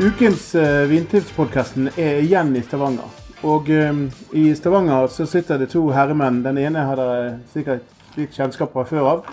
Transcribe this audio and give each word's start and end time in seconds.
Ukens 0.00 0.54
uh, 0.54 0.88
Vintipspodkasten 0.88 1.90
er 2.00 2.22
igjen 2.22 2.54
i 2.56 2.62
Stavanger. 2.64 3.08
Og 3.44 3.66
um, 3.68 4.06
i 4.32 4.46
Stavanger 4.56 5.10
så 5.12 5.26
sitter 5.28 5.58
det 5.60 5.66
to 5.74 5.82
herremenn. 5.92 6.38
Den 6.40 6.56
ene 6.56 6.86
har 6.88 6.96
dere 6.96 7.26
sikkert 7.52 8.16
litt 8.16 8.32
kjennskap 8.32 8.72
fra 8.72 8.86
før 8.88 9.08
av. 9.10 9.26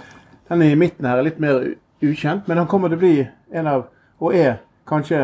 Den 0.50 0.66
i 0.66 0.74
midten 0.76 1.08
her 1.08 1.22
er 1.22 1.24
litt 1.24 1.38
mer 1.40 1.62
ukjent, 2.04 2.50
men 2.52 2.60
han 2.60 2.68
kommer 2.68 2.92
til 2.92 3.00
å 3.00 3.04
bli 3.06 3.14
en 3.56 3.70
av, 3.72 3.86
og 4.20 4.36
er 4.36 4.58
kanskje 4.92 5.22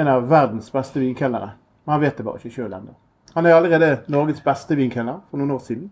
en 0.00 0.08
av 0.08 0.24
verdens 0.30 0.72
beste 0.72 1.02
vinkelnere. 1.02 1.50
Men 1.84 1.98
han 1.98 2.02
vet 2.06 2.16
det 2.16 2.24
bare 2.24 2.40
ikke 2.40 2.54
sjøl 2.54 2.72
ennå. 2.78 2.96
Han 3.34 3.46
er 3.50 3.56
allerede 3.58 3.90
Norges 4.08 4.40
beste 4.40 4.78
vinkelner 4.78 5.18
for 5.28 5.42
noen 5.42 5.58
år 5.58 5.60
siden. 5.66 5.90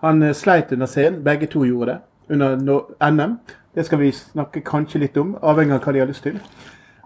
Han 0.00 0.24
eh, 0.24 0.32
sleit 0.32 0.72
under 0.72 0.88
scenen, 0.88 1.20
begge 1.26 1.50
to 1.52 1.66
gjorde 1.68 1.92
det, 1.92 1.98
under 2.38 2.88
NM. 3.04 3.36
Det 3.76 3.84
skal 3.84 4.00
vi 4.00 4.14
snakke 4.16 4.64
kanskje 4.64 5.02
litt 5.04 5.20
om, 5.20 5.36
avhengig 5.44 5.76
av 5.76 5.84
hva 5.84 5.92
de 5.92 6.02
har 6.06 6.08
lyst 6.08 6.24
til. 6.24 6.40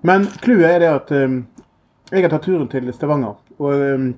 Men 0.02 0.26
clouet 0.42 0.70
er 0.70 0.78
det 0.78 0.88
at 0.92 1.10
um, 1.12 1.38
jeg 2.12 2.22
har 2.24 2.30
tatt 2.32 2.44
turen 2.46 2.68
til 2.70 2.92
Stavanger. 2.94 3.34
og 3.58 3.74
um, 3.94 4.14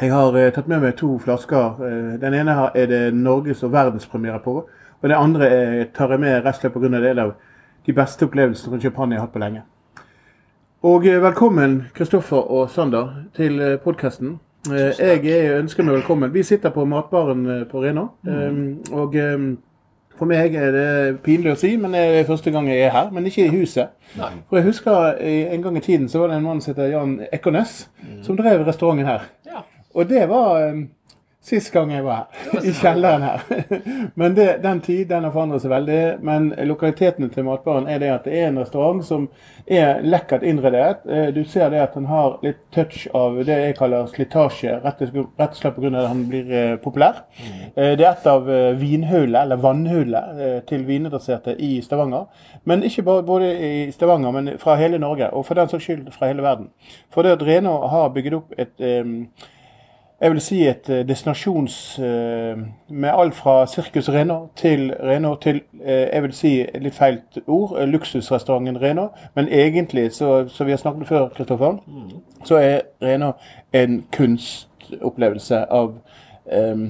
jeg 0.00 0.12
har 0.12 0.34
uh, 0.34 0.50
tatt 0.54 0.68
med 0.68 0.80
meg 0.82 0.96
to 0.98 1.18
flasker. 1.18 1.78
Uh, 1.78 2.20
den 2.20 2.34
ene 2.34 2.54
her 2.54 2.70
er 2.74 2.86
det 2.90 3.02
norges- 3.14 3.62
og 3.62 3.72
verdenspremiere 3.72 4.40
på. 4.44 4.56
Og 5.02 5.08
den 5.08 5.18
andre 5.18 5.48
er, 5.48 5.84
tar 5.94 6.10
jeg 6.10 6.20
med 6.20 6.44
rett 6.44 6.54
og 6.56 6.60
slett 6.60 6.74
pga. 6.74 6.88
det 6.88 7.10
er 7.10 7.22
av 7.22 7.34
de 7.86 7.92
beste 7.92 8.24
opplevelsene 8.26 8.72
rundt 8.72 8.82
champagne 8.82 9.14
jeg 9.14 9.20
har 9.20 9.26
hatt 9.26 9.34
på 9.34 9.42
lenge. 9.42 9.62
Og 10.82 11.06
uh, 11.06 11.18
velkommen, 11.22 11.82
Kristoffer 11.94 12.50
og 12.50 12.70
Sander, 12.70 13.12
til 13.36 13.78
podkasten. 13.84 14.40
Jeg 14.70 15.26
er- 15.26 15.58
ønsker 15.58 15.82
meg 15.82 15.94
velkommen. 16.00 16.30
Vi 16.34 16.42
sitter 16.42 16.70
på 16.70 16.84
matbaren 16.86 17.66
på 17.70 17.80
Rena. 17.82 18.08
eh, 18.26 18.92
Og 18.92 19.16
eh, 19.16 19.56
for 20.22 20.30
meg 20.30 20.54
er 20.54 20.68
det 20.70 20.88
pinlig 21.24 21.50
å 21.50 21.58
si, 21.58 21.72
men 21.82 21.96
det 21.96 22.00
er 22.20 22.26
første 22.28 22.52
gang 22.54 22.68
jeg 22.70 22.84
er 22.86 22.92
her. 22.94 23.08
Men 23.10 23.24
ikke 23.26 23.48
i 23.48 23.54
huset. 23.56 23.90
For 24.14 24.60
jeg 24.60 24.68
husker 24.68 25.16
eh, 25.18 25.50
en 25.50 25.64
gang 25.64 25.78
i 25.80 25.82
tiden 25.82 26.04
så 26.08 26.20
var 26.22 26.30
det 26.30 26.36
en 26.38 26.46
mann 26.46 26.60
som 26.62 26.70
heter 26.70 26.92
Jan 26.92 27.16
Ekornes, 27.34 27.72
som 28.22 28.38
drev 28.38 28.62
restauranten 28.68 29.08
her. 29.08 29.24
Ja. 29.48 29.64
Og 29.98 30.06
det 30.06 30.22
var 30.30 30.68
um, 30.70 30.84
sist 31.42 31.72
gang 31.74 31.90
jeg 31.90 32.04
var 32.06 32.20
her. 32.22 32.60
I 32.62 32.72
kjelleren 32.72 33.22
her. 33.26 33.40
men 34.20 34.34
det, 34.36 34.46
den 34.62 34.80
tid 34.80 35.08
den 35.10 35.24
har 35.26 35.32
forandret 35.34 35.64
seg 35.64 35.72
veldig. 35.72 36.00
Men 36.22 36.52
lokaliteten 36.68 37.30
til 37.34 37.46
matbaren 37.48 37.88
er 37.90 37.98
det 37.98 38.10
at 38.14 38.28
det 38.28 38.36
er 38.38 38.50
en 38.52 38.60
restaurant 38.62 39.02
som 39.04 39.24
er 39.66 40.02
lekkert 40.06 40.44
innredet. 40.46 41.02
Eh, 41.10 41.28
Du 41.34 41.42
ser 41.48 41.70
det 41.72 41.80
at 41.82 41.96
den 41.98 42.06
har 42.06 42.36
litt 42.46 42.60
touch 42.74 43.08
av 43.14 43.40
det 43.46 43.56
jeg 43.58 43.76
kaller 43.78 44.06
slitasje, 44.10 44.76
rett 44.84 45.02
og 45.02 45.56
slett 45.58 45.76
pga. 45.76 45.90
at 45.98 46.08
han 46.12 46.22
blir 46.30 46.52
eh, 46.52 46.76
populær. 46.82 47.24
Eh, 47.74 47.96
Det 47.98 48.06
er 48.06 48.12
et 48.12 48.26
av 48.30 48.46
vinhullene, 48.78 49.42
eller 49.42 49.56
vannhullet, 49.56 50.38
eh, 50.46 50.60
til 50.68 50.84
vininteresserte 50.86 51.56
i 51.58 51.80
Stavanger. 51.82 52.28
Men 52.64 52.82
ikke 52.86 53.02
bare 53.02 53.22
både 53.26 53.50
i 53.58 53.90
Stavanger, 53.90 54.30
men 54.30 54.58
fra 54.58 54.76
hele 54.78 54.98
Norge, 54.98 55.30
og 55.32 55.46
for 55.46 55.58
den 55.58 55.68
saks 55.68 55.84
skyld 55.90 56.12
fra 56.14 56.30
hele 56.30 56.42
verden. 56.42 56.70
For 57.10 57.22
det 57.26 57.32
at 57.40 57.42
Rena 57.46 57.74
har 57.90 58.08
bygget 58.14 58.38
opp 58.38 58.54
et 58.58 58.78
jeg 60.22 60.30
vil 60.30 60.40
si 60.40 60.58
et 60.70 60.88
eh, 60.90 61.02
destinasjons 61.06 61.76
eh, 61.98 62.58
med 62.88 63.10
alt 63.10 63.34
fra 63.34 63.66
Sirkus 63.66 64.08
Rena 64.08 64.36
til 64.56 64.92
Rena 65.02 65.34
til 65.42 65.60
eh, 65.82 66.06
jeg 66.12 66.22
vil 66.22 66.34
si 66.36 66.52
litt 66.78 66.94
feil 66.94 67.18
ord, 67.46 67.74
luksusrestauranten 67.90 68.78
Rena. 68.82 69.08
Men 69.34 69.48
egentlig, 69.50 70.12
så, 70.14 70.44
som 70.48 70.66
vi 70.66 70.76
har 70.76 70.78
snakket 70.78 71.08
før, 71.08 71.28
Kristoffer, 71.34 71.80
så 72.44 72.60
er 72.60 72.78
Rena 73.02 73.32
en 73.74 74.04
kunstopplevelse 74.14 75.64
av 75.70 75.90
um, 76.52 76.86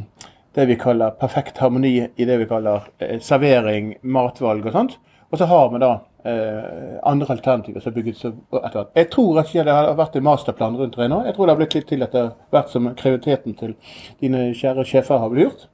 det 0.54 0.69
vi 0.69 0.76
kaller 0.76 1.16
perfekt 1.20 1.59
harmoni 1.59 1.94
i 2.16 2.28
det 2.28 2.38
vi 2.43 2.50
kaller 2.50 2.84
servering, 3.20 3.94
matvalg 4.03 4.66
og 4.66 4.76
sånt. 4.76 4.99
Og 5.31 5.41
så 5.41 5.49
har 5.49 5.70
vi 5.72 5.81
da 5.81 5.94
andre 6.25 7.27
alternativer 7.34 7.83
som 7.83 7.91
er 7.91 7.97
bygget 7.97 8.21
etter 8.25 8.77
hvert. 8.77 8.91
Jeg 8.94 9.09
tror 9.10 9.41
at 9.41 9.53
det 9.53 9.75
har 9.75 9.94
vært 9.99 10.16
en 10.16 10.25
masterplan 10.27 10.77
rundt 10.78 10.99
Rena. 10.99 11.25
Jeg 11.27 11.34
tror 11.34 11.47
det 11.47 11.55
har 11.55 11.59
blitt 11.59 11.75
litt 11.75 11.88
til 11.91 12.05
etter 12.06 12.31
hvert 12.55 12.71
som 12.71 12.87
kreativiteten 12.94 13.56
til 13.59 13.75
dine 14.21 14.53
kjære 14.55 14.84
sjefer 14.87 15.19
har 15.19 15.32
blitt 15.32 15.49
gjort. 15.49 15.66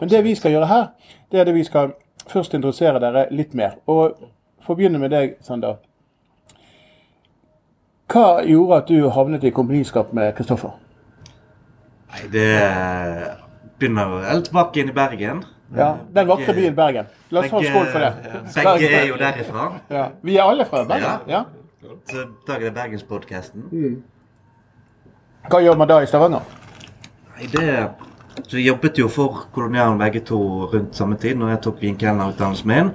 Men 0.00 0.12
det 0.12 0.22
vi 0.24 0.34
skal 0.38 0.54
gjøre 0.54 0.70
her, 0.70 0.86
det 1.32 1.40
er 1.40 1.48
det 1.48 1.56
vi 1.56 1.64
skal 1.66 1.96
først 2.30 2.54
introdusere 2.54 3.02
dere 3.02 3.26
litt 3.34 3.54
mer. 3.54 3.80
Og 3.86 4.14
for 4.62 4.74
å 4.74 4.78
begynne 4.78 5.02
med 5.02 5.10
deg, 5.14 5.36
Sander. 5.42 5.80
Hva 8.06 8.42
gjorde 8.46 8.78
at 8.78 8.90
du 8.90 9.08
havnet 9.10 9.44
i 9.44 9.50
kompaniskap 9.54 10.12
med 10.14 10.34
Kristoffer? 10.38 10.76
Nei, 12.14 12.28
det 12.30 12.46
begynner 13.80 14.22
helt 14.30 14.46
tilbake 14.46 14.80
inn 14.80 14.92
i 14.92 14.96
Bergen. 14.96 15.42
Ja, 15.74 15.96
Den 16.14 16.28
vakre 16.28 16.54
byen 16.54 16.74
Bergen. 16.76 17.06
La 17.30 17.40
oss 17.40 17.50
få 17.50 17.58
en 17.58 17.64
skål 17.64 17.86
for 17.90 17.98
det. 17.98 18.12
Begge 18.54 18.90
er 18.90 19.06
jo 19.08 19.16
derifra. 19.18 19.70
Ja. 19.90 20.04
Vi 20.22 20.36
er 20.36 20.42
alle 20.42 20.64
fra 20.64 20.84
Bergen. 20.86 21.26
Ja. 21.30 21.44
Så 22.06 22.16
da 22.16 22.52
dag 22.52 22.60
er 22.62 22.68
det 22.68 22.74
Bergenspodkasten. 22.74 23.64
Hva 25.50 25.60
gjør 25.62 25.76
man 25.78 25.88
da 25.90 26.00
i 26.02 26.06
Stavanger? 26.10 26.46
Nei, 27.36 27.48
det 27.52 27.90
Så 28.44 28.56
vi 28.56 28.66
jobbet 28.66 28.98
jo 28.98 29.08
for 29.08 29.46
Kolonialen 29.52 29.98
begge 29.98 30.20
to 30.20 30.38
rundt 30.72 30.96
samme 30.96 31.16
tid, 31.16 31.34
når 31.34 31.54
jeg 31.54 31.60
tok 31.64 31.82
vinkelnerutdannelsen 31.82 32.68
min. 32.68 32.90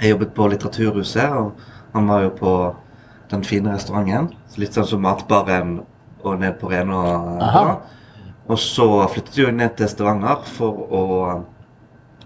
Jeg 0.00 0.10
jobbet 0.10 0.32
på 0.34 0.46
Litteraturhuset, 0.48 1.28
og 1.30 1.52
han 1.92 2.08
var 2.08 2.22
jo 2.22 2.30
på 2.38 2.52
den 3.30 3.44
fine 3.44 3.74
restauranten. 3.74 4.30
Litt 4.56 4.72
sånn 4.72 4.88
som 4.88 5.02
Matbaren 5.04 5.82
og 6.22 6.38
ned 6.40 6.56
på 6.60 6.70
Rena. 6.72 7.02
Og 8.48 8.58
så 8.58 8.86
flyttet 9.12 9.38
jo 9.38 9.50
ned 9.52 9.76
til 9.76 9.90
Stavanger 9.92 10.42
for 10.56 10.86
å 10.88 11.02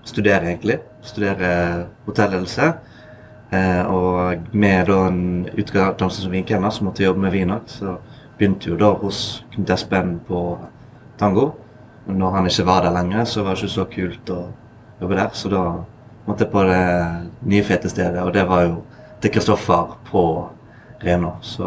studere, 0.07 0.47
egentlig. 0.53 0.79
Studere 1.07 1.87
hotellledelse. 2.07 2.73
Eh, 3.53 3.83
og 3.87 4.49
med 4.53 4.87
da 4.91 4.97
en 5.07 5.21
utdannelse 5.55 6.23
som 6.25 6.33
vinkelner, 6.35 6.71
så 6.75 6.85
måtte 6.87 7.03
jeg 7.05 7.11
jobbe 7.13 7.25
med 7.27 7.35
vin 7.37 7.53
òg. 7.55 7.69
Så 7.71 7.97
begynte 8.39 8.71
jo 8.73 8.77
da 8.81 8.93
hos 9.03 9.45
Knut 9.55 9.71
Espen 9.71 10.17
på 10.29 10.41
tango. 11.19 11.53
Men 12.07 12.19
når 12.23 12.31
han 12.37 12.47
ikke 12.51 12.67
var 12.67 12.83
der 12.87 12.95
lenger, 12.95 13.25
så 13.25 13.43
var 13.43 13.55
det 13.55 13.63
ikke 13.65 13.75
så 13.77 13.85
kult 13.91 14.31
å 14.35 14.41
jobbe 15.01 15.17
der. 15.19 15.31
Så 15.35 15.51
da 15.51 15.63
måtte 16.27 16.45
jeg 16.47 16.53
på 16.53 16.63
det 16.67 16.83
nye 17.47 17.63
fete 17.67 17.89
stedet, 17.91 18.23
og 18.23 18.33
det 18.35 18.45
var 18.49 18.63
jo 18.67 18.77
til 19.23 19.31
Kristoffer 19.35 19.97
på 20.11 20.23
Renå. 21.03 21.33
Så 21.43 21.65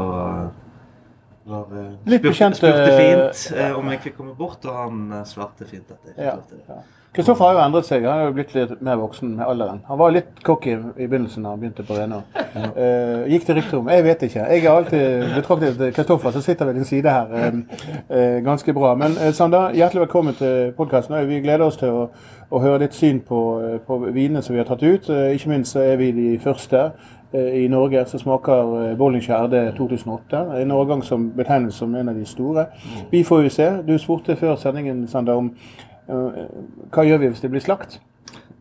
var, 1.46 1.66
eh, 1.74 2.20
spurte- 2.20 2.56
Spurte 2.56 2.92
eh, 2.92 2.98
fint 3.00 3.58
eh, 3.58 3.72
om 3.80 3.90
jeg 3.90 4.00
fikk 4.04 4.18
komme 4.18 4.36
bort, 4.38 4.66
og 4.66 4.76
han 4.76 5.12
eh, 5.12 5.24
svarte 5.26 5.66
fint 5.68 5.92
at 5.92 5.98
jeg 6.06 6.16
fikk 6.16 6.26
Ja. 6.26 6.36
lov 6.36 6.44
til 6.50 6.58
det. 6.68 6.78
Kristoffer 7.14 7.46
har 7.46 7.56
jo 7.58 7.62
endret 7.64 7.88
seg. 7.88 8.04
Han 8.06 8.20
er 8.22 8.28
jo 8.28 8.34
blitt 8.38 8.52
litt 8.54 8.82
mer 8.86 9.00
voksen 9.02 9.32
med 9.40 9.46
alderen. 9.50 9.80
Han 9.88 9.98
var 9.98 10.12
litt 10.14 10.44
cocky 10.46 10.76
i 10.76 11.08
begynnelsen 11.08 11.44
da 11.44 11.56
han 11.56 11.62
begynte 11.64 11.86
på 11.88 11.98
Rena. 11.98 12.20
Uh, 12.54 13.26
gikk 13.32 13.48
det 13.48 13.56
rykter 13.58 13.80
om? 13.80 13.90
Jeg 13.90 14.06
vet 14.06 14.26
ikke. 14.28 14.44
Jeg 14.54 14.64
har 14.68 14.78
alltid 14.78 15.34
betraktet 15.34 15.96
Kristoffer, 15.96 16.36
som 16.36 16.46
sitter 16.46 16.70
ved 16.70 16.78
din 16.78 16.86
side 16.86 17.10
her, 17.10 17.34
uh, 17.34 17.88
uh, 18.14 18.38
ganske 18.46 18.74
bra. 18.78 18.94
Men 18.96 19.18
eh, 19.18 19.34
Sander, 19.34 19.74
hjertelig 19.74 20.06
velkommen 20.06 20.38
til 20.38 20.70
podkasten. 20.78 21.18
Vi 21.28 21.42
gleder 21.42 21.66
oss 21.66 21.82
til 21.82 21.98
å, 21.98 22.06
å 22.50 22.62
høre 22.62 22.84
ditt 22.86 22.98
syn 22.98 23.24
på, 23.26 23.42
eh, 23.66 23.80
på 23.86 23.98
vinene 24.06 24.46
som 24.46 24.54
vi 24.54 24.62
har 24.62 24.70
tatt 24.70 24.86
ut. 24.86 25.10
Eh, 25.10 25.34
ikke 25.34 25.50
minst 25.56 25.74
så 25.74 25.82
er 25.86 25.98
vi 25.98 26.12
de 26.14 26.30
første 26.46 26.92
eh, 27.34 27.52
i 27.64 27.68
Norge 27.74 28.06
som 28.10 28.22
smaker 28.22 28.74
eh, 28.84 28.96
Bollingskjær 29.02 29.50
RD 29.50 29.60
2008. 29.82 30.46
En 30.62 30.78
årgang 30.78 31.02
som 31.06 31.30
betegnes 31.34 31.82
som 31.82 31.94
en 31.96 32.14
av 32.14 32.18
de 32.18 32.26
store. 32.30 32.70
Vi 33.12 33.26
får 33.26 33.48
jo 33.48 33.54
se. 33.58 33.70
Du 33.88 33.98
spurte 33.98 34.38
før 34.38 34.58
sendingen, 34.62 35.08
Sander, 35.10 35.42
om 35.42 35.52
eh, 35.54 35.89
hva 36.10 37.06
gjør 37.06 37.22
vi 37.22 37.28
hvis 37.32 37.44
det 37.44 37.52
blir 37.54 37.64
slakt? 37.64 38.00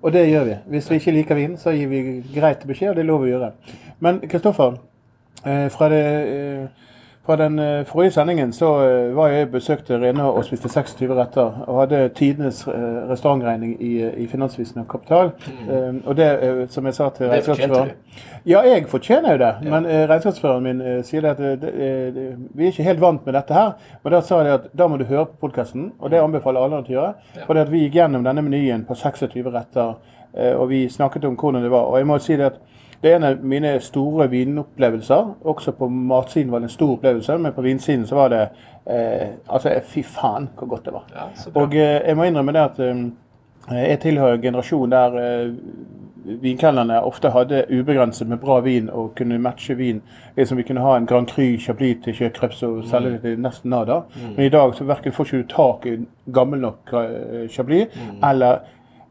Og 0.03 0.13
det 0.15 0.29
gjør 0.29 0.45
vi. 0.45 0.57
Hvis 0.75 0.91
vi 0.91 0.99
ikke 1.01 1.15
liker 1.17 1.35
vinen, 1.35 1.57
så 1.59 1.73
gir 1.75 1.89
vi 1.91 2.03
greit 2.35 2.63
beskjed, 2.67 2.93
og 2.93 2.97
det 2.97 3.03
er 3.03 3.09
lov 3.09 3.25
å 3.25 3.31
gjøre. 3.31 3.51
Men 4.05 4.21
Kristoffer, 4.31 4.77
eh, 5.45 5.67
fra, 5.75 5.89
det, 5.89 6.05
eh, 6.29 6.67
Fra 7.29 7.37
den 7.37 7.59
eh, 7.59 7.85
forrige 7.85 8.11
sendingen 8.11 8.53
så 8.53 8.69
eh, 8.81 9.17
var 9.17 9.29
jeg 9.29 9.51
besøkte 9.53 9.99
Rena 10.01 10.31
og 10.33 10.47
spiste 10.47 10.69
26 10.69 11.11
retter. 11.13 11.59
Og 11.67 11.81
hadde 11.83 11.99
tidenes 12.17 12.63
eh, 12.67 13.11
restaurantregning 13.11 13.75
i, 13.85 13.91
i 14.23 14.27
Finansvisen 14.27 14.81
og 14.81 14.87
Kapital. 14.89 15.35
Mm. 15.69 15.99
og 16.07 16.17
det, 16.17 16.29
som 16.73 16.87
jeg 16.87 16.95
sa 16.95 17.09
til 17.09 17.27
Mm. 17.27 17.33
Regnskapsføreren 17.33 17.91
Ja, 18.47 18.61
jeg 18.61 18.87
fortjener 18.89 19.33
jo 19.33 19.39
det. 19.39 19.51
Men 19.63 19.87
eh, 19.87 20.07
regnskapsføreren 20.09 20.63
min 20.63 20.81
sier 21.05 21.29
at 21.29 21.37
det, 21.39 21.61
det, 21.61 22.25
vi 22.55 22.65
er 22.65 22.73
ikke 22.73 22.89
helt 22.89 23.01
vant 23.01 23.27
med 23.27 23.37
dette 23.37 23.55
her. 23.55 23.77
Og 24.03 24.11
da 24.11 24.23
sa 24.25 24.41
de 24.45 24.55
at 24.55 24.73
da 24.73 24.89
må 24.89 24.97
du 24.97 25.05
høre 25.05 25.27
på 25.27 25.37
podkasten, 25.45 25.93
og 25.99 26.11
det 26.11 26.23
anbefaler 26.25 26.65
alle 26.65 26.81
å 26.81 26.89
gjøre. 26.89 27.45
For 27.45 27.65
vi 27.69 27.85
gikk 27.85 28.01
gjennom 28.01 28.25
denne 28.25 28.43
menyen 28.43 28.89
på 28.89 28.97
26 28.97 29.53
retter, 29.53 30.01
og 30.57 30.69
vi 30.73 30.87
snakket 30.89 31.29
om 31.29 31.37
hvordan 31.37 31.63
det 31.63 31.71
var. 31.77 31.93
Og 31.93 32.01
jeg 32.01 32.09
må 32.09 32.19
si 32.25 32.41
det 32.41 32.55
at 32.55 32.61
det 33.03 33.13
er 33.13 33.17
en 33.17 33.25
av 33.25 33.45
mine 33.45 33.81
store 33.81 34.31
vinopplevelser. 34.31 35.35
Også 35.45 35.73
på 35.73 35.89
matsiden 35.89 36.51
var 36.53 36.59
det 36.59 36.65
en 36.71 36.75
stor 36.75 36.97
opplevelse, 36.97 37.39
men 37.39 37.53
på 37.53 37.63
vinsiden 37.63 38.07
så 38.07 38.15
var 38.15 38.29
det 38.29 38.43
eh, 38.91 39.29
Altså, 39.49 39.71
fy 39.85 40.03
faen 40.03 40.49
hvor 40.59 40.67
godt 40.67 40.85
det 40.85 40.93
var. 40.93 41.05
Ja. 41.15 41.29
Og 41.55 41.75
eh, 41.75 42.01
jeg 42.09 42.17
må 42.17 42.27
innrømme 42.27 42.53
det 42.53 42.65
at 42.65 42.81
eh, 42.81 43.05
jeg 43.91 44.01
tilhører 44.01 44.35
en 44.35 44.43
generasjon 44.43 44.91
der 44.91 45.19
eh, 45.23 45.55
vinkelnerne 46.43 47.03
ofte 47.03 47.31
hadde 47.31 47.65
ubegrenset 47.71 48.29
med 48.29 48.39
bra 48.39 48.61
vin 48.61 48.91
og 48.91 49.15
kunne 49.17 49.39
matche 49.39 49.75
vin. 49.75 50.03
Liksom 50.37 50.59
vi 50.59 50.63
kunne 50.63 50.81
ha 50.81 50.97
en 50.97 51.07
Grand 51.07 51.29
Cru 51.29 51.57
Chablis 51.59 52.03
til 52.05 52.15
kjøkreps 52.15 52.63
og 52.63 52.83
selge 52.89 53.11
det 53.11 53.21
til 53.23 53.39
nesten 53.41 53.71
nada. 53.71 54.01
Men 54.37 54.45
i 54.45 54.53
dag 54.53 54.75
så 54.75 54.85
verken 54.85 55.13
får 55.13 55.25
ikke 55.25 55.43
du 55.43 55.49
tak 55.55 55.87
i 55.87 55.97
gammel 56.35 56.61
nok 56.61 56.93
eh, 56.93 57.49
Chablis 57.51 57.87
eller 58.25 58.59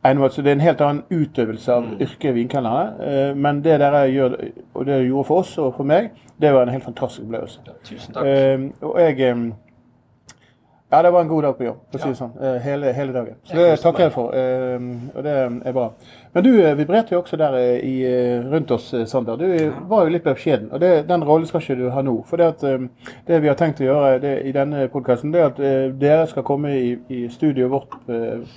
eiendomsrett. 0.06 0.34
Så 0.34 0.42
det 0.42 0.52
er 0.52 0.56
en 0.56 0.62
helt 0.62 0.82
annen 0.82 1.04
utøvelse 1.12 1.74
av 1.74 1.86
yrket 2.02 2.36
vinkelnerne. 2.36 3.06
Eh, 3.30 3.36
Men 3.36 3.62
det 3.64 3.80
dere 3.80 4.06
gjør, 4.12 4.36
og 4.74 4.86
det 4.86 4.94
dere 4.94 5.08
gjorde 5.08 5.28
for 5.28 5.40
oss 5.40 5.58
og 5.58 5.74
for 5.76 5.84
meg, 5.84 6.10
det 6.42 6.54
var 6.54 6.62
en 6.68 6.70
helt 6.76 6.84
fantastisk 6.84 7.24
opplevelse. 7.26 7.60
Ja, 7.68 7.74
tusen 7.84 8.14
takk. 8.14 8.26
Eh, 8.26 8.68
og 8.82 9.00
jeg 9.00 9.20
eh, 9.30 9.48
Ja, 10.92 11.02
det 11.04 11.12
var 11.14 11.22
en 11.22 11.28
god 11.28 11.42
dag 11.44 11.58
på 11.58 11.64
jobb, 11.66 11.80
for 11.92 12.00
å 12.00 12.02
si 12.02 12.08
det 12.14 12.18
sånn. 12.18 12.62
hele, 12.64 12.94
hele 12.96 13.12
dagen. 13.14 13.36
Så 13.44 13.56
det 13.58 13.80
takker 13.84 14.04
jeg 14.06 14.12
for. 14.14 14.28
og 14.32 15.24
det 15.24 15.34
er 15.66 15.74
bra. 15.76 15.90
Men 16.38 16.44
du 16.44 16.68
eh, 16.68 16.76
vibrerte 16.78 17.16
jo 17.16 17.24
også 17.24 17.38
der 17.42 17.56
eh, 17.58 17.80
i, 17.82 17.96
eh, 18.06 18.44
rundt 18.46 18.70
oss, 18.72 18.92
Sander. 19.10 19.40
Du 19.42 19.72
var 19.90 20.04
jo 20.06 20.12
litt 20.14 20.22
beskjeden. 20.22 20.68
Og 20.70 20.82
det, 20.84 21.08
den 21.10 21.24
rollen 21.26 21.50
skal 21.50 21.64
ikke 21.64 21.80
du 21.80 21.88
ha 21.90 22.04
nå. 22.06 22.14
For 22.30 22.38
det, 22.38 22.52
at, 22.54 23.24
det 23.26 23.40
vi 23.42 23.50
har 23.50 23.58
tenkt 23.58 23.82
å 23.82 23.88
gjøre 23.88 24.20
det, 24.22 24.36
i 24.46 24.54
denne 24.54 24.84
podkasten, 24.94 25.34
er 25.34 25.48
at 25.48 25.58
dere 25.98 26.28
skal 26.30 26.46
komme 26.46 26.76
i, 26.78 26.92
i 27.10 27.24
studioet 27.34 27.74
vårt 27.74 27.98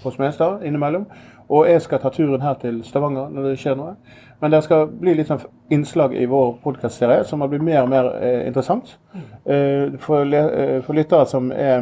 på 0.03 0.12
Smestad 0.12 0.61
innimellom. 0.69 1.09
Og 1.49 1.71
jeg 1.71 1.81
skal 1.82 2.03
ta 2.03 2.12
turen 2.12 2.44
her 2.44 2.61
til 2.61 2.82
Stavanger 2.85 3.32
når 3.32 3.49
det 3.49 3.56
skjer 3.65 3.81
noe. 3.81 3.97
Men 4.41 4.53
det 4.53 4.61
skal 4.65 4.87
bli 5.00 5.17
litt 5.17 5.33
sånn 5.33 5.43
innslag 5.73 6.15
i 6.17 6.29
vår 6.29 6.55
podkastserie 6.62 7.25
som 7.29 7.41
har 7.41 7.49
blitt 7.49 7.65
mer 7.65 7.83
og 7.83 7.91
mer 7.93 8.12
eh, 8.21 8.44
interessant. 8.49 8.94
Eh, 9.44 9.97
for, 10.05 10.29
eh, 10.29 10.79
for 10.85 10.97
lyttere 10.97 11.26
som 11.29 11.50
er 11.53 11.81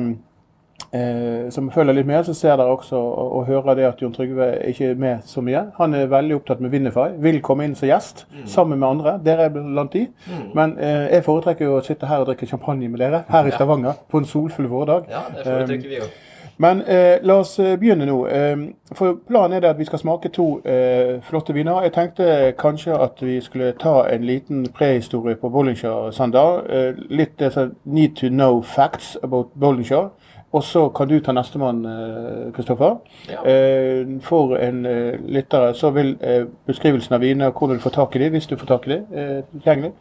eh, 0.93 1.51
som 1.51 1.71
følger 1.71 1.97
litt 1.97 2.07
med, 2.09 2.25
så 2.27 2.35
ser 2.35 2.57
dere 2.57 2.73
også 2.73 2.97
og, 2.97 3.33
og 3.39 3.47
hører 3.47 3.75
det 3.79 3.87
at 3.89 4.03
Jon 4.03 4.13
Trygve 4.15 4.51
ikke 4.71 4.93
er 4.93 5.01
med 5.01 5.27
så 5.27 5.43
mye. 5.45 5.65
Han 5.79 5.95
er 5.95 6.07
veldig 6.11 6.39
opptatt 6.39 6.61
med 6.65 6.71
Winify. 6.75 7.11
Vil 7.25 7.41
komme 7.43 7.65
inn 7.69 7.77
som 7.79 7.89
gjest 7.89 8.27
sammen 8.47 8.79
med 8.79 8.89
andre. 8.89 9.19
Dere 9.25 9.49
er 9.49 9.57
blant 9.57 9.93
de. 9.93 10.07
Men 10.55 10.79
eh, 10.79 11.09
jeg 11.17 11.27
foretrekker 11.27 11.69
jo 11.69 11.77
å 11.79 11.85
sitte 11.85 12.09
her 12.11 12.23
og 12.25 12.31
drikke 12.31 12.49
champagne 12.51 12.89
med 12.89 13.03
dere 13.03 13.25
her 13.29 13.51
i 13.51 13.53
Stavanger 13.55 14.01
på 14.09 14.23
en 14.23 14.31
solfull 14.31 14.71
vårdag. 14.71 15.13
Ja, 15.13 15.27
det 15.35 15.45
foretrekker 15.45 15.89
vi 15.89 16.03
jo. 16.03 16.09
Men 16.59 16.81
eh, 16.91 17.21
la 17.23 17.37
oss 17.39 17.53
eh, 17.63 17.77
begynne 17.79 18.07
nå. 18.09 18.17
Eh, 18.27 18.57
for 18.99 19.21
Planen 19.29 19.53
er 19.55 19.63
det 19.63 19.69
at 19.71 19.79
vi 19.79 19.87
skal 19.87 20.01
smake 20.03 20.33
to 20.35 20.47
eh, 20.67 21.21
flotte 21.23 21.55
viner. 21.55 21.85
Jeg 21.87 21.93
tenkte 21.95 22.27
kanskje 22.59 22.97
at 22.99 23.23
vi 23.23 23.37
skulle 23.45 23.69
ta 23.79 24.01
en 24.11 24.25
liten 24.27 24.65
prehistorie 24.75 25.39
på 25.39 25.53
Bollinger 25.55 26.11
Sandal. 26.11 26.65
Eh, 26.67 26.99
litt 27.15 27.37
det 27.39 27.53
som 27.55 27.77
need 27.85 28.17
to 28.19 28.27
know 28.33 28.59
facts 28.63 29.15
about 29.23 29.55
Bollinger. 29.55 30.09
Og 30.53 30.63
så 30.65 30.89
kan 30.89 31.09
du 31.09 31.19
ta 31.21 31.33
nestemann, 31.33 31.85
eh, 31.85 32.53
Kristoffer. 32.53 32.97
Ja. 33.29 33.43
Eh, 33.45 34.07
for 34.25 34.57
en 34.57 34.87
eh, 34.87 35.19
lyttere 35.29 35.75
så 35.75 35.91
vil 35.91 36.17
beskrivelsen 36.67 37.15
av 37.15 37.21
viner, 37.21 37.51
hvordan 37.51 37.77
du 37.77 37.83
får 37.83 37.91
tak 37.91 38.17
i 38.17 38.19
dem, 38.19 38.33
hvis 38.33 38.47
du 38.47 38.57
får 38.57 38.67
tak 38.67 38.87
i 38.87 38.95
dem, 38.95 39.45
tilgjengelig. 39.53 39.93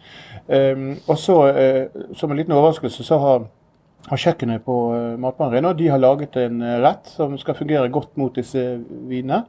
Eh, 0.47 0.95
og 1.07 1.17
så, 1.17 1.38
som 2.13 2.31
en 2.31 2.38
liten 2.38 2.53
overraskelse, 2.53 3.03
så 3.03 3.17
har 3.17 3.47
har 4.07 4.17
kjøkkenet 4.17 4.61
på 4.63 4.73
Matbanen 5.19 5.77
De 5.77 5.88
har 5.89 5.97
laget 5.97 6.38
en 6.38 6.61
rett 6.79 7.09
som 7.11 7.38
skal 7.38 7.55
fungere 7.55 7.89
godt 7.89 8.13
mot 8.15 8.35
disse 8.35 8.79
vinene. 9.09 9.41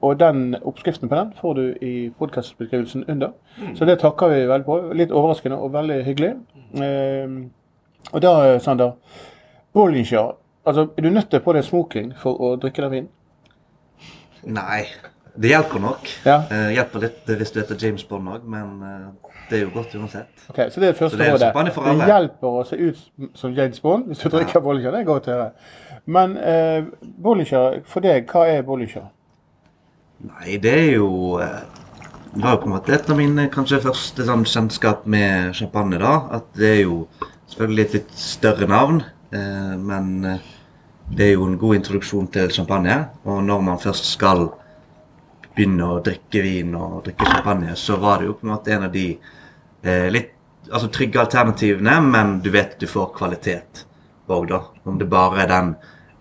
Og 0.00 0.18
den 0.18 0.56
oppskriften 0.62 1.08
på 1.08 1.14
den 1.14 1.32
får 1.38 1.54
du 1.54 1.74
i 1.80 2.10
podkastbeskrivelsen 2.18 3.04
under. 3.08 3.30
Så 3.74 3.84
det 3.84 4.00
takker 4.00 4.28
vi 4.32 4.48
veldig 4.48 4.66
på. 4.66 4.80
Litt 4.92 5.12
overraskende 5.12 5.56
og 5.56 5.72
veldig 5.72 6.00
hyggelig. 6.04 6.32
Eh, 6.82 7.30
og 8.12 8.22
da, 8.22 8.58
Sander 8.58 8.96
Bollinger. 9.74 10.34
Altså, 10.64 10.86
er 10.96 11.02
du 11.02 11.10
nødt 11.10 11.30
til 11.30 11.42
på 11.44 11.52
deg 11.52 11.64
smoking 11.66 12.12
for 12.20 12.40
å 12.40 12.54
drikke 12.60 12.84
den 12.86 12.92
vinen? 12.94 13.10
Nei, 14.44 14.84
det 15.36 15.50
hjelper 15.50 15.82
nok. 15.82 16.08
Ja. 16.24 16.38
Eh, 16.52 16.70
hjelper 16.76 17.02
litt 17.08 17.30
hvis 17.40 17.52
du 17.52 17.60
heter 17.60 17.78
James 17.80 18.04
Bond 18.08 18.30
òg, 18.30 18.44
men 18.48 18.74
eh, 18.86 19.34
det 19.50 19.58
er 19.58 19.62
jo 19.64 19.72
godt 19.74 19.94
uansett. 19.98 20.30
Ok, 20.48 20.60
Så 20.70 20.80
det 20.82 20.92
er 20.92 20.98
første 20.98 21.18
det 21.18 21.26
er 21.26 21.34
rådet. 21.34 21.74
Det 21.98 22.08
hjelper 22.12 22.58
å 22.60 22.62
se 22.68 22.78
ut 22.80 23.02
som 23.36 23.52
James 23.56 23.80
Bond 23.82 24.08
hvis 24.12 24.22
du 24.22 24.28
drikker 24.32 24.62
Bollinger. 24.64 24.94
Det 24.94 25.02
er 25.02 25.08
godt 25.08 25.28
å 25.28 25.34
høre. 25.34 25.50
Men 26.06 26.36
eh, 26.38 26.86
Bollinger, 27.02 27.80
for 27.88 28.04
deg, 28.04 28.28
hva 28.30 28.46
er 28.52 28.64
Bollinger? 28.66 29.10
Nei, 30.24 30.56
det 30.62 30.72
er 30.72 30.90
jo 30.94 31.08
Det 31.42 32.40
var 32.42 32.54
jo 32.54 32.60
på 32.62 32.68
en 32.68 32.72
måte 32.76 32.94
et 32.94 33.10
av 33.10 33.18
mine 33.18 33.48
kanskje 33.52 33.82
første 33.84 34.24
sånn 34.26 34.46
kjennskap 34.48 35.04
med 35.10 35.52
champagne. 35.58 35.98
da, 36.00 36.14
At 36.38 36.48
det 36.56 36.70
er 36.70 36.80
jo 36.84 37.02
selvfølgelig 37.50 37.84
et 37.84 37.96
litt 37.98 38.14
større 38.18 38.66
navn, 38.70 39.02
men 39.80 40.24
eh, 40.24 40.52
det 41.08 41.26
er 41.26 41.32
jo 41.34 41.48
en 41.48 41.58
god 41.58 41.78
introduksjon 41.80 42.28
til 42.34 42.52
champagne. 42.52 42.98
Og 43.28 43.42
når 43.44 43.64
man 43.64 43.80
først 43.82 44.08
skal 44.14 44.46
begynne 45.54 45.86
å 45.86 46.02
drikke 46.04 46.42
vin 46.42 46.74
og 46.78 47.02
drikke 47.06 47.28
champagne, 47.28 47.74
så 47.78 47.98
var 48.02 48.20
det 48.20 48.30
jo 48.30 48.36
på 48.38 48.46
en 48.46 48.54
måte 48.54 48.74
en 48.74 48.86
av 48.88 48.94
de 48.94 49.08
eh, 49.82 50.08
litt 50.12 50.32
altså 50.70 50.88
trygge 50.88 51.20
alternativene, 51.20 51.98
men 52.00 52.38
du 52.40 52.50
vet 52.50 52.78
du 52.80 52.86
får 52.88 53.12
kvalitet 53.16 53.84
òg, 54.26 54.48
da. 54.48 54.62
Om 54.88 54.98
det 54.98 55.08
bare 55.12 55.42
er 55.44 55.50
den 55.50 55.74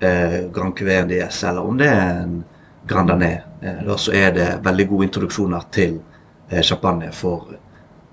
eh, 0.03 0.39
Grand 0.53 0.75
Cuvée 0.77 1.05
DS, 1.07 1.43
eller 1.49 1.67
om 1.67 1.77
det 1.79 1.87
er 1.87 2.23
en 2.25 2.41
Grand 2.87 3.09
Danais. 3.09 3.43
Eh, 3.61 3.83
da 3.87 3.97
så 3.97 4.13
er 4.19 4.33
det 4.35 4.49
veldig 4.65 4.87
gode 4.89 5.07
introduksjoner 5.07 5.69
til 5.71 6.01
eh, 6.49 6.61
champagne 6.61 7.11
for 7.15 7.55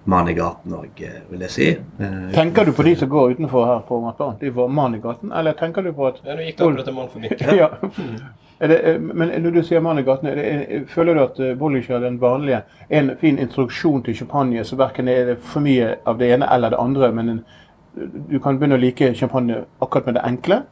mann 0.05 0.29
i 0.29 0.35
gaten 0.35 0.73
òg, 0.75 1.01
eh, 1.05 1.21
vil 1.31 1.41
jeg 1.41 1.51
si. 1.51 1.69
Eh, 2.01 2.31
Tenker 2.35 2.65
du 2.65 2.73
på 2.73 2.83
de 2.83 2.95
som 2.97 3.09
går 3.09 3.35
utenfor 3.37 3.67
her 3.67 3.81
på 3.89 4.01
Matbanen? 4.01 4.39
De 4.41 4.51
var 4.51 4.69
mann 4.69 4.95
i 4.95 4.99
gaten? 5.03 5.33
Eller 5.33 5.53
tenker 5.53 5.83
du 5.83 5.93
på 5.93 6.07
at 6.09 6.21
Ja, 6.25 6.35
nå 6.35 6.47
gikk 6.47 6.57
det 6.57 6.67
akkurat 6.67 6.89
en 6.89 6.95
mann 6.95 7.09
forbi. 7.13 7.29
ja. 7.59 7.69
Er 8.61 8.69
det, 8.69 8.79
eh, 8.85 8.99
men 9.01 9.29
når 9.43 9.55
du 9.55 9.63
sier 9.63 9.81
mann 9.81 9.99
i 9.99 10.03
gaten, 10.03 10.29
er 10.29 10.35
det, 10.37 10.45
er, 10.51 10.85
føler 10.89 11.15
du 11.15 11.23
at 11.25 11.59
Bollinger 11.59 11.97
er 11.97 12.01
den 12.07 12.19
vanlige 12.21 12.63
er 12.89 12.99
en 12.99 13.17
fin 13.21 13.39
introduksjon 13.39 14.03
til 14.05 14.15
champagne, 14.17 14.65
så 14.65 14.77
verken 14.77 15.09
er 15.09 15.25
det 15.35 15.39
for 15.45 15.61
mye 15.65 15.95
av 16.07 16.19
det 16.19 16.33
ene 16.35 16.49
eller 16.53 16.71
det 16.75 16.81
andre, 16.81 17.13
men 17.13 17.29
en, 17.29 17.41
du 18.31 18.39
kan 18.41 18.59
begynne 18.59 18.77
å 18.77 18.81
like 18.81 19.15
champagne 19.15 19.65
akkurat 19.83 20.07
med 20.07 20.15
det 20.19 20.25
enkle? 20.29 20.63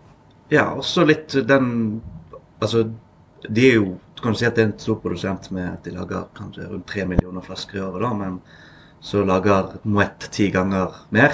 Ja, 0.50 0.70
også 0.74 1.04
litt 1.08 1.36
den 1.48 2.00
Altså, 2.60 2.88
de 3.48 3.66
er 3.68 3.74
jo 3.76 3.84
Du 4.16 4.22
kan 4.22 4.34
si 4.34 4.46
at 4.48 4.56
det 4.56 4.62
er 4.64 4.66
en 4.72 4.78
stor 4.82 4.96
produsent 4.98 5.50
med 5.54 5.68
at 5.68 5.84
de 5.84 5.92
lager 5.94 6.24
kanskje 6.34 6.64
rundt 6.66 6.86
tre 6.90 7.04
millioner 7.06 7.40
flasker 7.44 7.78
i 7.78 7.82
året, 7.84 8.02
da, 8.02 8.08
men 8.18 8.40
så 9.00 9.24
lager 9.24 9.78
Moët 9.86 10.28
ti 10.34 10.50
ganger 10.50 10.94
mer. 11.14 11.32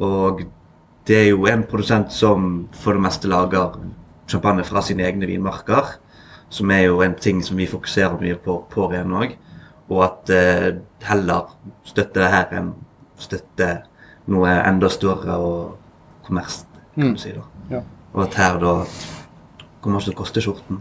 Og 0.00 0.44
det 1.06 1.16
er 1.16 1.28
jo 1.30 1.46
en 1.50 1.64
produsent 1.68 2.12
som 2.12 2.68
for 2.72 2.92
det 2.96 3.02
meste 3.04 3.28
lager 3.28 3.76
champagne 4.30 4.64
fra 4.64 4.80
sine 4.82 5.04
egne 5.06 5.26
vinmarker. 5.28 5.96
Som 6.50 6.70
er 6.70 6.84
jo 6.86 7.00
en 7.02 7.14
ting 7.18 7.42
som 7.44 7.56
vi 7.58 7.66
fokuserer 7.66 8.18
mye 8.20 8.36
på 8.38 8.60
på 8.70 8.86
Ren 8.92 9.12
òg. 9.12 9.34
Og 9.90 10.04
at 10.04 10.30
eh, 10.30 10.76
heller 11.04 11.50
støtte 11.84 12.20
det 12.22 12.30
her 12.32 12.54
enn 12.56 12.70
støtte 13.20 13.82
noe 14.26 14.48
enda 14.64 14.88
større 14.88 15.36
og 15.36 15.76
kommers, 16.24 16.64
kan 16.94 17.04
Mm. 17.10 17.14
du 17.14 17.20
si. 17.20 17.32
da. 17.32 17.42
Ja. 17.70 17.80
Og 18.14 18.22
at 18.22 18.34
her 18.34 18.58
da 18.58 18.84
kommer 19.82 20.00
ikke 20.00 20.04
til 20.10 20.14
å 20.14 20.16
koste 20.22 20.40
skjorten. 20.40 20.80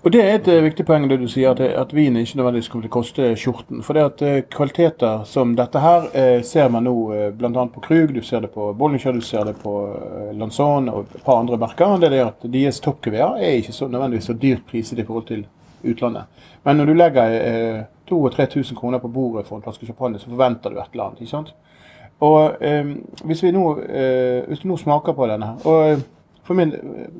Og 0.00 0.12
Det 0.12 0.20
er 0.24 0.38
et 0.38 0.46
eh, 0.48 0.62
viktig 0.64 0.86
poeng 0.88 1.04
det 1.10 1.18
du 1.20 1.26
sier, 1.28 1.50
at, 1.52 1.60
at 1.60 1.90
vin 1.92 2.14
ikke 2.16 2.38
nødvendigvis 2.38 2.70
kommer 2.72 2.86
til 2.86 2.90
å 2.90 2.94
koste 2.94 3.26
skjorten. 3.36 3.82
For 3.84 3.96
det 3.96 4.04
at 4.06 4.22
eh, 4.24 4.38
kvaliteter 4.48 5.26
som 5.28 5.52
dette 5.58 5.82
her 5.84 6.06
eh, 6.16 6.38
ser 6.46 6.70
man 6.72 6.86
nå 6.88 6.94
eh, 7.12 7.26
bl.a. 7.36 7.66
på 7.68 7.82
Krug, 7.84 8.14
du 8.16 8.22
ser 8.24 8.46
det 8.46 8.48
på 8.54 8.70
Bollinger, 8.72 9.12
du 9.12 9.20
ser 9.20 9.44
det 9.44 9.58
på 9.60 9.74
eh, 9.92 10.30
Lanzon 10.40 10.88
og 10.88 11.02
et 11.04 11.26
par 11.26 11.42
andre 11.42 11.58
merker. 11.60 11.98
Det 12.00 12.08
er 12.14 12.30
at 12.30 12.46
deres 12.48 12.80
toppgeværer 12.80 13.44
er 13.44 13.58
ikke 13.58 13.76
så 13.76 13.90
nødvendigvis 13.92 14.30
så 14.30 14.36
dyrt 14.40 14.64
priset 14.70 15.02
i 15.02 15.04
forhold 15.04 15.26
til 15.28 15.44
utlandet. 15.84 16.46
Men 16.64 16.80
når 16.80 16.88
du 16.88 16.94
legger 16.96 17.36
eh, 17.36 17.82
2000-3000 18.08 18.80
kroner 18.80 19.04
på 19.04 19.12
bordet 19.12 19.44
for 19.50 19.58
en 19.60 19.66
flaske 19.68 19.84
champagne, 19.84 20.18
så 20.18 20.32
forventer 20.32 20.72
du 20.72 20.80
et 20.80 20.96
eller 20.96 21.10
annet. 21.10 21.20
ikke 21.20 21.34
sant? 21.34 21.52
Og 22.24 22.56
eh, 22.64 22.88
hvis, 23.28 23.44
vi 23.44 23.52
nå, 23.52 23.66
eh, 23.84 24.48
hvis 24.48 24.64
du 24.64 24.68
nå 24.72 24.80
smaker 24.80 25.12
på 25.12 25.28
denne 25.28 25.58
og 25.68 25.90
eh, 25.90 26.08
for 26.50 26.56
min, 26.56 26.72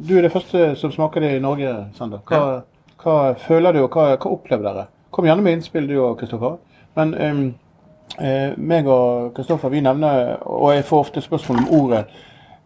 Du 0.08 0.16
er 0.16 0.24
det 0.24 0.32
første 0.32 0.74
som 0.80 0.90
smaker 0.90 1.20
det 1.20 1.36
i 1.36 1.42
Norge, 1.44 1.70
Sander. 1.94 2.18
Hva, 2.26 2.62
hva 3.00 3.34
føler 3.40 3.76
du, 3.76 3.84
og 3.84 3.96
hva, 3.96 4.14
hva 4.16 4.32
opplever 4.34 4.66
dere? 4.66 4.86
Kom 5.10 5.26
gjerne 5.26 5.42
med 5.42 5.58
innspill 5.58 5.88
du 5.90 5.96
og 5.98 6.18
Kristoffer. 6.20 6.58
Men 6.98 7.14
um, 7.16 7.44
Eh, 8.18 8.56
meg 8.58 8.88
og 8.90 9.30
Kristoffer 9.36 9.70
vi 9.70 9.82
nevner, 9.84 10.40
og 10.42 10.74
jeg 10.74 10.84
får 10.84 11.04
ofte 11.06 11.22
spørsmål 11.22 11.62
om 11.62 11.68
ordet 11.78 12.04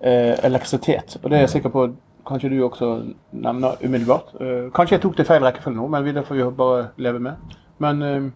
eh, 0.00 0.32
elektrisitet. 0.46 1.18
Og 1.22 1.30
det 1.30 1.38
er 1.38 1.44
jeg 1.44 1.56
sikker 1.58 1.74
på 1.74 1.88
kanskje 2.26 2.50
du 2.54 2.62
også 2.64 2.88
nevner 3.32 3.76
umiddelbart. 3.84 4.32
Eh, 4.40 4.70
kanskje 4.74 4.96
jeg 4.96 5.02
tok 5.04 5.18
det 5.18 5.26
i 5.26 5.28
feil 5.28 5.44
rekkefølge 5.44 5.76
nå, 5.76 5.88
men 5.92 6.08
det 6.16 6.24
får 6.26 6.40
vi 6.40 6.48
bare 6.58 6.86
leve 6.96 7.20
med. 7.20 7.54
Men 7.78 8.02
eh, 8.02 8.30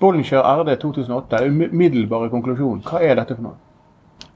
Bollinger 0.00 0.42
RD 0.42 0.74
2008, 0.82 1.44
umiddelbare 1.46 2.30
konklusjon. 2.32 2.82
Hva 2.88 3.00
er 3.00 3.20
dette 3.20 3.38
for 3.38 3.46
noe? 3.46 3.60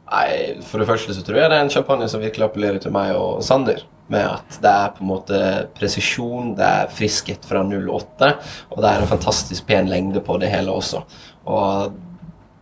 Nei, 0.06 0.62
For 0.62 0.78
det 0.78 0.86
første 0.86 1.14
så 1.16 1.24
tror 1.26 1.40
jeg 1.40 1.50
det 1.50 1.58
er 1.58 1.66
en 1.66 1.72
champagne 1.72 2.06
som 2.08 2.22
virkelig 2.22 2.46
appellerer 2.46 2.78
til 2.78 2.94
meg 2.94 3.16
og 3.18 3.42
Sander. 3.42 3.82
Med 4.12 4.22
at 4.22 4.58
det 4.62 4.70
er 4.70 4.92
på 4.94 5.02
en 5.02 5.10
måte 5.10 5.38
presisjon, 5.74 6.52
det 6.58 6.66
er 6.66 6.92
friskhet 6.94 7.46
fra 7.48 7.64
08, 7.66 8.32
og 8.70 8.82
det 8.82 8.90
er 8.90 9.02
en 9.02 9.10
fantastisk 9.10 9.66
pen 9.66 9.90
lengde 9.90 10.22
på 10.22 10.36
det 10.38 10.52
hele 10.52 10.74
også. 10.74 11.02
Og 11.50 11.96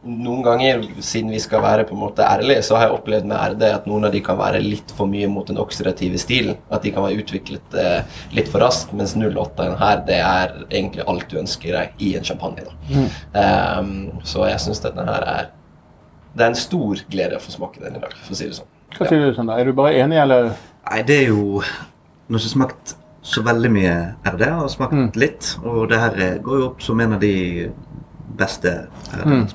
noen 0.04 0.42
ganger, 0.44 0.82
siden 1.04 1.32
vi 1.32 1.40
skal 1.40 1.62
være 1.64 1.84
på 1.88 1.94
en 1.96 2.02
måte 2.02 2.24
ærlige, 2.26 2.62
så 2.66 2.76
har 2.76 2.88
jeg 2.88 2.96
opplevd 2.98 3.28
med 3.28 3.54
RD 3.54 3.64
at 3.70 3.86
noen 3.88 4.06
av 4.08 4.12
de 4.12 4.20
kan 4.24 4.38
være 4.38 4.60
litt 4.64 4.92
for 4.96 5.08
mye 5.10 5.28
mot 5.32 5.48
den 5.48 5.60
oksidative 5.60 6.20
stilen. 6.20 6.58
At 6.72 6.84
de 6.84 6.92
kan 6.94 7.06
være 7.06 7.22
utviklet 7.22 7.78
eh, 7.80 8.20
litt 8.36 8.50
for 8.52 8.64
raskt, 8.64 8.92
mens 8.96 9.16
08 9.16 9.70
her, 9.80 10.04
det 10.08 10.20
er 10.20 10.54
egentlig 10.68 11.06
alt 11.08 11.26
du 11.32 11.38
ønsker 11.40 11.78
deg 11.78 12.04
i 12.04 12.14
en 12.18 12.26
champagne. 12.26 12.68
Mm. 12.90 13.08
Um, 13.32 14.22
så 14.28 14.44
jeg 14.50 14.60
syns 14.66 14.84
denne 14.84 15.06
her 15.08 15.28
er 15.34 15.52
Det 16.34 16.42
er 16.42 16.50
en 16.50 16.58
stor 16.58 17.00
glede 17.10 17.36
å 17.38 17.42
få 17.42 17.52
smake 17.54 17.80
den 17.80 17.96
i 17.96 18.02
dag, 18.02 18.14
for 18.24 18.34
å 18.34 18.38
si 18.38 18.48
det 18.50 18.56
sånn. 18.58 18.70
Hva 18.94 19.08
sier 19.08 19.22
du, 19.22 19.34
Sander? 19.36 19.58
Er 19.58 19.70
du 19.70 19.76
bare 19.76 19.94
enig, 20.02 20.18
eller? 20.20 20.52
Nei, 20.90 21.02
det 21.02 21.16
er 21.24 21.28
jo 21.28 21.62
Nå 22.28 22.38
har 22.38 22.40
ikke 22.40 22.54
smakt 22.54 22.94
så 23.24 23.40
veldig 23.44 23.70
mye 23.72 23.92
RD. 24.28 24.40
Jeg 24.44 24.52
har 24.58 24.68
smakt 24.68 24.92
Mm. 24.92 25.10
litt. 25.16 25.58
Og 25.64 25.88
det 25.88 25.98
her 25.98 26.10
er- 26.16 26.38
går 26.38 26.58
jo 26.60 26.66
opp 26.66 26.82
som 26.82 27.00
en 27.00 27.12
av 27.14 27.20
de 27.20 27.70
beste 28.36 28.86
RD 29.12 29.26
Mm. 29.26 29.48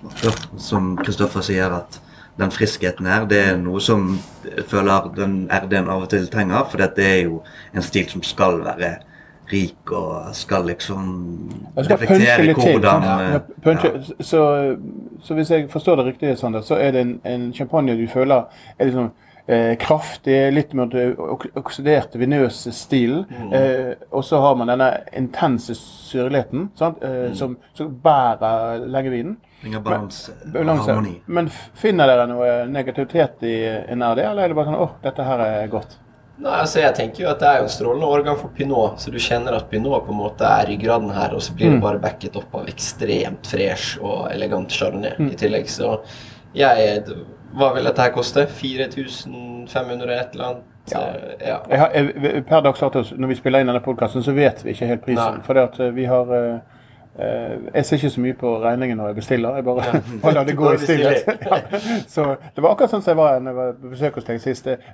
Som 0.58 0.98
Kristoffer 0.98 1.42
sier, 1.42 1.70
at 1.72 2.00
den 2.40 2.50
friskheten 2.52 3.06
her, 3.06 3.26
det 3.26 3.48
er 3.48 3.58
noe 3.58 3.80
som 3.80 4.20
jeg 4.44 4.66
føler 4.66 5.14
den 5.16 5.48
RD-en 5.52 5.90
av 5.90 6.02
og 6.04 6.10
til 6.10 6.28
trenger. 6.28 6.66
For 6.70 6.78
det 6.78 6.98
er 7.00 7.24
jo 7.26 7.42
en 7.76 7.82
stil 7.82 8.08
som 8.10 8.24
skal 8.24 8.62
være 8.64 8.98
rik 9.52 9.92
og 9.92 10.34
skal 10.36 10.64
liksom 10.66 11.50
reflektere 11.78 12.54
hvordan 12.54 13.04
sant? 13.04 13.44
eh, 13.66 13.72
Ja. 13.84 14.02
Så, 14.22 14.78
så 15.24 15.34
hvis 15.34 15.50
jeg 15.50 15.70
forstår 15.70 15.96
det 15.98 16.06
riktig, 16.06 16.38
Sander, 16.38 16.62
så 16.62 16.76
er 16.76 16.92
det 16.92 17.02
en, 17.02 17.22
en 17.26 17.54
champagne 17.54 17.98
du 17.98 18.08
føler 18.08 18.46
er 18.80 18.86
liksom 18.86 19.12
eh, 19.50 19.76
kraftig, 19.82 20.38
litt 20.54 20.74
mer 20.78 20.94
oksiderte, 21.60 22.20
venøse 22.22 22.74
stilen. 22.76 23.26
Eh, 23.54 23.94
og 24.12 24.26
så 24.26 24.42
har 24.44 24.58
man 24.60 24.72
denne 24.72 24.90
intense 25.18 25.76
syrligheten 25.78 26.70
sant? 26.80 27.02
Eh, 27.04 27.32
som, 27.38 27.58
som 27.78 27.94
bærer 28.04 28.86
lengevinen. 28.86 29.38
Balanse, 29.84 30.38
Balanse. 30.54 30.94
Men 31.28 31.50
finner 31.76 32.08
dere 32.08 32.28
noe 32.30 32.52
negativitet 32.72 33.42
i 33.44 33.56
nær 33.92 34.16
det? 34.16 34.30
eller 34.30 34.46
er 34.46 34.54
det 34.54 34.56
bare 34.56 34.72
sånn 34.72 34.86
åh, 34.86 34.94
dette 35.04 35.26
her 35.28 35.44
er 35.44 35.74
godt? 35.74 35.98
Nei, 36.40 36.54
altså 36.62 36.80
jeg 36.80 36.96
tenker 36.96 37.26
jo 37.26 37.30
at 37.34 37.42
Det 37.42 37.48
er 37.50 37.58
jo 37.60 37.66
en 37.66 37.74
strålende 37.74 38.08
årgang 38.08 38.38
for 38.40 38.56
pinot, 38.56 39.02
så 39.04 39.12
du 39.12 39.18
kjenner 39.20 39.58
at 39.58 39.68
pinot 39.72 40.06
på 40.06 40.14
en 40.14 40.22
måte 40.22 40.48
er 40.48 40.70
ryggraden 40.72 41.12
her, 41.12 41.36
og 41.36 41.44
så 41.44 41.56
blir 41.58 41.74
det 41.74 41.82
bare 41.84 42.00
backet 42.00 42.38
opp 42.40 42.56
av 42.56 42.70
ekstremt 42.72 43.50
fresh 43.52 44.00
og 44.00 44.30
elegant 44.32 44.72
chardonnay 44.72 45.18
i 45.28 45.36
tillegg. 45.40 45.68
Så 45.68 45.98
jeg 46.56 47.04
Hva 47.58 47.72
vil 47.74 47.88
dette 47.90 48.02
her 48.02 48.12
koste? 48.14 48.46
4500 48.48 50.14
et 50.14 50.36
eller 50.36 50.46
annet? 50.46 50.66
Ja. 50.92 51.00
Eh, 51.00 51.48
ja. 51.48 51.58
Jeg 51.70 51.80
har, 51.80 51.92
jeg, 51.94 52.46
per 52.46 52.62
dags 52.66 52.80
dato, 52.80 53.04
når 53.18 53.28
vi 53.28 53.38
spiller 53.38 53.64
inn 53.64 53.72
denne 53.72 53.82
podkasten, 53.84 54.24
så 54.26 54.34
vet 54.34 54.64
vi 54.66 54.74
ikke 54.74 54.90
helt 54.90 55.06
prisen. 55.06 55.40
Nei. 55.40 55.46
For 55.46 55.58
det 55.58 55.66
at 55.70 55.80
eh, 55.80 55.94
vi 55.96 56.06
har 56.10 56.34
eh, 56.36 56.78
Jeg 57.74 57.86
ser 57.86 57.98
ikke 57.98 58.10
så 58.10 58.22
mye 58.24 58.34
på 58.40 58.52
regningen 58.64 58.98
når 58.98 59.08
jeg 59.12 59.16
bestiller. 59.20 59.56
Jeg 59.60 59.66
bare, 59.68 60.02
lar 60.34 60.44
det 60.50 60.56
gå 60.58 60.72
i 60.74 60.78
stillhet. 60.78 61.26
Ja. 61.50 61.58
Så 62.08 62.24
det 62.56 62.62
var 62.64 62.72
akkurat 62.76 62.92
sånn 62.92 63.02
som 63.02 63.12
jeg 63.14 63.18
var 63.20 63.40
når 63.42 63.50
jeg 63.52 63.58
var 63.58 63.72
på 63.82 63.90
besøk 63.94 64.18
hos 64.20 64.26
deg 64.28 64.42
sist. 64.44 64.68
Eh, 64.68 64.90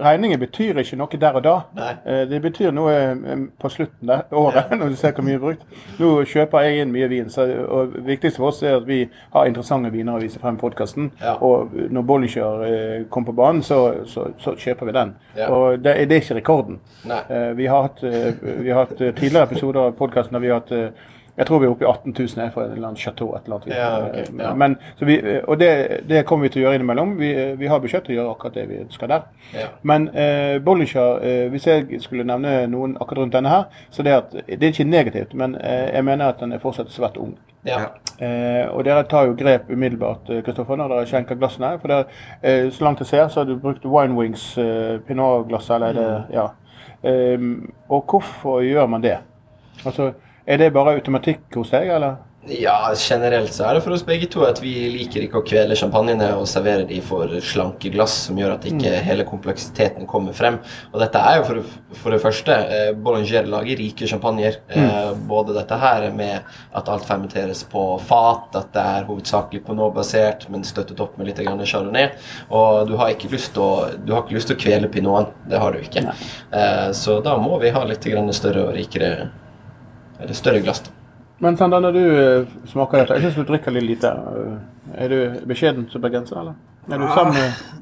Regningen 0.00 0.40
betyr 0.40 0.78
ikke 0.82 0.96
noe 0.98 1.20
der 1.22 1.36
og 1.38 1.44
da. 1.44 1.54
Nei. 1.76 1.90
Eh, 2.04 2.22
Det 2.30 2.40
betyr 2.42 2.72
noe 2.74 2.94
eh, 2.96 3.44
på 3.60 3.70
slutten 3.72 4.10
av 4.14 4.32
året, 4.42 4.72
når 4.76 4.92
du 4.94 4.96
ser 5.00 5.12
hvor 5.16 5.26
mye 5.26 5.36
er 5.38 5.42
brukt. 5.44 5.64
Nå 6.00 6.10
kjøper 6.28 6.66
jeg 6.66 6.82
inn 6.84 6.92
mye 6.94 7.08
vin, 7.12 7.30
så, 7.32 7.46
og 7.68 7.94
det 7.96 8.04
viktigste 8.08 8.40
for 8.42 8.50
oss 8.52 8.62
er 8.66 8.76
at 8.80 8.86
vi 8.88 9.00
har 9.34 9.46
interessante 9.50 9.92
viner 9.94 10.16
å 10.18 10.22
vise 10.22 10.40
frem 10.42 10.58
i 10.58 10.62
podkasten. 10.64 11.10
Ja. 11.22 11.36
Og 11.44 11.72
når 11.90 12.08
Bollinger 12.10 12.64
eh, 12.66 12.96
kom 13.12 13.24
på 13.28 13.36
banen, 13.38 13.62
så, 13.66 13.80
så, 14.10 14.28
så 14.42 14.56
kjøper 14.58 14.90
vi 14.90 14.96
den. 14.98 15.14
Ja. 15.38 15.48
Og 15.54 15.78
det, 15.84 15.96
det 16.10 16.18
er 16.18 16.24
ikke 16.24 16.38
rekorden. 16.40 16.80
Eh, 17.06 17.52
Vi 17.60 17.66
har 17.70 17.86
hatt, 17.88 18.02
eh, 18.04 18.34
vi 18.64 18.70
har 18.72 18.84
hatt 18.86 19.00
eh, 19.00 19.14
tidligere 19.14 19.46
episoder 19.50 19.86
av 19.88 19.96
podkasten 19.98 20.36
der 20.36 20.44
vi 20.44 20.52
har 20.52 20.60
hatt 20.62 20.72
eh, 20.76 21.08
jeg 21.40 21.46
tror 21.48 21.60
vi 21.62 21.66
er 21.66 21.70
oppe 21.72 21.84
i 21.86 21.88
18 21.88 22.12
000 22.18 22.42
her 22.44 22.50
for 22.52 22.62
en 22.66 22.72
eller 22.74 22.88
annen 22.90 23.00
chateau. 23.00 23.30
et 23.34 23.46
eller 23.46 23.56
annet. 23.56 23.76
Ja, 23.76 24.08
okay, 24.08 24.20
Eh, 24.20 24.44
ja. 24.44 24.54
Men, 24.54 24.76
så 24.98 25.04
vi, 25.04 25.14
eh, 25.18 25.40
og 25.48 25.60
det, 25.60 26.00
det 26.08 26.24
kommer 26.28 26.44
vi 26.44 26.52
til 26.52 26.60
å 26.60 26.64
gjøre 26.66 26.80
innimellom. 26.80 27.14
Vi, 27.18 27.30
eh, 27.32 27.52
vi 27.58 27.70
har 27.70 27.80
budsjett 27.80 28.04
til 28.04 28.14
å 28.14 28.18
gjøre 28.18 28.34
akkurat 28.34 28.58
det 28.58 28.66
vi 28.68 28.80
skal 28.92 29.08
der. 29.08 29.22
Ja. 29.54 29.68
Men 29.82 30.08
eh, 30.08 30.58
Bollinger, 30.60 31.24
eh, 31.24 31.46
hvis 31.50 31.66
jeg 31.66 32.02
skulle 32.04 32.28
nevne 32.28 32.66
noen 32.68 32.98
akkurat 33.00 33.24
rundt 33.24 33.38
denne 33.38 33.48
her, 33.48 33.64
så 33.90 34.04
det, 34.04 34.12
at, 34.18 34.36
det 34.46 34.60
er 34.60 34.74
ikke 34.74 34.84
negativt, 34.84 35.34
men 35.34 35.56
eh, 35.56 35.88
jeg 35.94 36.04
mener 36.04 36.28
at 36.28 36.44
den 36.44 36.52
er 36.52 36.60
fortsatt 36.60 36.92
svært 36.92 37.16
ung. 37.16 37.38
Ja. 37.64 37.80
Eh, 38.20 38.68
og 38.68 38.84
dere 38.84 39.08
tar 39.08 39.30
jo 39.30 39.36
grep 39.40 39.72
umiddelbart, 39.72 40.28
Kristoffer, 40.44 40.76
når 40.76 40.92
dere 40.92 41.08
skjenker 41.08 41.40
glassene. 41.40 41.78
For 41.80 41.88
der, 41.88 42.68
så 42.70 42.84
langt 42.84 43.00
jeg 43.00 43.08
ser, 43.14 43.28
så 43.28 43.40
har 43.40 43.48
du 43.48 43.56
brukt 43.60 43.88
Wine 43.88 44.16
Wings 44.16 44.52
pinotglass, 45.08 45.72
eller 45.72 45.96
mm. 45.96 46.00
det 46.00 46.36
Ja. 46.36 46.50
Ehm, 47.04 47.72
og 47.88 48.04
hvorfor 48.10 48.60
gjør 48.60 48.86
man 48.86 49.02
det? 49.02 49.18
Altså, 49.86 50.12
er 50.50 50.60
det 50.60 50.72
bare 50.74 50.96
automatikk 50.98 51.60
hos 51.60 51.72
deg, 51.74 51.92
eller? 51.94 52.18
Ja, 52.48 52.94
generelt 52.96 53.52
så 53.52 53.66
er 53.68 53.76
det 53.76 53.82
for 53.84 53.92
oss 53.92 54.02
begge 54.06 54.24
to 54.32 54.46
at 54.46 54.62
vi 54.64 54.72
liker 54.94 55.26
ikke 55.26 55.42
å 55.42 55.44
kvele 55.44 55.76
champagnene 55.76 56.30
og 56.38 56.46
servere 56.48 56.86
de 56.88 56.96
for 57.04 57.28
slanke 57.44 57.90
glass 57.92 58.14
som 58.26 58.38
gjør 58.40 58.54
at 58.54 58.64
ikke 58.70 58.94
hele 59.04 59.26
kompleksiteten 59.28 60.08
kommer 60.08 60.32
frem. 60.32 60.56
Og 60.88 61.02
dette 61.02 61.20
er 61.20 61.36
jo 61.36 61.44
for, 61.50 61.74
for 62.00 62.16
det 62.16 62.20
første 62.22 62.56
eh, 62.56 62.92
Bollinger 62.96 63.44
lager 63.52 63.76
rike 63.82 64.08
champagner. 64.08 64.56
Eh, 64.72 65.10
både 65.28 65.58
dette 65.58 65.76
her 65.82 66.06
med 66.16 66.48
at 66.72 66.88
alt 66.88 67.04
fermenteres 67.10 67.60
på 67.68 67.84
fat, 68.08 68.48
at 68.56 68.72
det 68.72 68.86
er 68.96 69.06
hovedsakelig 69.10 69.60
Pinot-basert, 69.68 70.48
men 70.48 70.64
støttet 70.64 71.04
opp 71.04 71.20
med 71.20 71.28
litt 71.28 71.42
grann 71.44 71.60
chardonnay. 71.60 72.08
Og 72.48 72.88
du 72.88 72.96
har 73.02 73.12
ikke 73.12 73.34
lyst 73.36 73.52
til 73.52 74.16
å, 74.16 74.24
kvele 74.64 74.88
pinoten. 74.88 75.36
Det 75.50 75.60
har 75.60 75.76
du 75.76 75.84
ikke. 75.84 76.08
Eh, 76.56 76.88
så 76.96 77.20
da 77.20 77.36
må 77.36 77.60
vi 77.60 77.76
ha 77.76 77.84
litt 77.84 78.08
grann 78.08 78.32
større 78.32 78.70
og 78.70 78.74
rikere 78.80 79.28
Eller 80.22 80.34
større 80.34 80.60
glass. 80.64 80.80
da. 80.86 80.90
Men 81.40 81.56
Sander, 81.56 81.80
når 81.80 81.92
du 81.96 82.00
eh, 82.20 82.56
smaker 82.68 82.98
dette, 83.04 83.14
jeg 83.16 83.22
syns 83.30 83.38
du 83.40 83.44
drikker 83.52 83.72
litt 83.72 83.88
lite. 83.94 84.10
Eh, 84.12 85.04
Er 85.04 85.08
du 85.08 85.46
beskjeden 85.46 85.86
som 85.90 86.02
bergenser, 86.02 86.40
eller? 86.40 86.54
Er 86.90 86.98
du 86.98 87.06
sammen 87.14 87.34
med 87.34 87.78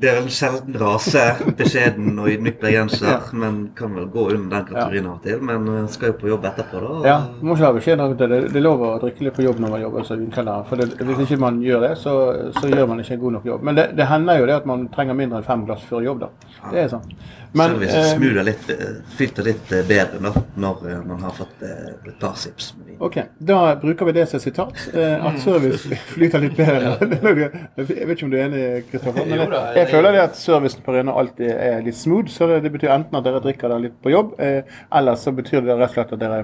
Det 0.00 0.08
er 0.10 0.16
en 0.18 0.28
sjelden 0.28 0.74
rase, 0.80 1.20
beskjeden 1.56 2.18
og 2.18 2.26
ydmyk 2.28 2.58
bergenser, 2.60 3.28
men 3.32 3.70
kan 3.78 3.94
vel 3.94 4.08
gå 4.12 4.24
under 4.34 4.56
den 4.58 4.66
kategorien 4.66 5.06
av 5.06 5.14
og 5.14 5.22
til. 5.24 5.38
Men 5.46 5.68
eh, 5.70 5.86
skal 5.94 6.10
jo 6.10 6.16
på 6.20 6.28
jobb 6.28 6.44
etterpå, 6.50 6.80
da. 6.82 6.96
Ja, 7.08 7.16
må 7.40 7.54
ikke 7.54 7.68
ha 7.68 7.72
beskjed 7.78 8.02
om 8.04 8.16
det. 8.18 8.28
Det 8.28 8.40
det 8.50 8.60
er 8.60 8.66
lov 8.66 8.82
å 8.84 8.90
drikke 9.00 9.24
litt 9.28 9.36
på 9.38 9.46
jobb 9.46 9.62
når 9.62 9.70
man 9.76 9.80
jobber 9.86 10.04
som 10.10 10.20
vinkelner. 10.20 10.66
For 10.68 10.76
det, 10.82 10.90
hvis 10.98 11.22
ikke 11.24 11.40
man 11.40 11.62
gjør 11.64 11.86
det, 11.86 11.92
så, 12.02 12.16
så 12.58 12.68
gjør 12.68 12.90
man 12.90 13.00
ikke 13.00 13.14
en 13.16 13.22
god 13.24 13.32
nok 13.38 13.46
jobb. 13.52 13.62
Men 13.70 13.78
det, 13.80 13.86
det 13.96 14.10
hender 14.10 14.42
jo 14.42 14.50
det 14.50 14.58
at 14.58 14.66
man 14.68 14.88
trenger 14.92 15.16
mindre 15.22 15.40
enn 15.40 15.48
fem 15.48 15.64
glass 15.70 15.86
før 15.88 16.04
jobb, 16.10 16.26
da. 16.26 16.32
Det 16.74 16.82
er 16.84 16.92
sant. 16.98 17.14
Men 17.52 17.70
Service 17.70 17.96
eh, 17.96 18.04
smoother 18.16 18.44
litt, 18.46 18.70
eh, 18.70 18.90
flyter 19.16 19.46
litt 19.48 19.72
eh, 19.74 19.82
bedre 19.86 20.20
når, 20.22 20.36
når 20.62 20.84
eh, 20.86 20.98
man 21.06 21.24
har 21.26 21.32
fått 21.34 21.64
eh, 21.66 21.88
et 22.06 22.18
par 22.20 22.36
sips 22.38 22.68
med 22.78 22.92
vin. 22.92 22.98
Ok, 23.02 23.16
da 23.38 23.58
bruker 23.80 24.06
vi 24.06 24.14
det 24.20 24.26
som 24.30 24.42
sitat. 24.42 24.84
Eh, 24.94 25.26
at 25.26 25.40
service 25.42 25.88
flyter 26.12 26.44
litt 26.44 26.54
bedre. 26.58 26.92
Jeg 27.80 28.06
vet 28.06 28.14
ikke 28.14 28.28
om 28.28 28.30
du 28.30 28.36
er 28.38 28.44
enig, 28.46 28.62
Kristoffer? 28.90 29.26
Men 29.26 29.42
jeg, 29.42 29.62
jeg 29.80 29.88
føler 29.90 30.14
det 30.14 30.22
at 30.22 30.38
servicen 30.38 30.84
på 30.84 30.94
Rena 30.94 31.14
alltid 31.18 31.50
er 31.50 31.82
litt 31.86 31.98
smooth. 31.98 32.30
Så 32.30 32.46
det, 32.50 32.70
betyr 32.70 32.92
enten 32.94 33.18
at 33.18 33.26
dere 33.26 33.42
drikker 33.42 33.72
det 33.72 33.80
litt 33.86 33.98
på 34.04 34.12
jobb, 34.14 34.36
eh, 34.42 34.78
eller 35.00 35.18
så 35.18 35.34
betyr 35.34 35.64
det 35.66 35.74
rett 35.80 35.90
og 35.90 35.96
slett 35.96 36.14
at 36.14 36.22
dere 36.22 36.40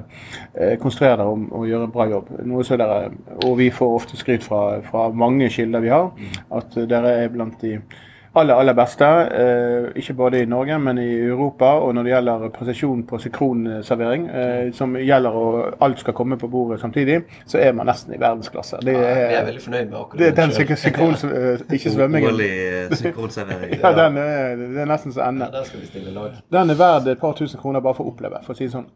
eh, 0.55 0.75
konstruerer 0.83 1.23
dere 1.23 1.37
om 1.37 1.47
å 1.55 1.63
gjøre 1.69 1.87
en 1.87 1.95
bra 1.95 2.09
jobb. 2.11 2.35
Noe 2.51 2.67
så 2.67 2.79
dere, 2.81 3.13
og 3.45 3.57
vi 3.61 3.71
får 3.75 3.95
ofte 4.01 4.19
skryt 4.19 4.47
fra, 4.47 4.81
fra 4.91 5.07
mange 5.15 5.51
kilder 5.55 5.85
vi 5.85 5.95
har, 5.95 6.11
at 6.59 6.77
dere 6.91 7.15
er 7.23 7.33
blant 7.33 7.61
de 7.63 7.77
aller, 8.37 8.55
aller 8.55 8.75
beste. 8.77 9.07
Eh, 9.07 9.87
ikke 10.01 10.15
bare 10.19 10.43
i 10.43 10.47
Norge, 10.49 10.79
men 10.79 10.99
i 10.99 11.07
Europa. 11.29 11.65
Og 11.81 11.95
når 11.95 12.03
det 12.07 12.13
gjelder 12.13 12.49
presisjon 12.55 13.03
på 13.09 13.19
sykronservering, 13.23 14.27
eh, 14.29 14.73
som 14.77 14.97
gjelder 14.97 15.39
og 15.41 15.77
alt 15.81 16.01
skal 16.03 16.15
komme 16.15 16.39
på 16.41 16.49
bordet 16.53 16.81
samtidig, 16.81 17.23
så 17.47 17.59
er 17.59 17.73
man 17.73 17.87
nesten 17.87 18.15
i 18.15 18.21
verdensklasse. 18.21 18.77
Det 18.85 18.93
Ja, 18.93 18.99
vi 19.01 19.07
er 19.07 19.41
er, 19.41 19.45
veldig 19.51 19.63
fornøyd 19.63 19.89
med 19.91 19.99
akkurat 20.01 20.19
det 20.19 20.29
er 20.29 20.37
den 20.43 20.77
sykron, 20.77 21.15
eh, 21.33 21.65
ikke 21.73 21.91
svømmingen. 21.91 22.37
Ja, 23.83 23.93
den 23.93 24.17
er, 24.17 24.57
det 24.57 24.81
er 24.81 24.87
nesten 24.87 25.13
så 25.13 25.21
Ja, 25.21 25.29
ende. 25.29 25.49
der 25.53 25.65
skal 25.65 25.81
vi 25.81 25.87
stille 25.87 26.11
lag. 26.15 26.31
Den 26.53 26.71
er 26.71 26.75
verd 26.75 27.07
et 27.09 27.19
par 27.21 27.33
tusen 27.33 27.61
kroner 27.61 27.81
bare 27.81 27.95
for 27.95 28.05
å 28.05 28.13
oppleve, 28.15 28.43
for 28.45 28.53
å 28.53 28.57
si 28.57 28.65
det 28.65 28.73
sånn. 28.73 28.87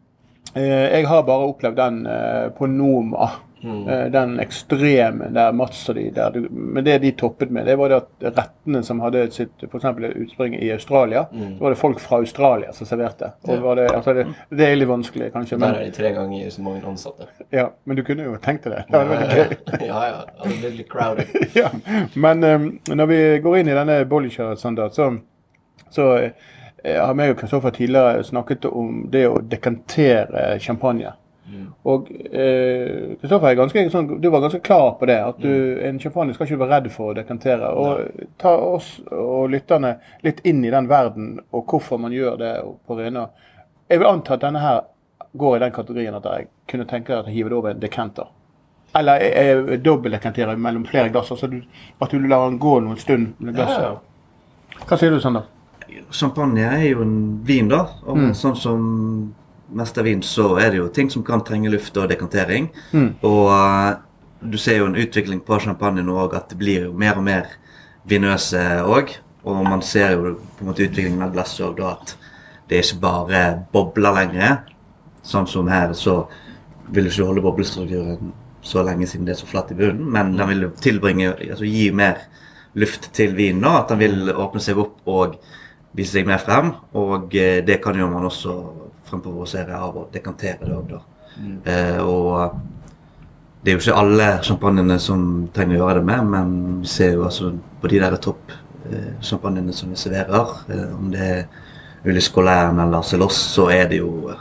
Eh, 0.54 0.88
jeg 0.98 1.06
har 1.06 1.22
bare 1.22 1.46
opplevd 1.52 1.76
den 1.78 2.02
eh, 2.06 2.48
på 2.58 2.66
Noma. 2.66 3.30
Mm. 3.60 3.84
Den 4.12 4.30
ekstreme 4.40 5.26
der 5.36 5.50
Mats 5.52 5.82
og 5.92 5.94
de 5.98 6.06
der. 6.16 6.30
du- 6.32 6.46
Men 6.50 6.82
det 6.84 6.94
de 7.02 7.10
toppet 7.12 7.50
med, 7.52 7.66
det 7.66 7.74
var 7.76 7.88
det 7.92 7.96
at 7.98 8.08
rettene 8.38 8.80
som 8.82 9.00
hadde 9.04 9.26
sitt 9.30 9.50
f.eks. 9.68 9.84
utspring 10.16 10.54
i 10.56 10.70
Australia, 10.72 11.26
så 11.30 11.58
var 11.60 11.70
det 11.74 11.76
folk 11.78 12.00
fra 12.00 12.16
Australia 12.22 12.72
som 12.72 12.86
serverte. 12.86 13.32
Og 13.44 13.54
Ja. 13.54 13.60
var 13.60 13.74
det, 13.76 13.90
altså 13.92 14.14
det, 14.14 14.26
det 14.50 14.66
er 14.66 14.76
litt 14.76 14.88
vanskelig, 14.88 15.28
kanskje, 15.34 15.58
Der 15.60 15.74
er 15.74 15.84
de 15.84 15.90
tre 15.90 16.12
ganger 16.12 16.48
så 16.50 16.62
mange 16.62 16.80
ansatte. 16.88 17.26
ja, 17.52 17.66
men 17.84 17.96
du 17.96 18.02
kunne 18.02 18.22
jo 18.24 18.36
tenkt 18.40 18.64
deg 18.64 18.72
det. 18.72 18.84
Det 18.88 18.98
hadde 18.98 19.10
vært 19.10 19.36
gøy. 19.36 19.56
ja, 19.86 20.00
ja. 20.08 20.24
Det 20.24 20.40
hadde 20.40 20.60
blitt 20.62 20.76
litt 20.78 20.88
crowded. 20.88 21.26
ja. 21.54 21.68
Men 22.16 22.44
um, 22.44 22.80
når 22.96 23.06
vi 23.06 23.38
går 23.44 23.58
inn 23.60 23.68
i 23.68 23.74
denne 23.76 24.04
Bollinger-standard, 24.08 24.92
så, 24.96 25.18
så 25.90 26.16
eh, 26.16 26.30
har 26.84 27.16
meg 27.18 27.34
og 27.34 27.40
Kristoffer 27.40 27.74
tidligere 27.76 28.24
snakket 28.24 28.68
om 28.70 29.02
det 29.12 29.26
å 29.28 29.40
dekantere 29.42 30.54
champagne. 30.62 31.12
Og 31.82 32.10
eh, 32.10 33.16
Kristoffer, 33.20 33.56
eh, 33.56 33.88
sånn, 33.90 34.08
du 34.20 34.28
var 34.30 34.42
ganske 34.44 34.60
klar 34.64 34.94
på 35.00 35.08
det. 35.10 35.18
At 35.24 35.38
du, 35.42 35.52
en 35.86 36.00
champagne 36.00 36.34
skal 36.34 36.46
ikke 36.46 36.60
være 36.60 36.76
redd 36.76 36.90
for 36.94 37.12
å 37.12 37.16
dekantere. 37.16 37.70
Og 37.72 38.26
ta 38.40 38.52
oss 38.54 38.92
og 39.10 39.50
lytterne 39.52 39.96
litt 40.26 40.42
inn 40.48 40.64
i 40.64 40.72
den 40.72 40.88
verden, 40.90 41.38
og 41.50 41.64
hvorfor 41.70 42.00
man 42.02 42.14
gjør 42.14 42.36
det 42.40 42.54
på 42.86 42.98
Rena. 42.98 43.28
Jeg 43.90 44.02
vil 44.02 44.10
anta 44.10 44.36
at 44.36 44.44
denne 44.44 44.62
her 44.62 44.82
går 45.40 45.56
i 45.56 45.62
den 45.64 45.72
kategorien 45.74 46.18
at 46.18 46.26
jeg 46.26 46.50
kunne 46.70 46.86
tenke 46.90 47.14
deg 47.14 47.26
å 47.26 47.34
hive 47.34 47.50
det 47.50 47.58
over 47.58 47.74
en 47.74 47.82
dekanter. 47.82 48.28
Eller 48.98 49.22
eh, 49.30 49.78
dobbeltdekantere 49.78 50.56
mellom 50.58 50.84
flere 50.86 51.10
glass. 51.14 51.30
Altså 51.34 51.50
du, 51.50 51.60
at 51.98 52.10
du 52.10 52.26
lar 52.26 52.48
den 52.48 52.60
gå 52.62 52.78
noen 52.82 52.98
stund 52.98 53.38
med 53.38 53.58
glasset. 53.58 53.86
Ja. 53.86 54.84
Hva 54.86 54.98
sier 54.98 55.14
du, 55.14 55.20
Sander? 55.22 55.46
Champagne 56.12 56.64
er 56.64 56.88
jo 56.90 57.02
en 57.02 57.40
vin, 57.46 57.68
da. 57.68 57.84
Og 58.06 58.16
Mm. 58.16 58.32
sånn 58.34 58.56
som 58.56 59.34
mest 59.72 59.98
av 59.98 60.04
vin, 60.04 60.20
så 60.22 60.58
er 60.60 60.70
det 60.70 60.78
jo 60.78 60.88
ting 60.88 61.10
som 61.10 61.22
kan 61.22 61.40
trenge 61.44 61.70
luft 61.70 61.96
og 61.96 62.08
dekantering. 62.10 62.70
Mm. 62.92 63.14
Og 63.22 63.46
uh, 63.48 63.94
du 64.42 64.56
ser 64.58 64.78
jo 64.78 64.86
en 64.86 64.96
utvikling 64.96 65.40
på 65.44 65.60
champagne 65.60 66.02
nå 66.02 66.16
òg, 66.16 66.34
at 66.34 66.48
det 66.48 66.58
blir 66.58 66.84
jo 66.88 66.92
mer 66.92 67.16
og 67.16 67.24
mer 67.24 67.46
vinøse 68.08 68.58
òg. 68.84 69.16
Og 69.44 69.64
man 69.64 69.82
ser 69.82 70.12
jo 70.16 70.34
på 70.58 70.64
en 70.64 70.66
måte 70.72 70.84
utviklingen 70.88 71.22
av 71.22 71.32
glasset 71.32 71.66
òg, 71.66 71.76
da 71.76 71.92
at 71.92 72.16
det 72.68 72.78
er 72.78 72.82
ikke 72.82 73.00
bare 73.00 73.44
bobler 73.72 74.14
lenger. 74.14 74.58
Sånn 75.22 75.46
som 75.48 75.68
her, 75.68 75.92
så 75.94 76.26
vil 76.90 77.04
du 77.04 77.10
ikke 77.10 77.26
holde 77.26 77.42
boblestrukturen 77.42 78.32
så 78.62 78.82
lenge 78.84 79.06
siden 79.08 79.24
det 79.24 79.32
er 79.36 79.40
så 79.40 79.46
flatt 79.48 79.70
i 79.72 79.74
bunnen, 79.78 80.10
men 80.12 80.34
den 80.36 80.48
vil 80.48 80.60
jo 80.66 80.68
tilbringe, 80.80 81.30
altså 81.50 81.64
gi 81.64 81.90
mer 81.96 82.18
luft 82.74 83.08
til 83.16 83.32
vinen. 83.36 83.64
og 83.64 83.78
At 83.84 83.88
den 83.88 83.98
vil 83.98 84.32
åpne 84.34 84.60
seg 84.60 84.78
opp 84.78 84.98
og 85.06 85.36
vise 85.96 86.16
seg 86.16 86.28
mer 86.28 86.42
frem. 86.42 86.72
Og 86.98 87.34
eh, 87.36 87.60
det 87.66 87.80
kan 87.84 87.98
jo 87.98 88.08
man 88.10 88.28
også 88.28 88.56
fremprovosere 89.10 89.78
av 89.78 89.96
å 89.96 90.08
dekantere 90.12 90.66
det 90.66 90.76
òg, 90.76 90.94
da. 90.94 91.02
Eh, 91.64 92.00
og 92.04 92.58
det 93.60 93.72
er 93.72 93.76
jo 93.76 93.82
ikke 93.84 94.00
alle 94.00 94.32
sjampanjene 94.46 94.96
som 95.02 95.22
trenger 95.54 95.78
å 95.78 95.82
gjøre 95.84 96.00
det 96.00 96.08
med, 96.08 96.34
men 96.34 96.58
vi 96.82 96.90
ser 96.90 97.14
jo 97.16 97.26
altså 97.26 97.52
på 97.80 97.90
de 97.92 98.00
der 98.02 98.16
topp 98.22 98.54
sjampanjene 99.20 99.72
som 99.72 99.90
vi 99.90 99.96
serverer, 99.96 100.54
eh, 100.68 100.94
om 100.98 101.10
det 101.10 101.20
er 101.20 101.44
Ulis 102.04 102.28
Colern 102.28 102.78
eller 102.80 103.02
Celos, 103.02 103.36
så 103.36 103.68
er 103.70 103.88
det 103.88 104.00
jo 104.00 104.30
eh, 104.30 104.40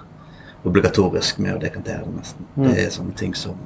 obligatorisk 0.68 1.39
med 1.44 1.58
å 1.58 1.62
dekantere 1.62 2.06
det 2.06 2.15
nesten. 2.15 2.48
Det 2.56 2.75
er 2.86 2.94
sånne 2.94 3.15
ting 3.20 3.36
som 3.38 3.58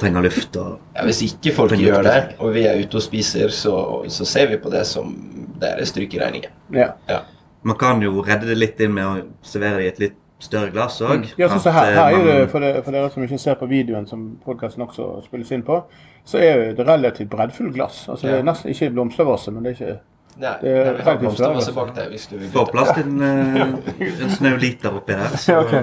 trenger 0.00 0.24
luft 0.24 0.56
og 0.56 0.78
Ja, 0.96 1.04
hvis 1.04 1.22
ikke 1.26 1.52
folk 1.56 1.76
gjør 1.76 2.04
det, 2.06 2.18
og 2.40 2.54
vi 2.56 2.64
er 2.68 2.80
ute 2.80 3.00
og 3.00 3.04
spiser, 3.04 3.52
så, 3.52 3.74
så 4.08 4.28
ser 4.28 4.48
vi 4.52 4.60
på 4.60 4.72
det 4.72 4.86
som 4.88 5.12
det 5.60 5.74
er 5.76 5.84
strykeregninger. 5.88 6.50
Ja. 6.76 6.90
Ja. 7.08 7.20
Man 7.62 7.76
kan 7.76 8.00
jo 8.02 8.22
redde 8.24 8.48
det 8.48 8.56
litt 8.58 8.80
inn 8.80 8.94
med 8.96 9.04
å 9.06 9.14
servere 9.44 9.80
det 9.80 9.84
i 9.84 9.92
et 9.92 10.02
litt 10.06 10.18
større 10.40 10.70
glass 10.72 11.00
òg. 11.04 11.26
Ja, 11.36 11.50
så, 11.52 11.58
så 11.60 11.72
her, 11.74 11.92
her 11.92 12.14
er 12.16 12.24
det, 12.24 12.36
for, 12.52 12.64
det, 12.64 12.84
for 12.84 12.96
dere 12.96 13.10
som 13.12 13.24
ikke 13.26 13.38
ser 13.40 13.58
på 13.60 13.68
videoen 13.68 14.06
som 14.08 14.22
podkasten 14.44 14.86
også 14.86 15.10
spilles 15.26 15.50
inn 15.52 15.64
på, 15.66 15.82
så 16.24 16.40
er 16.40 16.70
det 16.76 16.86
relativt 16.88 17.28
breddfullt 17.32 17.74
glass. 17.76 18.06
Altså 18.08 18.28
Det 18.30 18.38
er 18.38 18.48
nesten 18.48 18.72
ikke 18.72 18.90
blomstervase, 18.96 19.52
men 19.52 19.66
det 19.66 19.74
er 19.74 19.78
ikke 19.80 19.98
Nei, 20.40 20.50
Det 20.62 20.70
er 20.72 20.94
nei, 20.94 21.72
bak 21.74 21.88
deg 21.96 22.12
hvis 22.14 22.28
du 22.30 22.36
vil 22.38 22.50
Få 22.54 22.62
plass 22.70 22.92
til 22.96 23.08
en, 23.10 23.22
eh, 23.26 24.12
en 24.24 24.30
snau 24.32 24.54
liter 24.62 24.94
oppi 25.02 25.16
der. 25.18 25.34
Så, 25.36 25.58
Ja. 25.74 25.82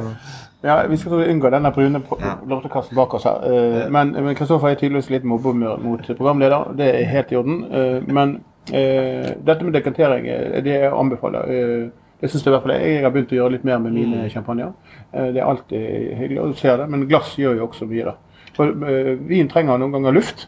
Ja, 0.63 0.87
Vi 0.89 0.97
skal 0.97 1.11
unngå 1.29 1.49
denne 1.53 1.69
brune 1.71 1.99
blomsterkassen 2.01 2.95
bak 2.97 3.13
oss 3.13 3.27
her. 3.29 3.43
Eh, 3.45 3.89
Men 3.93 4.15
Kristoffer 4.35 4.71
er 4.71 4.79
tydeligvis 4.79 5.11
litt 5.13 5.27
mobbemør 5.27 5.77
mot 5.83 6.07
programleder. 6.17 6.71
Det 6.79 6.87
er 6.95 7.05
helt 7.11 7.31
i 7.31 7.37
orden. 7.37 7.59
Eh, 7.69 8.07
Men 8.07 8.33
eh, 8.35 8.41
dette 8.71 9.63
med 9.63 9.73
dekantering, 9.73 10.27
eh, 10.27 10.61
det 10.61 10.73
jeg 10.81 10.91
anbefaler 10.93 11.49
eh, 11.53 11.89
det 12.19 12.31
synes 12.31 12.43
jeg 12.43 12.49
i 12.49 12.55
hvert 12.55 12.63
fall 12.65 12.71
jeg. 12.73 12.93
Jeg 12.95 13.03
har 13.03 13.11
begynt 13.13 13.31
å 13.31 13.35
gjøre 13.37 13.51
litt 13.53 13.63
mer 13.67 13.77
med 13.79 13.93
mine 13.93 14.23
champagner. 14.33 14.71
Eh, 15.13 15.27
Det 15.35 15.37
er 15.41 15.45
alltid 15.45 16.15
hyggelig 16.17 16.39
å 16.41 16.53
se 16.57 16.71
det, 16.77 16.87
men 16.89 17.07
glass 17.07 17.35
gjør 17.37 17.57
jo 17.59 17.67
også 17.67 17.85
mye. 17.85 18.05
da. 18.05 18.15
For 18.57 18.71
eh, 18.89 19.11
Vin 19.29 19.47
trenger 19.47 19.77
noen 19.77 19.91
ganger 19.93 20.15
luft. 20.17 20.47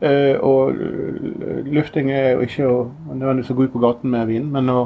Eh, 0.00 0.36
og 0.44 0.76
eh, 0.76 1.64
lufting 1.72 2.10
er 2.12 2.34
jo 2.36 2.44
ikke 2.44 2.68
å 2.68 2.76
nødvendigvis 3.14 3.50
å 3.50 3.56
gå 3.56 3.64
ut 3.64 3.72
på 3.72 3.80
gaten 3.86 4.10
med 4.12 4.26
vin, 4.28 4.50
men 4.52 4.68
å 4.68 4.82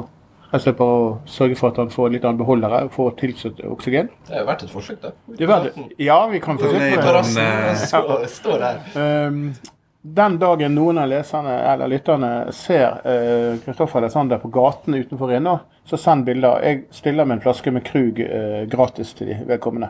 rett 0.53 0.67
og 0.71 0.77
bare 0.79 0.95
å 1.03 1.11
sørge 1.31 1.55
for 1.59 1.69
at 1.71 1.77
han 1.83 1.91
får 1.91 2.09
litt 2.15 2.23
annen 2.27 2.39
beholdere 2.39 2.81
og 2.87 2.91
får 2.95 3.11
tilsatt 3.19 3.59
oksygen. 3.67 4.09
Det 4.27 4.33
har 4.35 4.41
jo 4.41 4.47
vært 4.49 4.63
et 4.63 4.71
forsøk, 4.73 4.97
da. 5.03 5.11
Det 5.27 5.45
er 5.45 5.51
verdt, 5.51 5.77
ja, 5.99 6.17
vi 6.31 6.39
kan 6.43 6.57
forsøke 6.59 6.79
på 6.79 6.95
det. 6.95 7.05
Terrassen 7.05 7.43
Eh, 7.43 8.25
står, 8.27 8.57
der. 8.59 8.81
Um, 9.27 9.53
den 10.01 10.39
dagen 10.41 10.75
noen 10.75 10.97
av 10.97 11.09
leserne 11.11 11.53
eller 11.73 11.87
lytterne 11.91 12.31
ser 12.55 13.57
Kristoffer 13.61 14.01
Alexander 14.01 14.41
på 14.41 14.49
gaten 14.49 14.97
utenfor 14.97 15.29
Rinna, 15.29 15.59
så 15.85 15.97
send 15.97 16.25
bilder. 16.25 16.61
Jeg 16.63 16.83
stiller 16.91 17.25
med 17.25 17.35
en 17.35 17.41
flaske 17.41 17.71
med 17.71 17.83
Krug 17.83 18.19
eh, 18.19 18.63
gratis 18.69 19.13
til 19.13 19.27
de 19.27 19.37
vedkommende. 19.47 19.89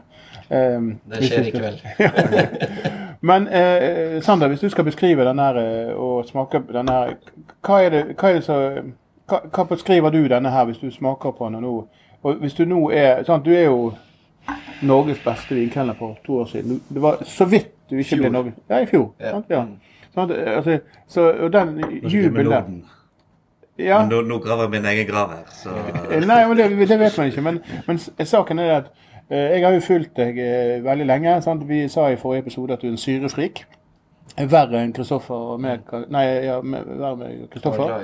Um, 0.50 1.00
Det 1.06 1.24
skjer 1.24 1.48
i 1.48 1.52
kveld. 1.52 1.82
Men 3.30 3.48
eh, 3.48 4.22
Sander, 4.22 4.48
hvis 4.48 4.60
du 4.60 4.70
skal 4.70 4.84
beskrive 4.84 5.26
denne 5.26 5.44
her, 5.44 5.60
eh, 5.62 5.94
og 5.96 6.26
smake 6.26 6.64
denne 6.72 6.96
her, 6.96 7.14
hva 7.62 7.82
er 7.86 7.94
det, 7.94 8.02
hva 8.20 8.32
er 8.32 8.40
det 8.40 8.46
så, 8.48 8.58
hva, 9.30 9.44
hva 9.52 9.68
beskriver 9.70 10.12
du 10.12 10.24
denne 10.28 10.52
her 10.52 10.66
hvis 10.70 10.82
du 10.82 10.90
smaker 10.92 11.36
på 11.38 11.50
den 11.50 11.62
nå? 11.64 11.76
Og 12.24 12.42
hvis 12.42 12.58
du 12.58 12.66
nå 12.66 12.90
er 12.94 13.24
sant, 13.26 13.46
Du 13.46 13.54
er 13.54 13.66
jo 13.66 13.94
Norges 14.82 15.22
beste 15.24 15.56
vinkelner 15.56 15.94
for 15.94 16.18
to 16.26 16.42
år 16.42 16.46
siden. 16.50 16.82
Det 16.90 17.02
var 17.02 17.22
så 17.26 17.46
vidt 17.46 17.72
du 17.90 17.98
ikke 18.02 18.18
ble 18.18 18.30
Norge 18.34 18.54
Ja, 18.70 18.82
i 18.82 18.86
fjor. 18.90 19.12
Ja. 19.20 19.32
Sant, 19.32 19.50
ja. 19.50 19.66
Sant, 20.16 20.32
altså, 20.32 20.80
så, 21.08 21.22
og 21.46 21.54
den 21.54 21.78
jubelen 22.10 22.52
der 22.52 22.64
ja. 23.80 24.00
Men 24.04 24.10
nå, 24.12 24.22
nå 24.28 24.38
graver 24.44 24.64
jeg 24.68 24.72
min 24.76 24.86
egen 24.86 25.08
grav 25.08 25.30
her, 25.32 25.46
så 25.56 25.70
Eh, 26.12 26.26
Nei, 26.28 26.42
men 26.48 26.58
det, 26.58 26.88
det 26.90 26.98
vet 27.00 27.18
man 27.18 27.28
ikke. 27.32 27.42
Men, 27.42 27.60
men 27.88 27.98
saken 28.28 28.60
er 28.60 28.72
at 28.76 28.90
eh, 29.30 29.38
jeg 29.56 29.64
har 29.66 29.74
jo 29.74 29.80
fulgt 29.80 30.12
deg 30.20 30.38
eh, 30.38 30.84
veldig 30.84 31.06
lenge. 31.08 31.38
Sant? 31.42 31.64
Vi 31.70 31.88
sa 31.90 32.10
i 32.12 32.20
forrige 32.20 32.44
episode 32.46 32.74
at 32.76 32.82
du 32.84 32.88
er 32.88 32.92
en 32.92 32.98
syrefrik. 33.02 33.64
Verre 34.38 34.84
enn 34.84 34.94
Kristoffer 34.94 35.34
og 35.56 35.60
meg. 35.64 35.88
Nei, 36.14 36.26
ja, 36.46 36.60
med- 36.62 36.86
verre 37.00 37.32
enn 37.32 37.48
Kristoffer. 37.52 37.96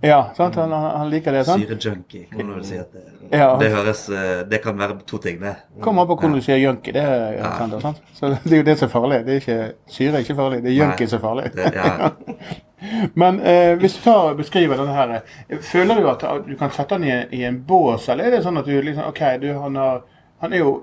Ja, 0.00 0.30
sant? 0.36 0.54
Han, 0.54 0.70
han 0.72 1.08
liker 1.10 1.32
det. 1.34 1.44
sant? 1.44 1.64
Syrejunkie, 1.66 2.28
kan 2.30 2.50
vel 2.54 2.64
si 2.64 2.76
at 2.78 2.92
det, 2.92 3.00
Ja. 3.34 3.56
det 3.58 3.70
høres 3.72 4.04
eh, 4.14 4.44
Det 4.48 4.60
kan 4.62 4.78
være 4.78 4.94
to 5.06 5.18
ting, 5.18 5.40
det. 5.40 5.56
Kommer 5.82 6.02
an 6.04 6.08
på 6.08 6.16
hvordan 6.20 6.36
du 6.38 6.40
sier 6.44 6.56
junkie. 6.62 6.92
Det 6.94 7.02
er 7.02 7.32
Ja. 7.40 7.50
sant, 7.58 7.74
sant? 7.82 8.02
Så 8.14 8.30
det 8.44 8.52
er 8.52 8.56
jo 8.62 8.62
det 8.68 8.76
som 8.78 8.86
er 8.88 8.92
farlig. 8.92 9.18
Det 9.26 9.34
er 9.34 9.40
ikke, 9.42 9.72
syre 9.90 10.14
er 10.14 10.22
ikke 10.22 10.36
farlig, 10.38 10.62
det 10.62 10.70
er 10.70 10.76
junkie 10.78 11.06
Nei. 11.06 11.10
som 11.10 11.18
er 11.18 11.22
farlig. 11.26 11.54
det 11.56 11.74
ja. 11.74 12.10
Men 13.18 13.40
eh, 13.40 13.74
hvis 13.80 13.96
du 13.98 14.02
tar 14.04 14.30
og 14.30 14.36
beskriver 14.38 14.76
denne 14.78 14.94
her, 14.94 15.16
eh, 15.48 15.58
føler 15.58 15.98
du 16.00 16.06
at 16.12 16.22
du 16.46 16.54
kan 16.60 16.70
sette 16.70 16.94
den 16.94 17.08
i, 17.08 17.16
i 17.40 17.42
en 17.48 17.58
bås, 17.66 18.06
eller 18.08 18.24
er 18.30 18.36
det 18.36 18.44
sånn 18.44 18.58
at 18.62 18.66
du 18.70 18.76
liksom 18.80 19.08
OK, 19.10 19.22
du, 19.42 19.48
han, 19.58 19.74
har, 19.82 20.04
han 20.44 20.52
er 20.54 20.62
jo 20.62 20.76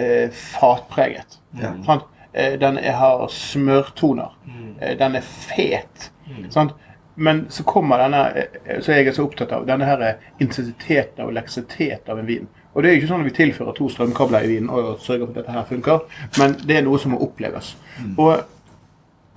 eh, 0.00 0.30
fatpreget. 0.32 1.36
Ja. 1.60 1.74
Sant? 1.84 2.08
Eh, 2.32 2.54
den 2.58 2.78
er, 2.80 2.96
har 2.96 3.26
smørtoner. 3.28 4.32
Mm. 4.48 4.96
den 4.98 5.16
er 5.20 5.20
fet. 5.28 6.08
Sant? 6.48 6.72
Men 7.14 7.44
så 7.52 7.64
kommer 7.68 8.00
denne, 8.00 8.46
som 8.80 8.94
jeg 8.94 9.06
er 9.06 9.16
så 9.16 9.26
opptatt 9.26 9.52
av, 9.52 9.66
denne 9.68 9.84
her 9.84 10.04
eh, 10.06 10.30
intensiteten 10.40 11.26
og 11.26 11.34
leksiteten 11.36 12.12
av 12.12 12.22
en 12.22 12.28
vin. 12.28 12.48
Og 12.72 12.82
det 12.82 12.88
er 12.88 12.94
jo 12.94 13.02
ikke 13.02 13.10
sånn 13.10 13.24
at 13.24 13.28
vi 13.28 13.36
tilfører 13.36 13.76
to 13.76 13.88
strømkabler 13.92 14.46
i 14.46 14.54
vinen 14.54 14.70
og 14.72 14.94
sørger 15.04 15.26
for 15.26 15.34
at 15.34 15.40
dette 15.42 15.56
her 15.58 15.68
funker, 15.68 16.04
men 16.40 16.56
det 16.64 16.78
er 16.78 16.86
noe 16.86 17.00
som 17.00 17.12
må 17.12 17.20
oppleves. 17.20 17.74
Og 18.16 18.40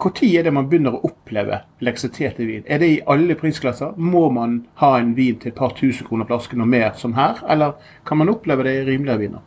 når 0.06 0.22
er 0.24 0.44
det 0.44 0.52
man 0.54 0.68
begynner 0.70 0.96
å 0.96 1.08
oppleve 1.08 1.62
leksitet 1.80 2.40
i 2.40 2.46
vin? 2.46 2.64
Er 2.68 2.80
det 2.80 2.88
i 2.92 3.02
alle 3.08 3.36
prisklasser? 3.40 3.96
Må 3.96 4.30
man 4.30 4.66
ha 4.82 4.98
en 5.00 5.14
vin 5.16 5.38
til 5.40 5.54
et 5.54 5.58
par 5.58 5.72
tusen 5.76 6.08
kroner 6.08 6.28
flasken 6.28 6.62
og 6.62 6.68
mer 6.68 6.94
som 7.00 7.16
her, 7.16 7.40
eller 7.50 7.76
kan 8.06 8.20
man 8.20 8.30
oppleve 8.30 8.64
det 8.68 8.74
i 8.82 8.86
rimeligere 8.90 9.24
viner? 9.24 9.46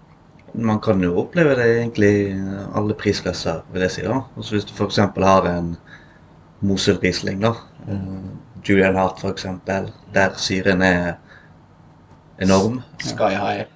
Man 0.54 0.80
kan 0.80 1.02
jo 1.04 1.18
oppleve 1.20 1.54
det 1.58 1.66
egentlig 1.68 2.12
i 2.30 2.36
alle 2.74 2.96
prisklasser, 2.96 3.60
vil 3.72 3.84
jeg 3.84 3.90
si. 3.90 4.02
da. 4.02 4.22
Også 4.36 4.56
Hvis 4.56 4.64
du 4.64 4.72
f.eks. 4.72 4.96
har 4.96 5.48
en 5.52 5.76
Mosel 6.60 6.96
Riesling, 6.96 7.42
da. 7.44 7.52
Eh, 7.88 8.28
Julian 8.68 8.96
Hart 8.96 9.24
f.eks., 9.24 9.46
der 10.14 10.36
syren 10.36 10.82
er 10.82 11.16
enorm, 12.40 12.82
Sky 13.02 13.34
High. 13.34 13.66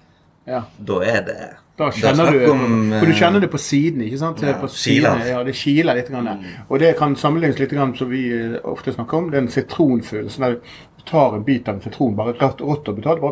Ja. 0.47 0.65
da 0.79 0.95
er 1.07 1.21
det 1.23 1.35
Da 1.79 1.87
er 1.87 1.95
kjenner 1.95 2.33
du, 2.35 2.41
om, 2.51 2.63
for 2.99 3.07
du 3.07 3.13
eh, 3.13 3.19
kjenner 3.19 3.41
det 3.41 3.49
på 3.51 3.59
siden, 3.63 4.03
ikke 4.03 4.19
sant? 4.19 4.43
ja, 4.43 4.57
på 4.59 4.69
kiler. 4.69 5.23
ja, 5.27 5.43
det 5.47 5.55
kiler 5.57 5.97
litt. 5.97 6.11
Grann, 6.11 6.27
der. 6.27 6.61
Og 6.69 6.83
det 6.83 6.97
kan 6.99 7.17
sammenlignes 7.17 7.63
litt 7.63 7.73
grann, 7.73 7.95
som 7.97 8.11
vi 8.11 8.27
eh, 8.35 8.59
ofte 8.69 8.93
snakker 8.93 9.19
om. 9.19 9.31
Det 9.31 9.39
er 9.39 9.47
en 9.47 9.53
sitronfølelse. 9.55 10.43
Der 10.43 10.59
du 10.59 11.05
tar 11.09 11.37
en 11.37 11.45
bit 11.47 11.69
av 11.69 11.79
en 11.79 11.83
sitron, 11.83 12.15
bare 12.19 12.35
rett 12.39 12.61
rått 12.61 12.91
og 12.91 12.99
betalt 13.01 13.23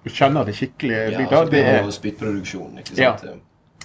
du 0.00 0.08
kjenner 0.08 0.46
det 0.48 0.54
skikkelig 0.56 0.96
Ja, 0.96 1.18
bit, 1.18 1.28
så 1.28 1.44
det 1.52 1.60
er 1.60 1.82
jo 1.84 1.92
spyttproduksjon, 1.92 2.78
ikke 2.80 2.96
Ja. 2.96 3.16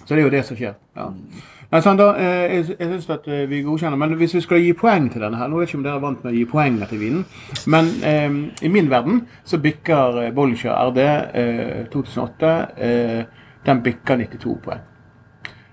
Så 0.05 0.13
det 0.13 0.21
er 0.21 0.27
jo 0.27 0.31
det 0.31 0.45
som 0.45 0.57
skjer. 0.57 0.75
Ja. 0.95 1.09
Nei, 1.09 1.54
da, 1.83 2.15
eh, 2.17 2.55
jeg 2.55 2.75
jeg 2.79 2.89
syns 2.89 3.09
at 3.09 3.27
eh, 3.27 3.49
vi 3.49 3.61
godkjenner, 3.61 3.97
men 3.97 4.13
hvis 4.15 4.35
vi 4.35 4.41
skal 4.41 4.61
gi 4.61 4.73
poeng 4.73 5.11
til 5.11 5.21
denne 5.21 5.37
her 5.37 5.47
Nå 5.47 5.57
vet 5.57 5.69
ikke 5.69 5.77
om 5.77 5.83
dere 5.83 5.95
er 5.95 6.03
vant 6.03 6.23
med 6.23 6.33
å 6.33 6.35
gi 6.35 6.45
poeng 6.45 6.77
til 6.89 6.99
vinen, 6.99 7.25
men 7.67 7.85
eh, 8.03 8.65
i 8.65 8.69
min 8.71 8.89
verden 8.89 9.27
så 9.43 9.57
bikker 9.57 10.21
eh, 10.23 10.33
Bollinger 10.33 10.75
RD 10.89 10.99
eh, 10.99 11.85
2008 11.91 12.51
eh, 12.77 13.23
Den 13.65 13.81
bikker 13.81 14.17
92 14.17 14.59
poeng. 14.63 14.83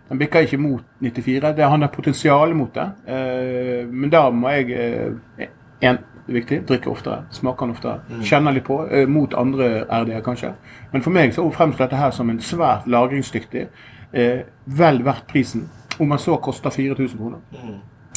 Den 0.08 0.18
bikker 0.18 0.40
ikke 0.40 0.58
mot 0.58 0.84
94. 1.00 1.56
Det, 1.56 1.64
han 1.64 1.82
har 1.82 1.88
potensial 1.92 2.54
mot 2.54 2.74
det, 2.74 2.88
eh, 3.06 3.86
men 3.88 4.10
da 4.10 4.30
må 4.30 4.48
jeg 4.48 4.72
eh, 4.72 5.48
en, 5.82 5.98
viktig. 6.26 6.62
Drikke 6.68 6.90
oftere. 6.90 7.24
Smaker 7.30 7.66
den 7.66 7.74
oftere. 7.74 8.22
Kjenner 8.24 8.52
litt 8.52 8.64
på. 8.64 8.78
Eh, 8.90 9.08
mot 9.08 9.34
andre 9.34 9.84
RD-er, 9.88 10.22
kanskje. 10.24 10.54
Men 10.92 11.02
for 11.02 11.14
meg 11.14 11.34
så 11.34 11.44
fremstår 11.50 11.86
dette 11.86 12.00
her 12.00 12.10
som 12.10 12.30
en 12.30 12.40
svært 12.40 12.86
lagringsdyktig. 12.86 13.66
Eh, 14.12 14.44
vel 14.66 15.04
verdt 15.04 15.26
prisen. 15.26 15.68
Om 15.98 16.08
den 16.08 16.18
så 16.18 16.36
koster 16.36 16.70
4000 16.70 17.18
kroner. 17.18 17.38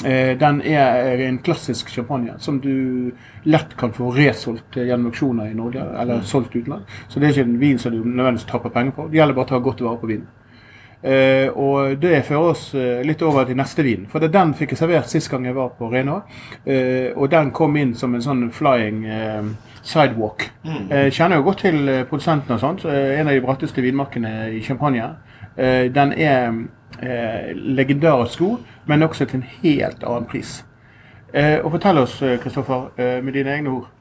Eh, 0.04 0.40
den 0.40 0.62
er 0.62 1.22
en 1.28 1.38
klassisk 1.38 1.90
champagne 1.90 2.34
som 2.38 2.60
du 2.60 3.12
lett 3.44 3.78
kan 3.80 3.94
få 3.96 4.10
resolgt 4.12 4.78
eh, 4.78 4.90
gjennom 4.90 5.12
auksjoner 5.12 5.52
i 5.52 5.56
Norge. 5.56 5.84
Eller 6.02 6.22
solgt 6.22 6.56
utenlands. 6.56 7.04
Så 7.08 7.20
det 7.20 7.30
er 7.30 7.38
ikke 7.38 7.48
en 7.50 7.60
vin 7.60 7.80
som 7.80 7.94
du 7.94 8.02
nødvendigvis 8.04 8.50
tapper 8.50 8.74
penger 8.76 8.98
på. 8.98 9.08
Det 9.12 9.22
gjelder 9.22 9.38
bare 9.38 9.48
å 9.48 9.54
ta 9.54 9.62
godt 9.64 9.86
vare 9.86 10.02
på 10.02 10.10
vinen. 10.12 10.28
Eh, 11.06 11.48
og 11.54 12.00
det 12.02 12.24
fører 12.26 12.50
oss 12.50 12.66
litt 13.06 13.22
over 13.24 13.46
til 13.46 13.60
neste 13.60 13.86
vin. 13.86 14.08
For 14.12 14.20
det, 14.20 14.34
den 14.34 14.56
fikk 14.58 14.74
jeg 14.74 14.82
servert 14.82 15.12
sist 15.12 15.32
gang 15.32 15.48
jeg 15.48 15.56
var 15.56 15.72
på 15.80 15.88
Rena. 15.94 16.22
Eh, 16.66 17.14
og 17.16 17.30
den 17.32 17.54
kom 17.56 17.78
inn 17.80 17.96
som 17.96 18.16
en 18.16 18.26
sånn 18.26 18.50
flying 18.52 19.06
sidewalk. 19.86 20.50
Eh, 20.66 21.08
kjenner 21.14 21.40
jo 21.40 21.48
godt 21.48 21.64
til 21.68 21.88
produsenten 22.10 22.58
og 22.58 22.60
sånt. 22.60 22.86
En 22.90 23.30
av 23.30 23.34
de 23.34 23.46
bratteste 23.46 23.86
vinmarkene 23.86 24.50
i 24.58 24.64
Champagne. 24.66 25.14
Eh, 25.58 25.92
den 25.94 26.14
er 26.14 26.52
eh, 27.02 27.52
legendarisk 27.56 28.34
sko, 28.34 28.58
men 28.86 29.04
også 29.04 29.26
til 29.26 29.42
en 29.42 29.50
helt 29.64 30.04
annen 30.04 30.26
pris. 30.30 30.64
Eh, 31.34 31.60
og 31.66 31.72
fortell 31.72 31.98
oss, 31.98 32.22
eh, 32.22 32.40
Kristoffer, 32.40 32.90
eh, 32.98 33.24
med 33.24 33.34
dine 33.34 33.52
egne 33.56 33.70
ord. 33.70 33.92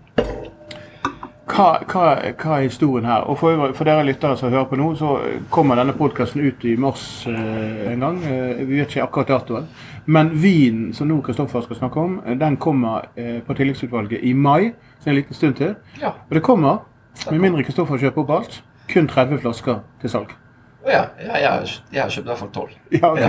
Hva, 1.45 1.79
hva, 1.87 2.05
hva 2.41 2.57
er 2.57 2.63
historien 2.65 3.05
her? 3.07 3.27
Og 3.29 3.37
for, 3.39 3.73
for 3.77 3.85
dere 3.87 4.05
lyttere 4.07 4.37
som 4.37 4.51
hører 4.51 4.65
på 4.71 4.79
nå, 4.81 4.87
så 4.99 5.11
kommer 5.53 5.77
denne 5.79 5.93
podkasten 5.95 6.41
ut 6.41 6.65
i 6.65 6.77
mars 6.81 7.27
eh, 7.31 7.93
en 7.93 8.01
gang. 8.01 8.23
Eh, 8.25 8.63
vi 8.65 8.81
vet 8.81 8.89
ikke 8.95 9.05
akkurat 9.05 9.33
datoen. 9.35 9.69
Men 10.07 10.33
vinen 10.41 10.93
som 10.97 11.09
nå 11.09 11.21
Kristoffer 11.25 11.63
skal 11.65 11.77
snakke 11.83 12.01
om, 12.01 12.17
den 12.41 12.57
kommer 12.57 13.07
på 13.47 13.57
tilleggsutvalget 13.57 14.25
i 14.25 14.35
mai. 14.35 14.73
Så 15.01 15.11
en 15.11 15.17
liten 15.17 15.37
stund 15.37 15.57
til. 15.61 15.75
Ja. 16.01 16.15
Og 16.29 16.35
det 16.35 16.43
kommer, 16.45 16.85
med 17.31 17.41
mindre 17.41 17.65
Kristoffer 17.65 18.01
kjøper 18.01 18.25
opp 18.25 18.35
alt, 18.39 18.63
kun 18.91 19.09
30 19.09 19.41
flasker 19.45 19.85
til 20.01 20.13
salg. 20.13 20.35
Å 20.85 20.91
ja. 20.93 21.05
ja 21.21 21.39
jeg, 21.41 21.51
har, 21.97 22.11
kjøpt 22.13 22.27
i 22.27 22.31
hvert 22.31 22.43
fall 22.43 22.53
tolv. 22.53 22.75
Ja, 22.93 23.11
ok. 23.11 23.23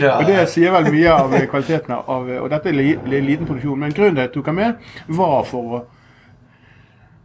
Ja, 0.00 0.14
Og 0.16 0.30
det 0.30 0.46
sier 0.52 0.72
vel 0.72 0.88
mye 0.94 1.12
av 1.12 1.34
kvaliteten 1.50 1.92
av 1.98 2.30
Og 2.40 2.48
dette 2.52 2.72
er 2.72 2.78
li, 2.78 2.88
li, 3.04 3.20
liten 3.32 3.48
produksjon, 3.48 3.82
men 3.82 3.94
grunnen 3.96 4.16
til 4.16 4.24
at 4.24 4.30
jeg 4.30 4.34
tok 4.38 4.50
den 4.50 4.58
med, 4.60 4.88
var 5.20 5.44
for 5.48 5.76
å 5.76 5.84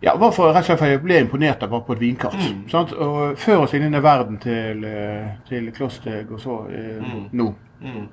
ja, 0.01 0.15
var 0.17 0.31
for, 0.33 0.49
rett 0.49 0.63
og 0.63 0.65
slett 0.65 0.79
for 0.81 0.89
jeg 0.89 1.01
ble 1.03 1.19
imponert 1.21 1.61
av 1.61 1.75
på 1.85 1.93
et 1.93 1.99
vinkart. 2.01 2.33
Mm. 2.33 2.61
Sant? 2.71 2.89
Og 2.97 3.35
Før 3.37 3.67
oss 3.67 3.75
inn 3.77 3.85
i 3.85 4.01
verden 4.01 4.39
til, 4.41 4.81
eh, 4.89 5.27
til 5.45 5.67
Kloster 5.75 6.23
og 6.25 6.41
så 6.41 6.55
eh, 6.73 7.11
nå. 7.37 7.45
Mm. 7.85 8.07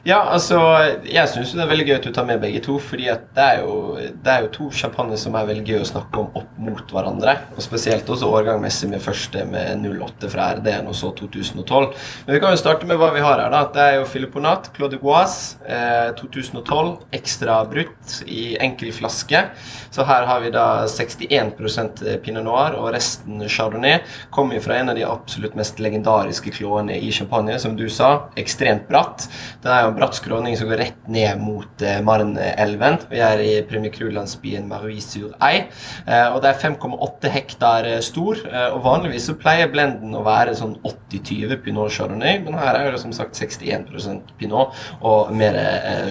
Ja, 0.00 0.22
altså 0.32 0.56
Jeg 1.04 1.28
syns 1.28 1.50
det 1.52 1.60
er 1.60 1.68
veldig 1.68 1.84
gøy 1.90 1.94
at 1.98 2.06
du 2.08 2.12
tar 2.16 2.24
med 2.24 2.38
begge 2.40 2.62
to. 2.64 2.78
fordi 2.80 3.08
at 3.12 3.26
det 3.36 3.44
er 3.44 3.58
jo, 3.60 3.98
det 4.00 4.30
er 4.32 4.46
jo 4.46 4.52
to 4.54 4.68
sjampanjer 4.72 5.18
som 5.20 5.34
er 5.36 5.48
veldig 5.50 5.64
gøy 5.66 5.82
å 5.82 5.88
snakke 5.90 6.22
om 6.22 6.30
opp 6.40 6.54
mot 6.56 6.94
hverandre. 6.94 7.34
Og 7.52 7.60
Spesielt 7.60 8.08
også 8.08 8.30
årgangmessig 8.32 8.88
med 8.88 9.02
første 9.04 9.44
med 9.44 9.84
08 9.84 10.30
fra 10.32 10.46
RD-en 10.56 10.88
og 10.88 10.96
så 10.96 11.10
2012. 11.18 11.90
Men 12.24 12.32
vi 12.32 12.40
kan 12.40 12.54
jo 12.54 12.60
starte 12.62 12.88
med 12.88 12.96
hva 13.00 13.10
vi 13.12 13.20
har 13.20 13.42
her. 13.42 13.52
da. 13.52 13.60
Det 13.74 13.82
er 13.84 13.98
jo 13.98 14.06
Filipponat 14.08 14.70
Claude 14.76 14.96
de 14.96 15.02
Goise 15.02 15.60
eh, 15.68 16.14
2012. 16.16 16.96
Ekstra 17.20 17.58
brutt 17.68 18.16
i 18.24 18.56
enkel 18.56 18.94
flaske. 18.96 19.44
Så 19.92 20.08
her 20.08 20.24
har 20.30 20.40
vi 20.40 20.54
da 20.54 20.86
61% 20.88 22.02
pinot 22.24 22.46
noir 22.48 22.78
og 22.80 22.88
resten 22.96 23.44
chardonnay. 23.52 24.00
Kommer 24.32 24.64
fra 24.64 24.80
en 24.80 24.94
av 24.94 24.96
de 24.96 25.04
absolutt 25.04 25.58
mest 25.60 25.76
legendariske 25.82 26.56
klåene 26.56 26.96
i 26.96 27.12
champagne, 27.12 27.60
som 27.60 27.76
du 27.76 27.84
sa. 27.92 28.30
Ekstremt 28.40 28.88
bratt. 28.88 29.28
Den 29.60 29.74
er 29.76 29.84
jo 29.84 29.89
en 29.90 29.96
bratt 29.98 30.16
skråning 30.16 30.56
som 30.58 30.70
går 30.70 30.80
rett 30.84 31.08
ned 31.10 31.40
mot 31.42 31.82
eh, 31.84 31.98
Marne-elven. 32.04 32.98
Vi 33.10 33.20
er 33.24 33.42
i 33.42 33.50
Premier 33.68 33.92
Cru-landsbyen 33.94 34.68
Marie-sur-Ei. 34.70 35.66
Eh, 36.06 36.26
og 36.30 36.40
det 36.44 36.52
er 36.52 36.60
5,8 36.62 37.32
hektar 37.34 37.88
eh, 37.88 37.98
stor. 38.04 38.40
Og 38.74 38.80
vanligvis 38.84 39.28
så 39.30 39.36
pleier 39.40 39.70
blenden 39.72 40.14
å 40.16 40.24
være 40.26 40.54
sånn 40.58 40.76
80-20 40.86 41.60
pinot 41.64 41.94
chardonnay, 41.94 42.38
men 42.44 42.58
her 42.60 42.78
er 42.78 42.94
det 42.94 43.02
som 43.02 43.12
sagt 43.14 43.38
61% 43.38 44.34
pinot 44.38 44.76
og 45.06 45.32
mer 45.36 45.56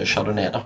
chardonnay, 0.07 0.49
da. 0.53 0.63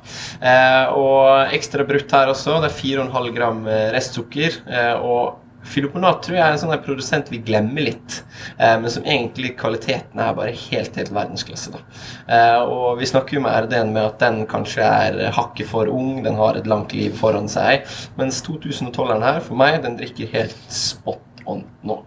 Og 0.98 1.54
ekstra 1.56 1.86
brutt 1.88 2.12
her 2.14 2.32
også. 2.32 2.60
Det 2.64 2.72
er 2.72 2.80
4,5 2.80 3.32
gram 3.36 3.64
restsukker. 3.94 4.60
Og 5.04 5.43
Filoponat 5.64 6.22
tror 6.26 6.38
jeg 6.38 6.44
er 6.44 6.56
en 6.56 6.60
sånn 6.62 6.74
produsent 6.84 7.30
vi 7.32 7.40
glemmer 7.46 7.86
litt, 7.88 8.20
eh, 8.58 8.76
men 8.80 8.92
som 8.92 9.06
egentlig 9.08 9.54
kvaliteten 9.60 10.20
er 10.20 10.36
bare 10.36 10.52
helt 10.52 10.96
helt 11.00 11.12
verdensklasse. 11.16 11.72
da. 11.72 11.84
Eh, 12.28 12.62
og 12.62 13.00
Vi 13.00 13.06
snakker 13.10 13.38
jo 13.38 13.42
med 13.42 13.66
RD-en 13.66 13.94
med 13.94 14.06
at 14.06 14.20
den 14.20 14.46
kanskje 14.46 14.84
er 14.84 15.32
hakket 15.32 15.68
for 15.68 15.88
ung, 15.88 16.24
den 16.24 16.36
har 16.36 16.56
et 16.56 16.68
langt 16.68 16.94
liv 16.94 17.16
foran 17.16 17.48
seg. 17.48 17.88
Mens 18.18 18.42
2012-eren 18.42 19.24
her, 19.24 19.40
for 19.40 19.56
meg, 19.56 19.82
den 19.82 19.98
drikker 19.98 20.32
helt 20.32 20.58
spot 20.70 21.22
on 21.46 21.64
nå. 21.84 21.98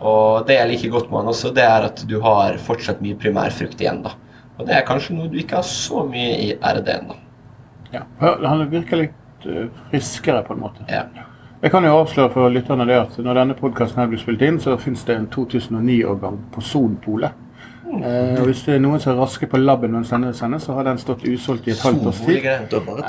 Og 0.00 0.46
det 0.46 0.58
jeg 0.58 0.70
liker 0.70 0.90
godt 0.90 1.10
med 1.10 1.20
den 1.24 1.32
også, 1.32 1.52
det 1.54 1.64
er 1.64 1.88
at 1.88 2.04
du 2.06 2.20
har 2.20 2.58
fortsatt 2.62 3.02
mye 3.02 3.18
primærfrukt 3.18 3.80
igjen. 3.80 4.02
da. 4.02 4.14
Og 4.58 4.66
det 4.68 4.76
er 4.76 4.86
kanskje 4.86 5.16
noe 5.16 5.30
du 5.30 5.38
ikke 5.40 5.58
har 5.58 5.66
så 5.66 6.04
mye 6.06 6.34
i 6.38 6.52
RD-en. 6.54 7.08
da. 7.08 7.14
Ja. 7.94 8.02
Han 8.20 8.66
virker 8.70 8.96
litt 9.04 9.46
eh, 9.46 9.70
friskere, 9.90 10.42
på 10.46 10.54
en 10.54 10.60
måte. 10.66 10.86
Ja. 10.88 11.06
Jeg 11.64 11.70
kan 11.72 11.84
jo 11.86 11.94
avsløre 11.96 12.28
for 12.28 12.52
lytterne 12.52 12.84
det 12.84 12.96
at 12.98 13.14
når 13.24 13.38
denne 13.38 13.54
podkasten 13.56 14.10
blir 14.10 14.20
spilt 14.20 14.42
inn, 14.44 14.58
så 14.60 14.74
finnes 14.76 15.00
det 15.08 15.14
en 15.16 15.30
2009-årgang 15.32 16.34
på 16.52 16.60
Sonpolet. 16.60 17.32
Eh, 17.94 18.40
hvis 18.44 18.60
det 18.66 18.74
er 18.74 18.82
noen 18.84 19.00
som 19.00 19.14
er 19.14 19.20
raske 19.22 19.48
på 19.48 19.56
labben 19.62 19.94
mens 19.96 20.10
denne 20.12 20.34
sendes, 20.36 20.66
så 20.68 20.76
har 20.76 20.84
den 20.90 21.00
stått 21.00 21.24
usolgt 21.24 21.70
i 21.70 21.72
et 21.72 21.80
halvt 21.80 22.04
års 22.10 22.20
tid. 22.20 22.44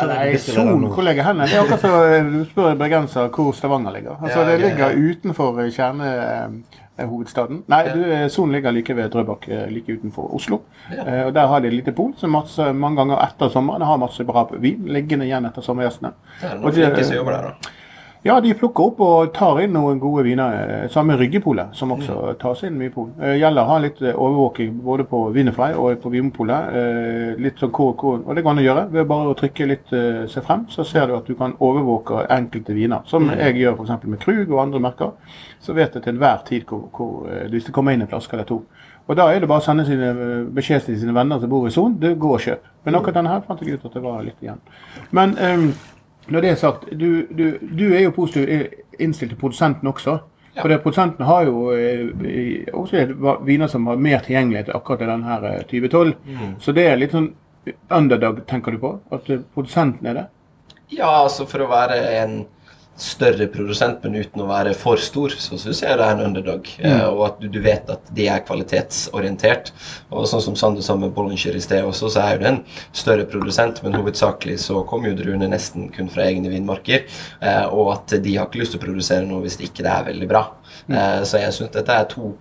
Nei, 0.07 0.37
Son, 0.39 0.87
hvor 0.87 1.03
ligger 1.03 1.27
hen? 1.27 1.43
Det 1.43 1.51
er 1.51 1.65
akkurat 1.65 1.83
som 1.83 2.31
du 2.31 2.45
spør 2.47 2.71
en 2.71 2.79
bergenser 2.79 3.27
hvor 3.35 3.51
Stavanger 3.59 3.91
ligger. 3.97 4.15
Altså, 4.21 4.39
Ja, 4.39 4.45
Det 4.45 4.55
ja, 4.55 4.61
ligger 4.69 4.87
ja. 4.87 4.95
utenfor 5.11 5.61
kjernehovedstaden. 5.75 7.63
Nei, 7.67 7.83
du, 7.91 8.03
eh, 8.07 8.27
Son 8.29 8.51
ligger 8.55 8.71
like 8.71 8.95
ved 8.95 9.09
Drøbak, 9.11 9.49
eh, 9.49 9.67
like 9.67 9.91
utenfor 9.91 10.33
Oslo. 10.35 10.61
Eh, 10.91 11.25
og 11.25 11.33
Der 11.33 11.47
har 11.47 11.59
de 11.59 11.67
et 11.67 11.73
lite 11.73 11.91
pol 11.91 12.13
som 12.15 12.29
masse, 12.31 12.73
mange 12.73 12.97
ganger 13.03 13.17
etter 13.27 13.49
sommeren 13.49 13.81
har 13.81 13.97
masse 13.97 14.23
bra 14.23 14.47
vin 14.53 14.87
liggende 14.87 15.25
igjen 15.25 15.45
etter 15.45 15.61
sommergjestene. 15.61 16.11
Det 16.41 16.51
er 16.51 16.55
noen 16.61 16.73
flinke 16.73 17.03
som 17.03 17.15
jobber 17.17 17.31
der, 17.31 17.41
da. 17.41 17.51
Ja, 18.25 18.39
de 18.41 18.55
plukker 18.57 18.87
opp 18.87 19.01
og 19.05 19.27
tar 19.35 19.59
inn 19.61 19.75
noen 19.75 19.99
gode 20.01 20.23
viner. 20.25 20.55
eh, 20.57 20.87
Samme 20.89 21.13
Ryggepolet, 21.19 21.75
som 21.77 21.91
også 21.93 22.33
tas 22.41 22.63
inn 22.65 22.73
mye 22.79 22.89
på. 22.89 23.03
Eh, 23.21 23.35
Gjelder 23.37 23.61
å 23.61 23.69
ha 23.69 23.75
litt 23.83 24.01
eh, 24.01 24.15
overvåking 24.17 24.79
både 24.81 25.05
på 25.05 25.19
Wienerfrei 25.35 25.75
og 25.77 25.99
på 26.01 26.09
Vinmopolet. 26.09 27.37
Litt 27.37 27.61
sånn 27.61 27.69
hvor, 27.69 27.93
og 28.25 28.33
det 28.33 28.41
går 28.41 28.55
an 28.55 28.63
å 28.63 28.65
gjøre 28.65 28.87
ved 28.95 29.07
bare 29.11 29.29
å 29.29 29.37
trykke 29.37 29.67
litt 29.69 29.93
se 30.33 30.41
frem. 30.41 30.65
Så 30.73 30.83
ser 30.89 31.05
du 31.07 31.15
at 31.19 31.29
du 31.29 31.35
kan 31.37 31.53
overvåke 31.59 32.25
enkelte 32.33 32.73
viner. 32.73 33.05
Som 33.05 33.29
jeg 33.29 33.59
gjør 33.61 33.77
f.eks. 33.77 34.03
med 34.09 34.19
Krug 34.25 34.49
og 34.49 34.63
andre 34.65 34.79
merker. 34.79 35.13
Så 35.61 35.77
vet 35.77 35.93
jeg 35.93 36.01
til 36.03 36.15
enhver 36.15 36.41
tid 36.49 36.65
hvor, 36.65 36.89
hvor, 36.97 37.29
hvis 37.53 37.69
det 37.69 37.73
kommer 37.77 37.93
inn 37.93 38.01
en 38.01 38.09
flaske 38.09 38.33
eller 38.33 38.49
to. 38.49 38.63
Og 39.05 39.15
da 39.19 39.29
er 39.29 39.39
det 39.43 39.47
bare 39.53 39.61
å 39.61 39.69
sende 39.69 39.85
sine 39.85 40.13
beskjed 40.49 40.81
til 40.87 40.97
sine 40.97 41.13
venner 41.13 41.37
som 41.37 41.49
bor 41.53 41.67
i 41.69 41.73
sonen. 41.73 41.99
Du, 42.01 42.09
gå 42.17 42.33
og 42.39 42.41
kjøp. 42.41 42.65
Men 42.85 42.97
akkurat 42.97 43.19
denne 43.21 43.35
her 43.37 43.45
fant 43.45 43.61
jeg 43.61 43.77
ut 43.77 43.85
at 43.85 43.93
det 43.93 44.01
var 44.01 44.23
litt 44.25 44.41
igjen. 44.41 44.57
Men 45.13 45.37
eh, 45.37 45.67
når 46.27 46.41
det 46.41 46.49
er 46.49 46.55
sagt, 46.59 46.87
du, 46.91 47.25
du, 47.29 47.57
du 47.61 47.85
er 47.93 48.07
jo 48.07 48.15
positivt 48.15 48.73
innstilt 48.99 49.33
til 49.33 49.39
produsenten 49.39 49.87
også. 49.89 50.19
Ja. 50.55 50.63
For 50.63 50.77
produsenten 50.83 51.25
har 51.27 51.49
jo 51.49 51.71
eh, 51.75 52.69
også 52.73 53.05
viner 53.45 53.67
som 53.67 53.87
har 53.91 53.99
mer 53.99 54.23
tilgjengelighet 54.23 54.71
akkurat 54.75 55.03
i 55.03 55.09
denne 55.09 55.27
her 55.27 55.49
eh, 55.49 55.65
2012. 55.67 56.13
Så 56.63 56.75
det 56.75 56.87
er 56.87 57.01
litt 57.01 57.15
sånn 57.15 57.33
underdog, 57.91 58.45
tenker 58.47 58.75
du 58.75 58.79
på? 58.81 58.93
At 59.13 59.29
eh, 59.29 59.43
produsenten 59.53 60.07
er 60.07 60.21
det? 60.21 60.25
Ja, 60.95 61.09
altså 61.25 61.47
for 61.49 61.65
å 61.65 61.69
være 61.71 61.99
en 62.21 62.37
større 62.95 63.47
produsent, 63.51 64.03
men 64.03 64.15
uten 64.23 64.41
å 64.45 64.47
være 64.47 64.71
for 64.77 64.99
stor, 65.03 65.33
så 65.35 65.57
syns 65.59 65.81
jeg 65.83 65.97
det 65.99 66.05
er 66.05 66.13
en 66.15 66.29
underdog. 66.29 66.69
Eh, 66.79 67.03
og 67.09 67.23
at 67.27 67.41
du, 67.41 67.47
du 67.51 67.59
vet 67.63 67.89
at 67.91 68.11
de 68.15 68.27
er 68.31 68.43
kvalitetsorientert. 68.47 69.71
Og 70.15 70.27
sånn 70.31 70.43
som 70.43 70.55
Sander 70.59 70.85
sa 70.85 70.95
med 70.99 71.11
Bollinger 71.15 71.57
i 71.57 71.63
sted 71.63 71.83
også, 71.83 72.13
så 72.13 72.23
er 72.23 72.35
jo 72.35 72.43
det 72.43 72.51
en 72.53 72.61
større 72.95 73.25
produsent, 73.27 73.81
men 73.83 73.97
hovedsakelig 73.99 74.61
så 74.63 74.83
kommer 74.87 75.11
jo 75.11 75.17
druene 75.19 75.49
nesten 75.51 75.89
kun 75.95 76.07
fra 76.11 76.29
egne 76.29 76.51
vinmarker. 76.53 77.03
Eh, 77.41 77.65
og 77.67 77.91
at 77.97 78.15
de 78.23 78.35
har 78.37 78.47
ikke 78.47 78.61
lyst 78.63 78.75
til 78.77 78.81
å 78.81 78.85
produsere 78.85 79.27
noe 79.27 79.43
hvis 79.43 79.59
ikke 79.59 79.83
det 79.83 79.91
er 79.91 80.07
veldig 80.07 80.29
bra. 80.31 80.45
Eh, 80.87 81.23
så 81.27 81.41
jeg 81.41 81.55
syns 81.57 81.73
dette 81.75 81.97
er 81.99 82.07
to 82.11 82.31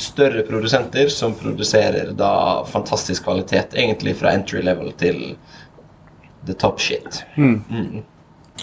større 0.00 0.42
produsenter 0.48 1.12
som 1.12 1.36
produserer 1.38 2.10
da 2.18 2.64
fantastisk 2.66 3.28
kvalitet, 3.28 3.78
egentlig 3.78 4.16
fra 4.18 4.34
entry 4.34 4.64
level 4.66 4.90
til 4.98 5.36
the 6.48 6.58
top 6.58 6.82
shit. 6.82 7.22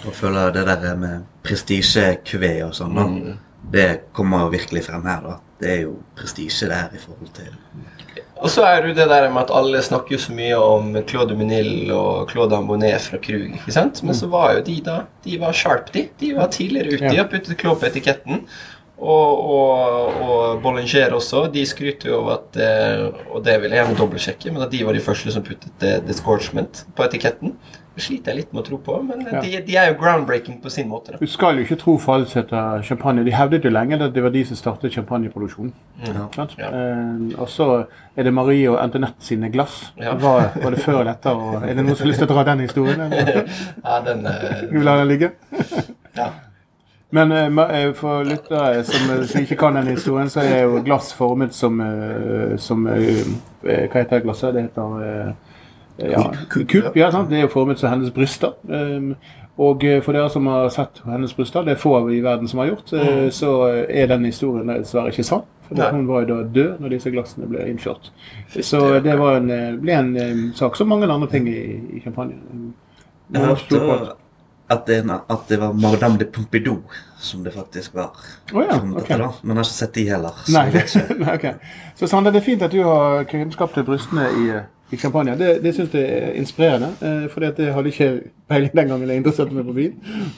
Og 0.05 0.13
føler 0.17 0.53
det 0.55 0.65
der 0.67 0.97
med 0.97 1.25
prestisje-kuvé 1.45 2.55
og 2.65 2.73
sånn, 2.77 2.97
da. 2.97 3.35
det 3.73 3.87
kommer 4.17 4.45
jo 4.45 4.53
virkelig 4.55 4.85
frem 4.87 5.05
her, 5.05 5.25
da. 5.25 5.37
Det 5.61 5.69
er 5.69 5.81
jo 5.83 5.97
prestisje 6.17 6.69
det 6.71 6.79
her 6.79 6.95
i 6.97 7.01
forhold 7.01 7.29
til 7.37 7.51
Og 8.41 8.49
så 8.49 8.63
er 8.65 8.81
det 8.81 8.89
jo 8.89 8.95
det 8.97 9.05
der 9.11 9.27
med 9.29 9.43
at 9.43 9.53
alle 9.53 9.81
snakker 9.85 10.15
jo 10.15 10.21
så 10.23 10.33
mye 10.33 10.57
om 10.57 10.95
Claude 11.05 11.35
Munil 11.37 11.91
og 11.93 12.31
Claude 12.31 12.57
Ambonnet 12.57 13.03
fra 13.05 13.19
Krug. 13.21 13.51
ikke 13.59 13.75
sant? 13.75 14.01
Men 14.03 14.17
så 14.17 14.29
var 14.31 14.55
jo 14.57 14.63
de 14.65 14.79
da 14.81 14.95
De 15.23 15.37
var 15.39 15.53
sharp, 15.53 15.93
de. 15.93 16.07
De 16.17 16.33
var 16.35 16.49
tidligere 16.49 16.95
ute. 16.95 17.09
De 17.09 17.19
har 17.21 17.29
puttet 17.29 17.59
klå 17.61 17.75
på 17.77 17.85
etiketten. 17.85 18.41
Og, 19.01 19.45
og, 19.49 20.17
og 20.21 20.61
Bollinger 20.61 21.13
også. 21.17 21.47
De 21.53 21.63
skryter 21.65 22.09
jo 22.11 22.19
av 22.21 22.33
at 22.35 22.57
eh, 22.61 23.05
Og 23.33 23.41
det 23.45 23.55
vil 23.61 23.73
jeg 23.73 23.81
gjerne 23.81 23.97
dobbeltsjekke, 23.97 24.51
men 24.53 24.65
at 24.65 24.73
de 24.73 24.83
var 24.85 24.97
de 24.97 25.01
første 25.01 25.33
som 25.33 25.45
puttet 25.45 25.85
eh, 25.85 26.01
disgorgement 26.05 26.83
på 26.97 27.05
etiketten. 27.07 27.55
Sliter 27.99 28.31
jeg 28.31 28.37
litt 28.37 28.53
med 28.53 28.61
å 28.61 28.65
tro 28.69 28.77
på, 28.79 28.93
men 29.03 29.25
Ja. 29.27 29.41
de, 29.43 29.49
de 29.67 29.75
er 29.75 29.89
jo 29.91 29.97
groundbreaking 29.99 30.61
på 30.63 30.69
sin 30.71 30.87
måte. 30.87 31.11
da. 31.11 31.17
Du 31.19 31.27
skal 31.27 31.57
jo 31.59 31.65
ikke 31.65 31.77
tro 31.77 31.97
falsk 31.99 32.37
etter 32.37 32.81
champagne. 32.87 33.25
De 33.25 33.31
hevdet 33.35 33.65
jo 33.67 33.69
lenge 33.69 33.99
at 34.01 34.13
det 34.13 34.23
var 34.23 34.31
de 34.31 34.43
som 34.47 34.55
startet 34.55 34.93
champagneproduksjonen. 34.95 35.73
Mm. 35.99 36.21
Ja. 36.57 36.69
Eh, 36.69 37.39
og 37.41 37.49
så 37.51 37.67
er 38.15 38.23
det 38.23 38.33
Marie 38.33 38.69
og 38.71 38.79
Antoinette 38.79 39.21
sine 39.27 39.49
glass. 39.51 39.91
Ja. 39.99 40.13
Var, 40.15 40.53
var 40.63 40.71
det 40.71 40.79
før 40.79 41.01
eller 41.01 41.11
etter? 41.11 41.35
Og 41.35 41.63
er 41.67 41.75
det 41.75 41.83
noen 41.83 41.95
som 41.97 42.05
har 42.07 42.13
lyst 42.13 42.23
til 42.23 42.29
å 42.29 42.33
dra 42.33 42.43
den 42.53 42.63
historien? 42.63 43.11
Ja, 43.83 43.99
den 44.07 44.23
Du 44.23 44.71
Vi 44.71 44.77
vil 44.77 44.87
la 44.87 44.95
den 45.01 45.07
ligge. 45.11 45.31
ja. 46.21 46.29
Men 47.11 47.31
eh, 47.31 47.59
eh, 47.83 47.93
for 47.93 48.23
lyttere 48.23 48.83
som, 48.87 49.09
eh, 49.17 49.25
som 49.27 49.41
ikke 49.43 49.57
kan 49.59 49.75
den 49.75 49.87
historien, 49.91 50.29
så 50.31 50.39
er 50.47 50.63
jo 50.63 50.79
glass 50.85 51.11
formet 51.13 51.53
som, 51.53 51.81
eh, 51.83 52.55
som 52.57 52.87
eh, 52.87 53.19
eh, 53.67 53.87
Hva 53.91 53.99
heter 54.05 54.23
glasset? 54.23 54.53
Det 54.55 54.69
heter 54.69 55.01
eh, 55.03 55.33
ja, 56.09 56.25
Kupp. 56.49 56.95
Ja, 56.97 57.11
sant? 57.11 57.29
Det 57.29 57.37
er 57.37 57.45
jo 57.45 57.53
formet 57.53 57.79
som 57.79 57.91
hennes 57.93 58.11
bryster. 58.15 58.57
Um, 58.67 59.15
og 59.61 59.83
eh, 59.85 59.99
for 60.01 60.15
dere 60.15 60.29
som 60.31 60.47
har 60.49 60.69
sett 60.73 61.01
hennes 61.05 61.33
bryster, 61.35 61.65
det 61.67 61.75
er 61.75 61.81
få 61.81 61.97
i 62.09 62.21
verden 62.23 62.47
som 62.49 62.63
har 62.63 62.71
gjort, 62.71 62.93
eh, 62.97 63.27
så 63.35 63.51
er 63.85 64.07
den 64.09 64.25
historien 64.25 64.71
dessverre 64.71 65.11
ikke 65.11 65.27
sann. 65.27 65.43
For 65.67 65.91
hun 65.95 66.07
var 66.07 66.23
jo 66.23 66.35
da 66.35 66.47
død 66.55 66.79
når 66.83 66.95
disse 66.95 67.11
glassene 67.13 67.47
ble 67.47 67.67
innført. 67.71 68.09
Så 68.59 68.99
det 69.03 69.13
var 69.19 69.37
en, 69.39 69.51
eh, 69.51 69.75
ble 69.79 69.93
en 69.95 70.15
eh, 70.17 70.41
sak 70.55 70.75
som 70.75 70.89
mange 70.91 71.07
andre 71.07 71.29
ting 71.31 71.47
i, 71.47 71.61
i 71.95 72.01
kampanjen. 72.03 72.73
Jeg 73.31 73.45
hørte 73.47 74.15
at 74.71 74.87
det, 74.87 75.03
at 75.09 75.47
det 75.49 75.59
var 75.59 75.73
Madame 75.73 76.17
de 76.19 76.25
Pompidou 76.25 76.81
som 77.19 77.43
det 77.43 77.53
faktisk 77.53 77.95
var. 77.95 78.15
Oh, 78.53 78.63
ja, 78.63 78.79
okay. 78.95 79.17
Men 79.43 79.55
jeg 79.55 79.55
har 79.55 79.63
ikke 79.63 79.63
sett 79.63 79.95
de 79.95 80.05
heller. 80.09 80.37
så 80.45 80.53
Nei, 80.55 80.65
jeg 80.65 80.73
vet 80.73 81.09
nei, 81.23 81.33
ok. 81.35 81.47
Så 81.95 82.07
Sander, 82.07 82.31
det 82.31 82.41
er 82.41 82.45
fint 82.45 82.63
at 82.65 82.71
du 82.71 82.81
har 82.83 83.23
kunnskap 83.29 83.73
til 83.75 83.85
brystene 83.87 84.27
i, 84.31 84.45
i 84.91 84.97
champagne. 84.97 85.35
Det, 85.39 85.59
det 85.63 85.73
syns 85.75 85.93
jeg 85.95 86.07
er 86.07 86.33
inspirerende, 86.39 86.89
eh, 87.01 87.27
for 87.31 87.43
det 87.43 87.69
hadde 87.73 87.91
ikke 87.91 88.09
peiling 88.51 88.73
den 88.75 88.89
gangen 88.91 89.11
jeg 89.11 89.21
interesserte 89.21 89.55
meg 89.55 89.67
på 89.69 89.75
vin. 89.77 89.93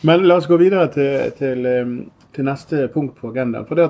Men 0.05 0.27
la 0.27 0.37
oss 0.37 0.49
gå 0.49 0.59
videre 0.61 0.89
til, 0.93 1.31
til, 1.39 1.65
eh, 1.69 1.95
til 2.35 2.47
neste 2.47 2.87
punkt 2.93 3.17
på 3.17 3.31
agendaen. 3.33 3.65
For 3.69 3.81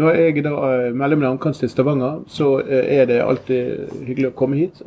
når 0.00 0.18
jeg 0.18 0.42
da 0.46 0.56
eh, 0.72 0.88
melder 0.90 1.20
min 1.20 1.30
ankomst 1.30 1.62
til 1.62 1.70
Stavanger, 1.70 2.24
så 2.26 2.56
eh, 2.64 2.98
er 2.98 3.06
det 3.10 3.22
alltid 3.22 4.02
hyggelig 4.08 4.32
å 4.32 4.36
komme 4.38 4.58
hit. 4.58 4.82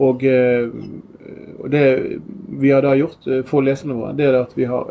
Og, 0.00 0.22
og 0.24 1.66
det 1.68 1.82
vi 2.62 2.70
har 2.72 2.80
da 2.80 2.94
gjort 2.96 3.26
for 3.50 3.60
leserne 3.60 3.98
våre, 3.98 4.14
det 4.16 4.30
er 4.30 4.38
at 4.38 4.54
vi 4.56 4.64
har 4.64 4.86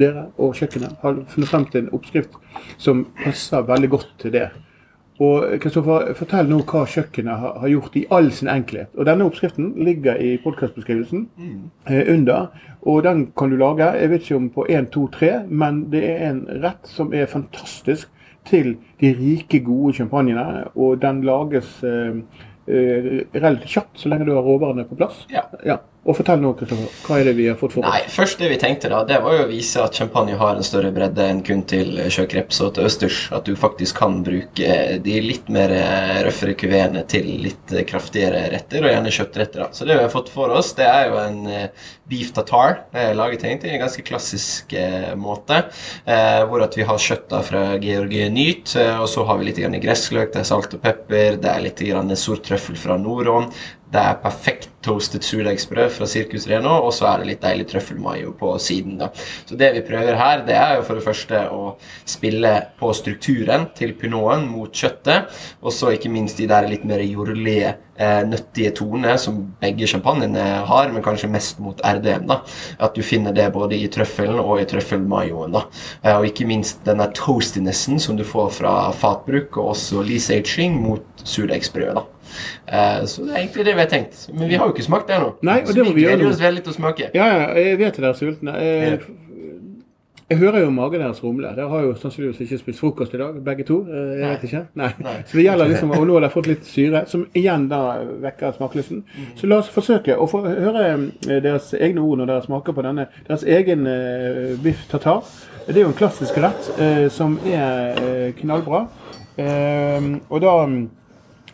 dere 0.00 0.24
og 0.42 0.58
kjøkkenet 0.58 0.96
har 1.04 1.20
funnet 1.30 1.52
frem 1.52 1.68
til 1.70 1.84
en 1.84 1.92
oppskrift 1.94 2.34
som 2.74 3.04
passer 3.20 3.62
veldig 3.68 3.92
godt 3.94 4.10
til 4.18 4.34
det. 4.34 4.48
Og 5.20 5.58
Kristoffer, 5.60 6.14
fortell 6.16 6.48
nå 6.48 6.62
hva 6.64 6.86
kjøkkenet 6.88 7.42
har, 7.42 7.58
har 7.60 7.68
gjort 7.68 7.96
i 8.00 8.06
all 8.14 8.30
sin 8.32 8.48
enkelhet. 8.48 8.88
Og 8.96 9.04
Denne 9.08 9.26
oppskriften 9.28 9.74
ligger 9.84 10.16
i 10.16 10.30
podkastbeskrivelsen 10.40 11.26
eh, 11.90 12.14
under. 12.14 12.48
Og 12.88 13.02
den 13.04 13.26
kan 13.36 13.52
du 13.52 13.58
lage 13.60 13.90
jeg 14.00 14.10
vet 14.10 14.24
ikke 14.24 14.38
om 14.38 14.48
på 14.54 14.64
1, 14.68 14.88
2, 14.94 15.06
3, 15.18 15.32
men 15.48 15.82
det 15.92 16.04
er 16.08 16.24
en 16.30 16.40
rett 16.64 16.88
som 16.88 17.12
er 17.12 17.28
fantastisk 17.28 18.08
til 18.48 18.78
de 19.02 19.12
rike, 19.18 19.60
gode 19.64 19.92
champagnene. 20.00 20.64
Og 20.74 21.02
den 21.02 21.20
lages 21.28 21.68
eh, 21.84 22.16
eh, 22.64 23.12
relativt 23.36 23.76
kjapt 23.76 24.00
så 24.00 24.08
lenge 24.08 24.24
du 24.24 24.32
har 24.32 24.46
råvarene 24.46 24.88
på 24.88 24.96
plass. 24.96 25.26
Ja. 25.28 25.44
Ja. 25.66 25.82
Og 26.08 26.16
fortell 26.16 26.40
Kristoffer, 26.56 26.88
hva 27.04 27.16
er 27.20 27.26
det 27.28 27.34
vi 27.36 27.44
har 27.50 27.56
fått 27.60 27.74
for 27.74 27.84
Nei, 27.84 27.98
oss? 28.06 28.14
først 28.14 28.40
det 28.40 28.48
vi 28.48 28.56
tenkte 28.62 28.88
da, 28.88 29.02
det 29.04 29.18
var 29.20 29.34
jo 29.36 29.42
å 29.44 29.48
vise 29.50 29.82
at 29.84 29.98
champagne 29.98 30.32
har 30.40 30.56
en 30.56 30.64
større 30.64 30.88
bredde 30.96 31.26
enn 31.28 31.42
kun 31.44 31.60
til 31.68 31.98
sjøkreps 32.08 32.60
og 32.64 32.70
til 32.78 32.86
østers. 32.88 33.18
At 33.36 33.44
du 33.44 33.52
faktisk 33.58 33.98
kan 34.00 34.22
bruke 34.24 34.78
de 35.04 35.18
litt 35.20 35.50
mer 35.52 35.74
eh, 35.76 36.22
røffere 36.24 36.54
kuveene 36.56 37.02
til 37.10 37.28
litt 37.44 37.74
eh, 37.76 37.84
kraftigere 37.88 38.46
retter, 38.54 38.80
og 38.86 38.94
gjerne 38.94 39.12
kjøttretter. 39.12 39.66
da. 39.66 39.68
Så 39.76 39.84
det 39.84 39.98
vi 39.98 40.06
har 40.06 40.12
fått 40.14 40.32
for 40.32 40.56
oss, 40.56 40.72
det 40.78 40.88
er 40.88 41.10
jo 41.10 41.18
en 41.20 41.38
eh, 41.52 41.90
beef 42.10 42.32
tartar, 42.34 42.78
eh, 42.96 43.12
laget 43.14 43.44
egentlig 43.44 43.70
i 43.70 43.76
en 43.76 43.84
ganske 43.84 44.06
klassisk 44.08 44.72
eh, 44.80 45.12
måte. 45.20 45.66
Eh, 46.08 46.40
hvor 46.48 46.64
at 46.64 46.80
vi 46.80 46.88
har 46.88 47.02
kjøtt 47.10 47.28
da 47.34 47.42
fra 47.44 47.66
Georgie 47.82 48.30
Nyt, 48.32 48.72
eh, 48.80 48.96
og 48.96 49.06
så 49.12 49.28
har 49.28 49.36
vi 49.38 49.50
litt 49.50 49.60
grann 49.60 49.76
gressløk, 49.84 50.32
det 50.32 50.46
er 50.46 50.48
salt 50.48 50.72
og 50.78 50.82
pepper, 50.88 51.36
det 51.44 51.52
er 51.52 51.66
litt 51.68 51.84
grann 51.90 52.16
sort 52.16 52.48
trøffel 52.48 52.80
fra 52.80 52.96
Noron. 52.98 53.52
Det 53.90 53.98
er 53.98 54.18
perfekt 54.22 54.68
toastet 54.86 55.26
surdeigsbrød 55.26 55.90
fra 55.92 56.06
Circus 56.08 56.46
Reno, 56.48 56.76
og 56.86 56.92
så 56.94 57.08
er 57.10 57.20
det 57.20 57.28
litt 57.28 57.42
deilig 57.42 57.66
trøffelmayo 57.72 58.32
på 58.38 58.52
siden. 58.62 58.98
da. 59.00 59.10
Så 59.48 59.58
det 59.58 59.72
vi 59.74 59.82
prøver 59.84 60.14
her, 60.16 60.44
det 60.46 60.54
er 60.54 60.76
jo 60.76 60.84
for 60.86 60.94
det 60.94 61.04
første 61.04 61.40
å 61.50 61.74
spille 62.08 62.52
på 62.78 62.92
strukturen 62.94 63.66
til 63.76 63.92
pinoten 63.98 64.46
mot 64.48 64.70
kjøttet, 64.70 65.28
og 65.60 65.74
så 65.74 65.92
ikke 65.96 66.12
minst 66.12 66.38
de 66.38 66.46
der 66.48 66.68
litt 66.70 66.84
mer 66.86 67.02
jordlige, 67.02 67.74
eh, 67.98 68.22
nøttige 68.24 68.70
tonene 68.78 69.18
som 69.18 69.42
begge 69.60 69.86
champagnene 69.90 70.64
har, 70.70 70.92
men 70.92 71.02
kanskje 71.02 71.30
mest 71.30 71.58
mot 71.58 71.80
RDM. 71.84 72.26
da. 72.26 72.40
At 72.78 72.94
du 72.94 73.02
finner 73.02 73.32
det 73.32 73.52
både 73.52 73.74
i 73.74 73.88
trøffelen 73.88 74.38
og 74.38 74.60
i 74.60 74.64
trøffelmayoen. 74.64 75.52
da. 75.52 75.64
Eh, 76.04 76.16
og 76.16 76.24
ikke 76.24 76.46
minst 76.46 76.84
denne 76.84 77.10
toastinessen 77.12 77.98
som 77.98 78.16
du 78.16 78.22
får 78.22 78.50
fra 78.52 78.92
fatbruk, 78.92 79.56
og 79.56 79.74
også 79.74 80.06
lease 80.06 80.30
aging 80.30 80.80
mot 80.80 81.02
surdeigsbrødet. 81.24 81.94
da. 81.94 82.19
Eh, 82.66 83.04
Så 83.06 83.24
det 83.26 83.32
er 83.34 83.40
egentlig 83.44 83.64
det 83.70 83.74
vi 83.74 83.80
har 83.86 83.90
tenkt. 83.90 84.28
Men 84.34 84.48
vi 84.48 84.54
har 84.60 84.66
jo 84.68 84.74
ikke 84.76 84.86
smakt 84.86 85.08
det 85.08 85.16
ennå. 85.18 85.32
Så 85.66 85.74
det 85.74 85.86
vi 85.94 86.02
gleder 86.04 86.28
oss 86.30 86.40
veldig 86.40 86.62
til 86.64 86.72
å 86.72 86.76
smake. 86.76 87.10
Ja, 87.14 87.26
ja, 87.26 87.48
jeg 87.58 87.78
vet 87.78 87.96
dere 87.98 88.12
er 88.14 88.18
sultne. 88.20 88.54
Jeg, 88.60 89.00
jeg 90.30 90.38
hører 90.38 90.60
jo 90.62 90.70
magen 90.70 91.00
deres 91.02 91.18
rumle. 91.24 91.48
Dere 91.56 91.66
har 91.72 91.80
jo 91.82 91.94
sannsynligvis 91.98 92.44
ikke 92.44 92.58
spist 92.60 92.78
frokost 92.78 93.14
i 93.16 93.18
dag, 93.18 93.34
begge 93.42 93.64
to. 93.66 93.80
Eh, 93.90 94.20
Jeg 94.20 94.28
vet 94.30 94.44
ikke. 94.46 94.60
Nei. 94.78 94.90
Nei. 95.02 95.14
Så 95.26 95.36
det 95.40 95.44
gjelder 95.48 95.68
liksom, 95.72 95.90
Og 95.96 96.04
nå 96.06 96.14
har 96.14 96.20
dere 96.22 96.30
fått 96.36 96.46
litt 96.46 96.64
syre, 96.70 97.00
som 97.10 97.24
igjen 97.34 97.64
da 97.72 97.80
vekker 98.22 98.54
smakelysten. 98.54 99.02
Så 99.34 99.50
la 99.50 99.58
oss 99.58 99.72
forsøke 99.74 100.14
å 100.14 100.28
få 100.30 100.44
høre 100.46 100.84
eh, 101.26 101.40
deres 101.42 101.72
egne 101.74 101.98
ord 102.06 102.18
når 102.22 102.30
dere 102.30 102.46
smaker 102.46 102.72
på 102.78 102.84
denne. 102.86 103.08
Deres 103.26 103.42
egen 103.42 103.82
eh, 103.90 104.54
biff 104.62 104.86
tartar. 104.92 105.26
Det 105.66 105.76
er 105.76 105.82
jo 105.82 105.90
en 105.90 105.98
klassisk 105.98 106.38
rett 106.42 106.70
eh, 106.78 107.08
som 107.10 107.34
er 107.50 107.98
eh, 107.98 108.30
knallbra. 108.38 108.84
Eh, 109.36 110.08
og 110.30 110.40
da 110.46 110.54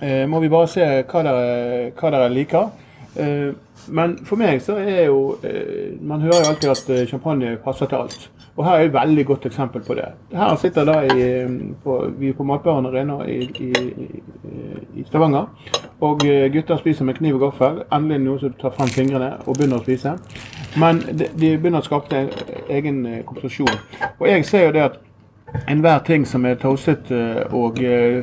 eh, 0.01 0.25
må 0.29 0.41
vi 0.41 0.53
bare 0.53 0.69
se 0.71 0.87
hva 1.03 1.23
dere, 1.27 1.93
hva 1.97 2.13
dere 2.15 2.33
liker. 2.33 2.69
Eh, 3.17 3.53
men 3.89 4.17
for 4.27 4.41
meg 4.41 4.61
så 4.65 4.75
er 4.77 5.07
jo 5.07 5.39
eh, 5.47 5.95
Man 6.03 6.21
hører 6.21 6.43
jo 6.43 6.49
alltid 6.51 6.71
at 6.73 6.91
eh, 6.91 7.07
champagne 7.09 7.57
passer 7.65 7.87
til 7.87 8.03
alt. 8.03 8.31
Og 8.57 8.65
her 8.65 8.73
er 8.73 8.87
et 8.87 8.93
veldig 8.93 9.27
godt 9.27 9.47
eksempel 9.47 9.83
på 9.85 9.95
det. 9.95 10.07
Her 10.33 10.57
sitter 10.57 10.85
da 10.89 11.01
i, 11.05 11.17
eh, 11.23 11.51
på, 11.85 11.97
vi 12.19 12.33
på 12.33 12.45
Matbaren 12.45 12.87
Arena 12.87 13.19
i, 13.29 13.39
i, 13.61 13.73
i, 14.97 15.05
Stavanger. 15.07 15.47
Og 16.01 16.25
eh, 16.27 16.53
gutter 16.53 16.77
spiser 16.81 17.05
med 17.05 17.15
kniv 17.15 17.37
og 17.37 17.51
gaffel. 17.51 17.83
Endelig 17.93 18.25
noen 18.25 18.41
som 18.41 18.55
tar 18.61 18.73
frem 18.77 18.93
fingrene 18.93 19.35
og 19.45 19.59
begynner 19.59 19.81
å 19.81 19.85
spise. 19.85 20.17
Men 20.81 21.03
de, 21.07 21.29
de 21.37 21.57
begynner 21.57 21.85
å 21.85 21.89
skape 21.89 22.17
en 22.17 22.33
egen 22.69 23.03
kompensasjon. 23.25 23.27
komposisjon. 23.27 24.15
Og 24.19 24.29
jeg 24.29 24.45
ser 24.49 24.67
jo 24.67 24.73
det 24.73 24.87
at 24.89 24.99
enhver 25.69 25.99
ting 26.07 26.27
som 26.27 26.45
er 26.47 26.59
toastet 26.61 27.11
eh, 27.15 27.55
og 27.55 27.79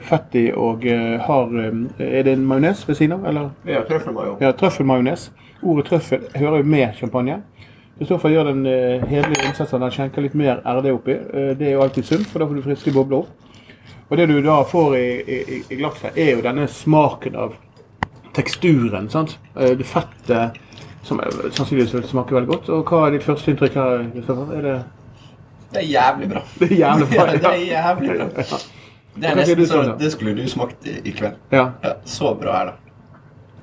fettig 0.08 0.50
og 0.60 0.86
eh, 0.86 1.20
har 1.24 1.56
eh, 1.60 1.80
Er 2.00 2.24
det 2.28 2.34
en 2.34 2.46
majones 2.46 2.88
ved 2.88 2.96
siden 3.00 3.18
av, 3.18 3.26
eller? 3.30 3.50
Ja, 3.68 3.84
trøffelmayo. 3.88 4.38
Ja, 4.42 4.52
trøffelmajones. 4.52 5.32
Ordet 5.64 5.86
trøffel 5.90 6.28
hører 6.36 6.58
jo 6.62 6.64
med 6.64 6.96
champagne. 7.00 7.42
Kristoffer 7.98 8.30
gjør 8.34 8.50
den 8.50 8.66
hederlige 9.06 9.46
innsatsen. 9.48 9.82
Han 9.86 9.94
skjenker 9.94 10.24
litt 10.26 10.34
mer 10.36 10.64
RD 10.66 10.90
oppi. 10.92 11.14
Eh, 11.14 11.52
det 11.58 11.70
er 11.70 11.76
jo 11.78 11.84
alltid 11.86 12.08
sunt, 12.10 12.28
for 12.28 12.42
da 12.42 12.50
får 12.50 12.60
du 12.60 12.66
friske 12.66 12.94
bobler 12.96 13.22
opp. 13.22 13.30
Og 14.10 14.18
det 14.18 14.28
du 14.30 14.40
da 14.46 14.60
får 14.68 14.96
i, 14.98 15.06
i, 15.22 15.60
i 15.72 15.78
glasset, 15.80 16.18
er 16.18 16.34
jo 16.36 16.44
denne 16.46 16.68
smaken 16.70 17.38
av 17.40 17.56
teksturen. 18.36 19.10
sant? 19.14 19.38
Eh, 19.56 19.78
det 19.78 19.88
fettet 19.88 20.60
som 21.04 21.20
sannsynligvis 21.52 22.10
smaker 22.10 22.40
veldig 22.40 22.50
godt. 22.50 22.70
Og 22.74 22.90
hva 22.90 23.08
er 23.08 23.18
ditt 23.18 23.28
første 23.28 23.54
inntrykk 23.54 23.78
her, 23.80 24.06
Kristoffer? 24.16 24.54
Er 24.58 24.68
det, 24.68 24.76
Det 25.74 25.82
er 25.82 25.90
jævlig 25.90 26.30
bra. 26.32 26.42
det 26.60 26.70
er 26.72 26.76
jævlig 26.78 27.08
bra? 27.10 27.26
Ja, 27.34 27.38
det 27.38 27.52
er 27.52 27.66
jævlig 27.68 28.18
bra. 28.18 28.60
Det 29.14 29.30
er 29.30 29.38
nesten 29.38 29.60
sånn 29.62 29.70
Sander? 29.70 29.98
Det 30.02 30.12
skulle 30.14 30.34
du 30.38 30.44
smakt 30.50 30.88
i, 30.90 30.96
i 31.06 31.14
kveld. 31.14 31.40
ja. 31.54 31.66
Ja, 31.84 31.96
så 32.06 32.34
bra 32.38 32.60
er 32.62 32.70
det. 32.72 32.76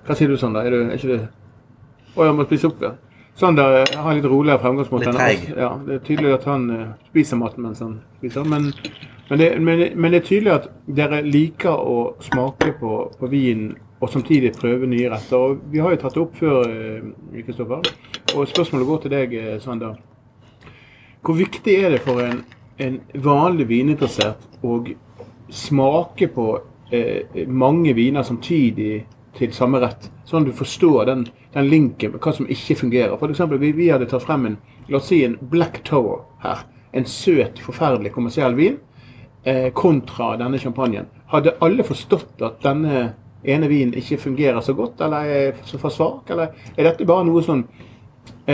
Hva 0.07 0.17
sier 0.19 0.31
du, 0.31 0.37
Sander? 0.41 0.67
Er, 0.67 0.75
du, 0.75 0.91
er 0.91 0.99
ikke 0.99 1.11
det 1.11 1.21
Å, 2.17 2.25
jeg 2.27 2.35
må 2.39 2.47
spise 2.47 2.71
opp, 2.71 2.83
ja. 2.83 2.93
Sander 3.39 3.77
har 3.81 3.93
har 4.05 4.17
litt 4.19 4.27
roligere 4.29 4.61
fremgangsmåte. 4.61 5.07
Litt 5.11 5.19
treig. 5.21 5.45
Ja, 5.57 5.71
det 5.87 5.95
er 5.95 6.03
tydelig 6.07 6.33
at 6.35 6.49
han 6.51 6.67
eh, 6.75 6.89
spiser 7.13 7.39
maten 7.41 7.65
mens 7.65 7.81
han 7.81 7.95
spiser. 8.19 8.45
Men, 8.45 8.67
men, 9.31 9.39
det, 9.41 9.49
men, 9.63 9.85
men 9.95 10.13
det 10.13 10.21
er 10.21 10.27
tydelig 10.27 10.53
at 10.57 10.67
dere 11.01 11.23
liker 11.25 11.73
å 11.73 11.97
smake 12.27 12.75
på, 12.81 12.97
på 13.21 13.31
vin 13.33 13.71
og 14.01 14.11
samtidig 14.13 14.53
prøve 14.57 14.89
nye 14.91 15.11
retter. 15.13 15.37
Og 15.39 15.65
vi 15.73 15.81
har 15.81 15.95
jo 15.95 16.01
tatt 16.03 16.17
det 16.17 16.23
opp 16.25 16.37
før, 16.41 16.69
eh, 16.69 17.43
Kristoffer. 17.47 17.91
Og 18.35 18.49
spørsmålet 18.49 18.91
går 18.91 19.03
til 19.07 19.15
deg, 19.17 19.35
eh, 19.41 19.59
Sander. 19.63 19.97
Hvor 21.23 21.37
viktig 21.37 21.75
er 21.77 21.95
det 21.95 22.01
for 22.05 22.23
en 22.25 22.45
en 22.81 23.01
vanlig 23.15 23.67
vininteressert 23.69 24.47
å 24.65 24.81
smake 25.53 26.31
på 26.33 26.47
eh, 26.95 27.47
mange 27.47 27.93
viner 27.97 28.25
samtidig 28.27 29.05
til 29.37 29.53
samme 29.55 29.81
rett. 29.83 30.09
Sånn 30.27 30.45
at 30.45 30.51
du 30.51 30.57
forstår 30.57 31.09
den, 31.11 31.27
den 31.55 31.69
linken 31.71 32.17
hva 32.17 32.33
som 32.35 32.49
ikke 32.51 32.79
fungerer. 32.81 33.17
Eksempel, 33.29 33.61
vi, 33.63 33.73
vi 33.77 33.91
hadde 33.93 34.09
tatt 34.11 34.25
frem 34.25 34.49
en 34.49 34.61
la 34.91 34.99
oss 34.99 35.11
si 35.11 35.21
en 35.27 35.37
Black 35.53 35.83
Tower 35.87 36.25
her. 36.45 36.65
En 36.97 37.07
søt, 37.07 37.61
forferdelig 37.63 38.15
kommersiell 38.15 38.57
vin 38.59 38.81
eh, 39.45 39.69
kontra 39.77 40.33
denne 40.41 40.59
champagnen. 40.63 41.11
Hadde 41.31 41.59
alle 41.63 41.87
forstått 41.87 42.41
at 42.47 42.63
denne 42.65 43.11
ene 43.47 43.69
vinen 43.71 43.95
ikke 43.97 44.19
fungerer 44.21 44.65
så 44.65 44.75
godt, 44.77 45.01
eller 45.05 45.29
er 45.29 45.61
så 45.69 45.79
for 45.81 45.95
svak? 45.95 46.33
Eller 46.33 46.57
er 46.75 46.91
dette 46.91 47.07
bare 47.09 47.29
noe 47.29 47.45
sånn 47.45 47.63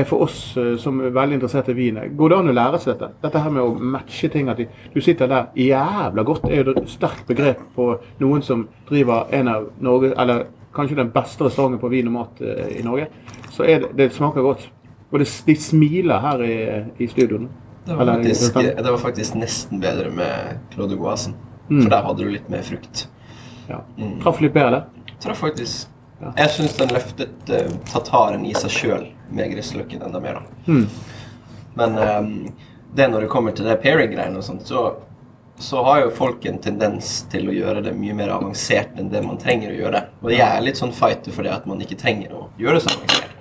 for 0.04 0.26
oss 0.26 0.56
eh, 0.56 0.74
som 0.80 1.00
er 1.00 1.14
veldig 1.14 1.38
interessert 1.38 1.68
i 1.72 1.76
vin? 1.76 1.98
Går 2.16 2.32
det 2.32 2.38
an 2.38 2.50
å 2.50 2.54
lære 2.56 2.80
seg 2.82 2.94
dette? 2.94 3.08
Dette 3.22 3.42
her 3.42 3.52
med 3.54 3.62
å 3.62 3.90
matche 3.94 4.30
ting. 4.32 4.50
At 4.52 4.60
du 4.60 5.00
sitter 5.04 5.30
der 5.30 5.50
jævla 5.56 6.24
godt, 6.26 6.48
er 6.50 6.62
jo 6.62 6.74
et 6.74 6.90
sterkt 6.92 7.26
begrep 7.28 7.62
på 7.76 7.92
noen 8.22 8.44
som 8.44 8.66
driver 8.88 9.32
en 9.36 9.52
av 9.52 9.68
Norge, 9.84 10.12
eller 10.16 10.46
kanskje 10.76 10.98
den 11.00 11.12
beste 11.14 11.46
restauranten 11.46 11.80
på 11.80 11.90
vin 11.92 12.10
og 12.10 12.16
mat 12.18 12.42
eh, 12.44 12.78
i 12.80 12.84
Norge. 12.86 13.08
Så 13.50 13.68
det, 13.68 13.92
det 13.96 14.10
smaker 14.14 14.44
godt. 14.44 14.68
Og 15.12 15.20
det, 15.22 15.30
de 15.46 15.56
smiler 15.60 16.20
her 16.24 16.44
i, 16.44 16.56
i 17.00 17.08
studioene. 17.10 17.48
Det 17.86 17.94
var, 17.94 18.02
Eller 18.02 18.22
faktisk, 18.34 18.56
det 18.82 18.90
var 18.90 18.98
faktisk 18.98 19.36
nesten 19.38 19.80
bedre 19.80 20.10
med 20.10 20.62
Claude 20.72 20.96
Goasen. 20.98 21.36
Mm. 21.70 21.82
For 21.82 21.90
der 21.90 22.02
hadde 22.02 22.24
du 22.24 22.32
litt 22.34 22.48
mer 22.50 22.64
frukt. 22.66 23.06
Ja. 23.70 23.84
Mm. 23.98 24.16
Traff 24.22 24.40
litt 24.42 24.54
bedre 24.54 24.80
der. 24.80 25.12
Traff 25.22 25.38
faktisk. 25.44 25.92
Ja. 26.20 26.32
Jeg 26.38 26.50
syns 26.56 26.74
den 26.78 26.94
løftet 26.96 27.50
uh, 27.52 27.70
tataren 27.90 28.46
i 28.48 28.54
seg 28.56 28.72
sjøl 28.72 29.06
med 29.30 29.52
grisløkken 29.52 30.02
enda 30.02 30.20
mer. 30.20 30.40
da. 30.40 30.72
Mm. 30.72 30.86
Men 31.76 31.98
um, 31.98 32.30
det 32.96 33.08
når 33.12 33.26
det 33.26 33.32
kommer 33.32 33.52
til 33.52 33.68
det 33.68 33.80
pairing-greiene 33.82 34.40
og 34.40 34.44
sånt, 34.44 34.66
så, 34.68 34.84
så 35.60 35.82
har 35.84 36.04
jo 36.04 36.14
folk 36.16 36.44
en 36.48 36.60
tendens 36.62 37.18
til 37.32 37.50
å 37.50 37.56
gjøre 37.56 37.84
det 37.84 37.94
mye 37.98 38.16
mer 38.16 38.32
avansert 38.36 38.96
enn 38.96 39.10
det 39.12 39.22
man 39.24 39.40
trenger 39.40 39.72
å 39.72 39.80
gjøre. 39.80 40.04
Og 40.22 40.32
jeg 40.32 40.46
er 40.46 40.64
litt 40.64 40.80
sånn 40.80 40.94
fighter 40.96 41.34
for 41.34 41.46
det 41.46 41.54
at 41.54 41.66
man 41.68 41.82
ikke 41.84 41.98
trenger 42.00 42.32
å 42.36 42.46
gjøre 42.60 42.82
så 42.84 42.94
avansert. 42.94 43.34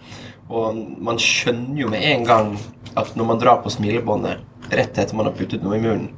Og 0.45 0.81
man 1.01 1.17
skjønner 1.21 1.79
jo 1.85 1.89
med 1.89 2.03
en 2.05 2.27
gang 2.27 2.51
at 2.95 3.15
når 3.17 3.31
man 3.31 3.39
drar 3.41 3.63
på 3.63 3.71
smilebåndet 3.73 4.71
rett 4.75 4.97
etter 4.97 5.17
man 5.17 5.29
har 5.29 5.35
puttet 5.37 5.63
noe 5.63 5.77
i 5.77 5.81
munnen, 5.81 6.11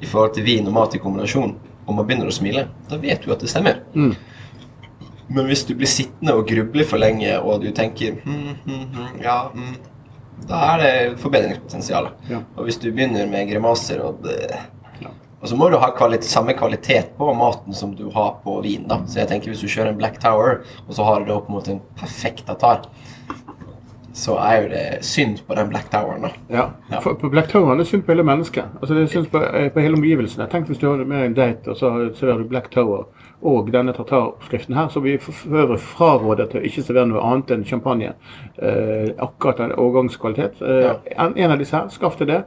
i 0.00 0.08
forhold 0.08 0.34
til 0.36 0.44
vin 0.46 0.66
og 0.68 0.74
mat 0.76 0.94
i 0.96 1.00
kombinasjon, 1.00 1.54
og 1.84 1.96
man 1.96 2.06
begynner 2.06 2.28
å 2.28 2.34
smile, 2.34 2.66
da 2.88 2.98
vet 3.00 3.24
du 3.24 3.32
at 3.32 3.42
det 3.44 3.50
stemmer. 3.52 3.82
Mm. 3.94 4.14
Men 5.28 5.48
hvis 5.48 5.64
du 5.64 5.74
blir 5.78 5.88
sittende 5.88 6.34
og 6.36 6.46
gruble 6.48 6.84
for 6.88 7.00
lenge, 7.00 7.32
og 7.40 7.62
du 7.64 7.70
tenker 7.74 8.18
hm, 8.24 8.54
hm, 8.66 8.86
hm, 8.92 9.20
ja, 9.24 9.38
hm, 9.54 9.76
da 10.48 10.60
er 10.74 10.82
det 10.82 10.94
forbedringspotensial. 11.22 12.10
Ja. 12.28 12.42
Og 12.58 12.68
hvis 12.68 12.80
du 12.82 12.90
begynner 12.90 13.28
med 13.30 13.48
grimaser 13.50 14.02
og 14.04 14.26
Ja. 15.00 15.10
Og 15.40 15.48
så 15.48 15.56
må 15.60 15.68
du 15.68 15.76
ha 15.76 15.90
kvalitet, 15.92 16.28
samme 16.28 16.54
kvalitet 16.56 17.10
på 17.18 17.32
maten 17.36 17.74
som 17.76 17.94
du 17.96 18.10
har 18.10 18.38
på 18.44 18.60
vin. 18.64 18.86
da. 18.88 19.02
Så 19.06 19.20
jeg 19.20 19.28
tenker 19.28 19.52
hvis 19.52 19.60
du 19.60 19.68
kjører 19.68 19.92
en 19.92 19.98
Black 19.98 20.20
Tower, 20.20 20.62
og 20.88 20.94
så 20.94 21.04
har 21.04 21.20
du 21.20 21.26
det 21.26 21.34
opp 21.34 21.50
mot 21.52 21.68
en 21.68 21.80
perfekt 22.00 22.46
tatar, 22.46 22.86
så 24.14 24.36
er 24.38 24.60
jo 24.62 24.68
det 24.70 24.82
synd 25.04 25.40
på 25.48 25.54
den 25.58 25.68
Black 25.72 25.88
Toweren, 25.90 26.22
da. 26.22 26.28
Ja. 26.54 26.64
Ja. 26.92 27.00
For, 27.02 27.16
på 27.18 27.28
Black 27.32 27.48
Tower 27.50 27.72
er 27.72 27.80
det 27.80 27.86
synd 27.90 28.04
på 28.06 28.12
hele 28.14 28.22
mennesket. 28.22 28.64
Altså 28.80 28.94
det 28.94 29.02
er 29.02 29.06
synd 29.10 29.26
på, 29.32 29.40
eh, 29.42 29.68
på 29.74 29.80
hele 29.82 29.98
omgivelsene. 29.98 30.46
Tenk 30.52 30.66
hvis 30.70 30.78
du 30.78 30.86
har 30.88 31.02
med 31.04 31.24
en 31.26 31.34
date, 31.34 31.68
og 31.72 31.76
så 31.76 31.90
serverer 32.14 32.38
du 32.44 32.48
Black 32.48 32.70
Tower 32.70 33.08
og 33.42 33.72
denne 33.74 33.92
tartaroppskriften 33.92 34.74
her, 34.78 34.88
så 34.88 35.00
vi 35.04 35.16
for 35.20 35.34
øvrig 35.50 35.80
fraråder 35.80 36.46
til 36.52 36.60
å 36.60 36.64
ikke 36.64 36.82
servere 36.86 37.10
noe 37.10 37.24
annet 37.26 37.50
enn 37.50 37.64
champagne. 37.68 38.12
Eh, 38.62 39.10
akkurat 39.18 39.58
den 39.58 39.72
årgangskvalitet. 39.72 40.62
Eh, 40.62 40.84
Ja. 40.86 40.94
en, 41.26 41.34
en 41.36 41.50
av 41.50 41.58
disse 41.58 41.76
her, 41.76 41.88
skaff 41.88 42.16
til 42.16 42.26
det. 42.30 42.44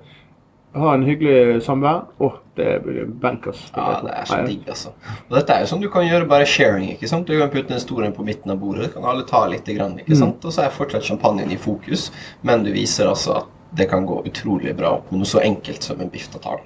Ha 0.77 0.93
en 0.93 1.03
hyggelig 1.07 1.61
samvær. 1.65 2.03
Å, 2.21 2.29
det 2.57 2.69
blir 2.85 3.05
bankers. 3.21 3.65
Ja, 3.75 3.99
det 4.03 4.13
er 4.13 4.25
så 4.29 4.39
digg, 4.47 4.63
altså. 4.69 4.93
Og 5.27 5.35
dette 5.37 5.53
er 5.55 5.63
jo 5.63 5.69
sånn 5.71 5.83
du 5.83 5.89
kan 5.93 6.05
gjøre 6.07 6.27
bare 6.29 6.45
sharing. 6.49 6.89
ikke 6.95 7.09
sant? 7.11 7.27
Du 7.29 7.37
kan 7.39 7.51
putte 7.53 7.73
en 7.75 7.83
stor 7.83 8.03
en 8.05 8.15
på 8.15 8.25
midten 8.27 8.51
av 8.53 8.59
bordet, 8.61 8.87
du 8.89 8.93
kan 8.97 9.05
alle 9.09 9.25
ta 9.29 9.45
litt, 9.47 9.65
grann, 9.65 9.95
Mm. 9.97 9.99
ikke 10.05 10.17
sant? 10.17 10.45
og 10.45 10.53
så 10.53 10.63
er 10.65 10.73
fortsatt 10.75 11.03
champagnen 11.03 11.51
i 11.51 11.57
fokus, 11.57 12.11
men 12.43 12.63
du 12.63 12.71
viser 12.73 13.07
altså 13.07 13.37
at 13.37 13.53
det 13.77 13.89
kan 13.89 14.05
gå 14.07 14.21
utrolig 14.25 14.75
bra 14.77 14.93
opp 14.97 15.11
med 15.11 15.19
noe 15.19 15.27
så 15.27 15.41
enkelt 15.43 15.83
som 15.83 15.99
en 16.01 16.09
biff 16.09 16.29
tartar. 16.31 16.61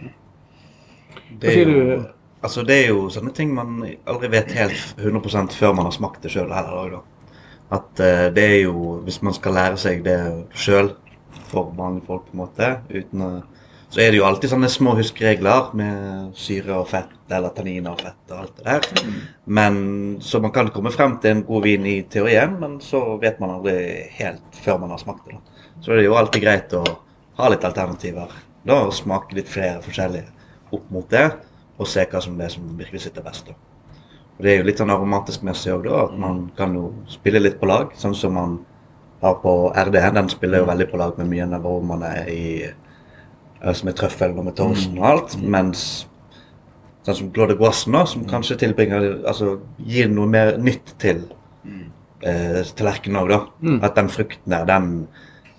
Det 1.39 1.49
er, 1.49 1.65
jo, 1.65 1.85
du? 1.97 2.03
altså 2.43 2.63
det 2.67 2.75
er 2.83 2.89
jo 2.91 3.07
sånne 3.09 3.33
ting 3.33 3.53
man 3.55 3.79
aldri 4.05 4.29
vet 4.29 4.51
helt 4.57 4.95
100 4.99 5.55
før 5.55 5.73
man 5.75 5.87
har 5.89 5.95
smakt 5.95 6.21
det 6.21 6.31
sjøl 6.33 6.51
heller. 6.53 6.97
Da. 6.97 7.01
At 7.77 7.99
eh, 8.03 8.27
det 8.35 8.43
er 8.43 8.57
jo 8.65 8.99
Hvis 9.05 9.21
man 9.23 9.33
skal 9.33 9.53
lære 9.55 9.77
seg 9.79 10.03
det 10.03 10.17
sjøl, 10.53 10.91
for 11.51 11.71
vanlige 11.75 12.05
folk, 12.07 12.25
på 12.27 12.35
en 12.35 12.41
måte, 12.43 12.69
uten 12.91 13.21
å 13.25 13.31
så 13.91 13.99
er 13.99 14.13
det 14.13 14.21
jo 14.21 14.23
alltid 14.23 14.53
sånne 14.53 14.69
små 14.71 14.93
huskeregler 14.95 15.73
med 15.75 16.35
syre 16.39 16.77
og 16.79 16.87
fett, 16.87 17.11
eller 17.27 17.51
tanniner 17.51 17.91
og 17.91 17.99
fett 17.99 18.31
og 18.31 18.37
alt 18.37 18.59
det 18.61 18.67
der. 18.69 19.09
Men 19.45 19.79
Så 20.23 20.39
man 20.39 20.51
kan 20.51 20.69
komme 20.71 20.91
frem 20.91 21.17
til 21.19 21.31
en 21.31 21.43
god 21.43 21.63
vin 21.63 21.85
i 21.85 21.97
teorien, 22.03 22.55
men 22.59 22.79
så 22.79 23.17
vet 23.19 23.39
man 23.39 23.57
aldri 23.57 24.07
helt 24.15 24.55
før 24.63 24.79
man 24.79 24.93
har 24.95 25.01
smakt 25.01 25.25
det. 25.27 25.35
Så 25.81 25.91
det 25.91 26.05
er 26.05 26.07
jo 26.07 26.15
alltid 26.15 26.41
greit 26.41 26.73
å 26.73 26.85
ha 27.35 27.49
litt 27.49 27.65
alternativer. 27.67 28.31
Da 28.63 28.77
og 28.85 28.93
smake 28.93 29.35
litt 29.35 29.49
flere 29.49 29.81
forskjellige 29.83 30.29
opp 30.71 30.91
mot 30.93 31.09
det, 31.09 31.25
og 31.77 31.89
se 31.89 32.05
hva 32.05 32.21
som 32.23 32.37
det 32.37 32.45
er 32.45 32.53
som 32.55 32.77
virkelig 32.77 33.01
sitter 33.01 33.25
best. 33.25 33.47
da. 33.47 33.53
Og 34.37 34.43
Det 34.45 34.53
er 34.53 34.61
jo 34.61 34.67
litt 34.69 34.79
sånn 34.79 34.93
aromatisk 34.93 35.43
messig 35.43 35.73
òg, 35.73 35.83
da. 35.83 36.05
At 36.05 36.17
man 36.17 36.51
kan 36.55 36.73
jo 36.73 36.93
spille 37.09 37.41
litt 37.43 37.59
på 37.59 37.67
lag, 37.67 37.91
sånn 37.97 38.15
som 38.15 38.33
man 38.33 38.59
har 39.21 39.35
på 39.43 39.73
RD. 39.75 39.99
Den 40.13 40.29
spiller 40.29 40.63
jo 40.63 40.69
veldig 40.69 40.87
på 40.91 40.97
lag 40.97 41.17
med 41.17 41.27
mye 41.27 41.49
av 41.49 41.65
aromaene 41.65 42.13
i 42.31 42.71
som 43.61 43.91
er 43.91 43.97
trøffel 43.97 44.33
og 44.35 44.47
med 44.47 44.55
torsen 44.57 44.97
og 44.99 45.05
alt. 45.05 45.35
Mens 45.41 45.83
sånn 47.05 47.17
som 47.17 47.29
Claude 47.33 47.57
Guassen, 47.59 47.97
som 48.07 48.25
kanskje 48.29 48.59
tilbringer 48.61 49.23
Altså 49.29 49.55
gir 49.89 50.09
noe 50.11 50.29
mer 50.29 50.55
nytt 50.61 50.95
til 51.01 51.23
eh, 52.21 52.61
tallerkenen 52.77 53.21
òg, 53.21 53.31
da. 53.31 53.39
Mm. 53.61 53.79
At 53.85 53.95
den 53.97 54.11
frukten 54.13 54.53
der, 54.53 54.67
den 54.69 54.91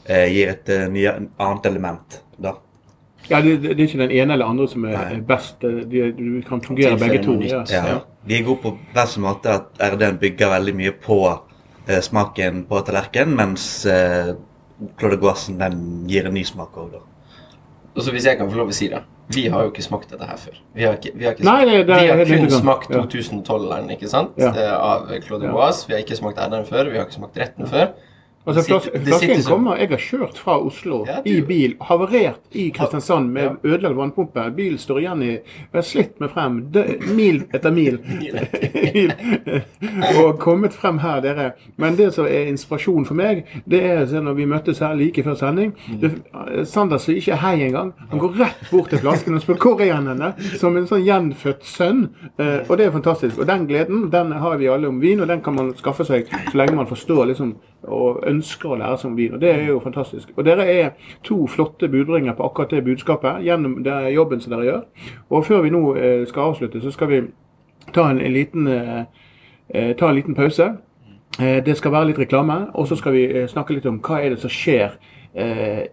eh, 0.07 0.29
gir 0.33 0.53
et 0.55 0.71
eh, 0.73 0.89
nye, 0.93 1.17
annet 1.39 1.67
element. 1.71 2.21
da. 2.39 2.57
Ja, 3.31 3.39
det, 3.41 3.61
det 3.63 3.77
er 3.77 3.85
ikke 3.87 4.03
den 4.03 4.15
ene 4.19 4.35
eller 4.35 4.51
andre 4.51 4.67
som 4.71 4.85
er 4.89 4.97
Nei. 4.99 5.21
best. 5.27 5.63
De, 5.63 6.09
du 6.17 6.41
kan 6.47 6.63
fungere 6.65 6.99
begge 6.99 7.23
to. 7.23 7.37
Ja. 7.47 7.63
Ja. 7.71 8.01
De 8.27 8.39
er 8.39 8.47
gode 8.47 8.63
på 8.65 8.75
hver 8.95 9.11
sin 9.11 9.23
måte. 9.27 9.61
At 9.61 9.79
RD-en 9.95 10.19
bygger 10.23 10.51
veldig 10.57 10.75
mye 10.79 10.95
på 11.05 11.21
eh, 11.31 12.01
smaken 12.03 12.65
på 12.71 12.83
tallerkenen, 12.87 13.37
mens 13.39 13.87
eh, 13.87 14.35
Claude 14.99 15.21
Guassen 15.23 15.61
den 15.63 15.81
gir 16.11 16.27
en 16.27 16.35
ny 16.35 16.45
smak 16.47 16.77
òg, 16.79 16.97
da. 16.97 17.03
Og 17.97 18.03
så 18.03 18.11
hvis 18.15 18.25
jeg 18.25 18.39
kan 18.39 18.49
få 18.51 18.57
lov 18.57 18.69
å 18.73 18.75
si 18.75 18.89
det 18.89 19.03
Vi 19.33 19.47
har 19.53 19.63
jo 19.67 19.71
ikke 19.71 19.83
smakt 19.85 20.11
dette 20.11 20.25
her 20.27 20.37
før. 20.37 20.55
Vi 20.75 20.83
har, 20.85 20.95
ikke, 20.97 21.11
vi 21.15 21.25
har, 21.25 21.33
ikke, 21.35 21.45
Nei, 21.45 21.65
det- 21.65 21.87
vi 21.87 21.93
har 21.93 22.25
kun 22.25 22.51
smakt 22.51 22.91
Ja. 22.91 23.03
2012-eren, 23.05 23.91
ikke 23.91 24.09
sant? 24.09 24.31
Ja. 24.39 24.49
Eh, 24.53 24.73
Av 24.73 25.11
Claude. 25.27 25.49
Boas. 25.53 25.85
Vi 25.89 25.95
har 25.95 26.01
ikke 26.03 26.17
smakt 26.17 26.39
Erderen 26.39 26.65
før. 26.67 26.91
Vi 26.91 26.97
har 26.99 27.05
ikke 27.07 27.19
smakt 27.21 27.37
retten 27.39 27.67
før. 27.67 27.93
Altså, 28.47 28.63
flas 28.67 28.89
flasken 29.05 29.43
kommer. 29.47 29.77
Jeg 29.79 29.89
har 29.93 30.01
kjørt 30.03 30.39
fra 30.39 30.57
Oslo 30.67 31.05
Ja, 31.07 31.21
i 31.25 31.37
bil, 31.47 31.77
havarert 31.81 32.41
i 32.59 32.71
Kristiansand 32.75 33.29
med 33.31 33.43
Ja. 33.45 33.53
ødelagt 33.65 33.97
vannpumpe. 33.97 34.49
Bilen 34.57 34.79
står 34.79 34.99
igjen 34.99 35.23
i 35.23 35.29
Jeg 35.31 35.43
har 35.75 35.83
slitt 35.87 36.21
meg 36.21 36.31
frem 36.35 36.57
dø, 36.75 36.83
mil 37.15 37.43
etter 37.55 37.71
mil. 37.71 37.99
Mil. 38.95 39.13
og 40.25 40.39
kommet 40.43 40.73
frem 40.75 40.99
her, 40.99 41.21
dere. 41.21 41.53
Men 41.77 41.97
det 41.97 42.13
som 42.15 42.27
er 42.27 42.49
inspirasjon 42.51 43.07
for 43.07 43.15
meg, 43.19 43.45
det 43.69 43.83
er 43.85 44.07
når 44.23 44.35
vi 44.35 44.47
møttes 44.51 44.79
her 44.83 44.95
like 44.99 45.23
før 45.23 45.35
sending 45.39 45.73
det, 46.03 46.11
Sander 46.69 46.99
sier 46.99 47.17
ikke 47.21 47.37
hei 47.43 47.55
engang. 47.69 47.93
Han 48.11 48.19
går 48.23 48.37
rett 48.43 48.71
bort 48.71 48.91
til 48.91 48.99
flasken 49.03 49.35
og 49.39 49.43
spør 49.45 49.61
hvor 49.63 49.81
er 49.85 49.95
han 49.95 50.07
henne, 50.11 50.33
som 50.59 50.77
en 50.77 50.87
sånn 50.91 51.05
gjenfødt 51.07 51.63
sønn. 51.65 52.09
Eh, 52.39 52.61
og 52.69 52.77
det 52.79 52.87
er 52.89 52.95
fantastisk. 52.95 53.39
Og 53.39 53.47
den 53.49 53.67
gleden 53.71 54.09
den 54.13 54.33
har 54.33 54.57
vi 54.59 54.67
alle 54.71 54.89
om 54.91 54.99
vin, 55.03 55.21
og 55.23 55.29
den 55.31 55.41
kan 55.45 55.55
man 55.55 55.73
skaffe 55.79 56.05
seg 56.09 56.27
så 56.51 56.59
lenge 56.59 56.75
man 56.77 56.91
forstår 56.91 57.27
liksom, 57.33 57.55
og 57.85 58.23
ønsker 58.27 58.71
å 58.71 58.79
lære 58.79 58.99
seg 59.01 59.11
om 59.11 59.17
vin. 59.17 59.35
Og 59.35 59.41
det 59.43 59.51
er 59.51 59.65
jo 59.67 59.81
fantastisk. 59.83 60.31
Og 60.37 60.47
dere 60.47 60.67
er 60.71 60.91
to 61.27 61.47
flotte 61.51 61.89
budbringer 61.91 62.37
på 62.39 62.47
akkurat 62.47 62.71
det 62.71 62.85
budskapet 62.87 63.43
gjennom 63.47 63.81
den 63.85 64.09
jobben 64.15 64.41
som 64.41 64.55
dere 64.55 64.69
gjør. 64.69 64.85
Og 65.31 65.47
før 65.47 65.65
vi 65.67 65.73
nå 65.75 65.83
eh, 65.97 66.23
skal 66.29 66.53
avslutte, 66.53 66.83
så 66.83 66.93
skal 66.95 67.11
vi 67.11 67.21
ta 67.95 68.09
en, 68.11 68.21
en 68.21 68.33
liten 68.33 68.69
eh, 68.71 69.03
eh, 69.69 69.93
ta 69.97 70.09
en 70.09 70.19
liten 70.19 70.39
pause. 70.39 70.73
Det 71.39 71.73
skal 71.79 71.95
være 71.95 72.11
litt 72.11 72.19
reklame, 72.21 72.67
og 72.77 72.85
så 72.91 72.97
skal 73.01 73.15
vi 73.15 73.23
snakke 73.49 73.73
litt 73.73 73.87
om 73.89 74.03
hva 74.05 74.19
er 74.21 74.35
det 74.35 74.43
som 74.43 74.51
skjer 74.53 74.99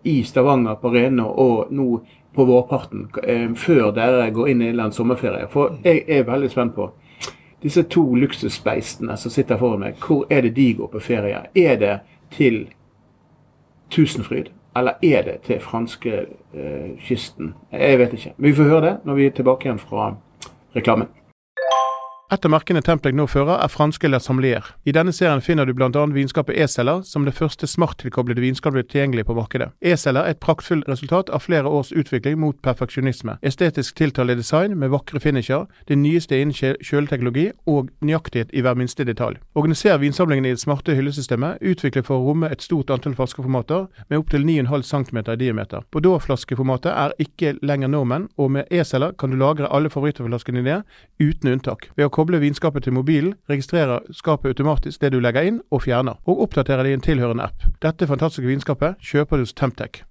i 0.04 0.16
Stavanger, 0.28 0.76
på 0.82 0.90
Rena 0.92 1.30
og 1.32 1.70
nå 1.72 1.86
på 2.36 2.44
vårparten, 2.44 3.06
før 3.56 3.94
dere 3.96 4.26
går 4.36 4.50
inn 4.52 4.66
i 4.66 4.74
en 4.74 4.92
sommerferie. 4.92 5.48
For 5.48 5.78
jeg 5.86 6.04
er 6.12 6.28
veldig 6.28 6.50
spent 6.52 6.76
på 6.76 6.90
disse 7.64 7.84
to 7.84 8.04
luksusbeistene 8.16 9.18
som 9.18 9.32
sitter 9.32 9.58
foran 9.60 9.84
meg. 9.84 10.00
Hvor 10.00 10.28
er 10.30 10.42
det 10.42 10.56
de 10.56 10.74
går 10.74 10.88
på 10.94 11.00
ferie? 11.04 11.44
Er 11.56 11.76
det 11.80 12.00
til 12.32 12.68
Tusenfryd? 13.92 14.52
Eller 14.78 14.94
er 15.04 15.24
det 15.24 15.38
til 15.48 15.60
franske 15.60 16.26
eh, 16.54 16.92
kysten? 17.04 17.54
Jeg 17.72 18.00
vet 18.00 18.14
ikke. 18.14 18.34
Men 18.38 18.50
vi 18.50 18.56
får 18.56 18.64
høre 18.64 18.86
det 18.86 18.98
når 19.06 19.14
vi 19.14 19.26
er 19.26 19.36
tilbake 19.36 19.68
igjen 19.68 19.82
fra 19.82 20.14
reklamen. 20.76 21.08
Et 22.30 22.46
av 22.46 22.52
merkene 22.54 22.84
Templeg 22.86 23.16
nå 23.18 23.24
fører, 23.26 23.56
er 23.58 23.72
franske 23.74 24.06
La 24.06 24.20
Sommelier. 24.22 24.68
I 24.86 24.94
denne 24.94 25.10
serien 25.10 25.40
finner 25.42 25.66
du 25.66 25.72
bl.a. 25.74 25.90
vinskapet 26.14 26.60
E-celler, 26.62 27.00
som 27.02 27.24
det 27.26 27.34
første 27.34 27.66
smarttilkoblede 27.66 28.44
vinskapet 28.44 28.92
tilgjengelig 28.92 29.24
på 29.26 29.34
markedet. 29.34 29.72
E-celler 29.82 30.28
er 30.28 30.36
et 30.36 30.42
praktfullt 30.44 30.86
resultat 30.86 31.32
av 31.34 31.42
flere 31.42 31.66
års 31.66 31.90
utvikling 31.90 32.38
mot 32.38 32.60
perfeksjonisme. 32.62 33.40
Estetisk 33.42 33.98
tiltalende 33.98 34.44
design 34.44 34.76
med 34.78 34.94
vakre 34.94 35.18
finisher, 35.24 35.66
det 35.90 35.98
nyeste 35.98 36.38
innen 36.38 36.54
kjøleteknologi 36.54 37.48
og 37.66 37.90
nøyaktighet 38.06 38.54
i 38.54 38.62
hver 38.62 38.78
minste 38.78 39.08
detalj. 39.10 39.42
Organiser 39.58 39.98
vinsamlingen 39.98 40.46
i 40.46 40.54
det 40.54 40.62
smarte 40.62 40.94
hyllesystemet, 40.94 41.66
utviklet 41.66 42.06
for 42.06 42.22
å 42.22 42.30
romme 42.30 42.54
et 42.54 42.62
stort 42.62 42.94
antall 42.94 43.18
flaskeformater 43.18 43.90
med 44.06 44.20
opptil 44.22 44.46
9,5 44.46 44.86
cm 44.92 45.24
i 45.34 45.40
diameter. 45.48 45.90
Bordeaux-flaskeformatet 45.90 46.94
er 46.94 47.18
ikke 47.26 47.56
lenger 47.66 47.90
normen, 47.90 48.30
og 48.38 48.54
med 48.60 48.70
E-celler 48.70 49.18
kan 49.18 49.34
du 49.34 49.42
lagre 49.42 49.74
alle 49.74 49.90
favorittflaskene 49.90 50.62
dine 50.62 50.80
uten 51.18 51.56
unntak. 51.58 51.90
Ved 51.98 52.06
å 52.06 52.19
koble 52.20 52.42
vinskapet 52.44 52.84
til 52.84 52.94
mobilen, 52.94 53.34
registrerer 53.50 54.04
skapet 54.12 54.52
automatisk 54.52 55.02
det 55.02 55.14
du 55.16 55.22
legger 55.24 55.48
inn 55.48 55.64
og 55.72 55.86
fjerner, 55.88 56.20
og 56.28 56.44
oppdaterer 56.48 56.84
det 56.84 56.94
i 56.94 57.00
en 57.00 57.08
tilhørende 57.08 57.48
app. 57.48 57.68
Dette 57.82 58.12
fantastiske 58.12 58.52
vinskapet 58.52 59.00
kjøper 59.00 59.40
du 59.40 59.48
hos 59.48 59.56
Temptec. 59.56 60.04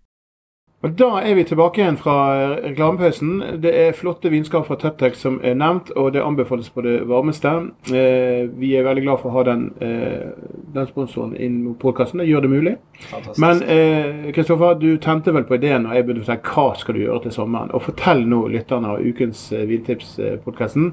Og 0.82 0.98
Da 0.98 1.08
er 1.26 1.34
vi 1.34 1.42
tilbake 1.42 1.80
igjen 1.80 1.96
fra 1.98 2.14
reklamepausen. 2.62 3.40
Det 3.62 3.72
er 3.74 3.96
flotte 3.98 4.30
vinskap 4.30 4.68
fra 4.68 4.76
Teptex 4.78 5.18
som 5.18 5.40
er 5.42 5.56
nevnt, 5.58 5.90
og 5.90 6.12
det 6.14 6.22
anbefales 6.22 6.70
på 6.70 6.84
det 6.86 7.00
varmeste. 7.08 7.50
Eh, 7.90 8.46
vi 8.60 8.76
er 8.76 8.86
veldig 8.86 9.02
glad 9.02 9.18
for 9.18 9.30
å 9.30 9.32
ha 9.32 9.42
den, 9.42 9.72
eh, 9.80 10.30
den 10.74 10.86
sponsoren 10.86 11.34
inn 11.34 11.64
mot 11.64 11.78
podkasten. 11.78 12.20
Det 12.20 12.28
gjør 12.28 12.42
det 12.42 12.50
mulig. 12.50 12.76
Fantastisk. 13.10 13.38
Men 13.38 14.32
Kristoffer, 14.32 14.70
eh, 14.70 14.78
du 14.78 14.96
tente 14.98 15.32
vel 15.34 15.44
på 15.44 15.58
ideen 15.58 15.86
og 15.86 15.94
jeg 15.94 16.04
begynte 16.06 16.22
å 16.22 16.26
si 16.26 16.54
hva 16.54 16.76
skal 16.76 16.94
du 16.94 17.00
gjøre 17.00 17.22
til 17.22 17.32
sommeren. 17.32 17.74
Og 17.74 17.82
Fortell 17.82 18.24
nå 18.24 18.48
lytterne 18.48 18.86
av 18.86 19.00
ukens 19.00 19.52
eh, 19.52 19.66
Vintipspodkasten 19.66 20.92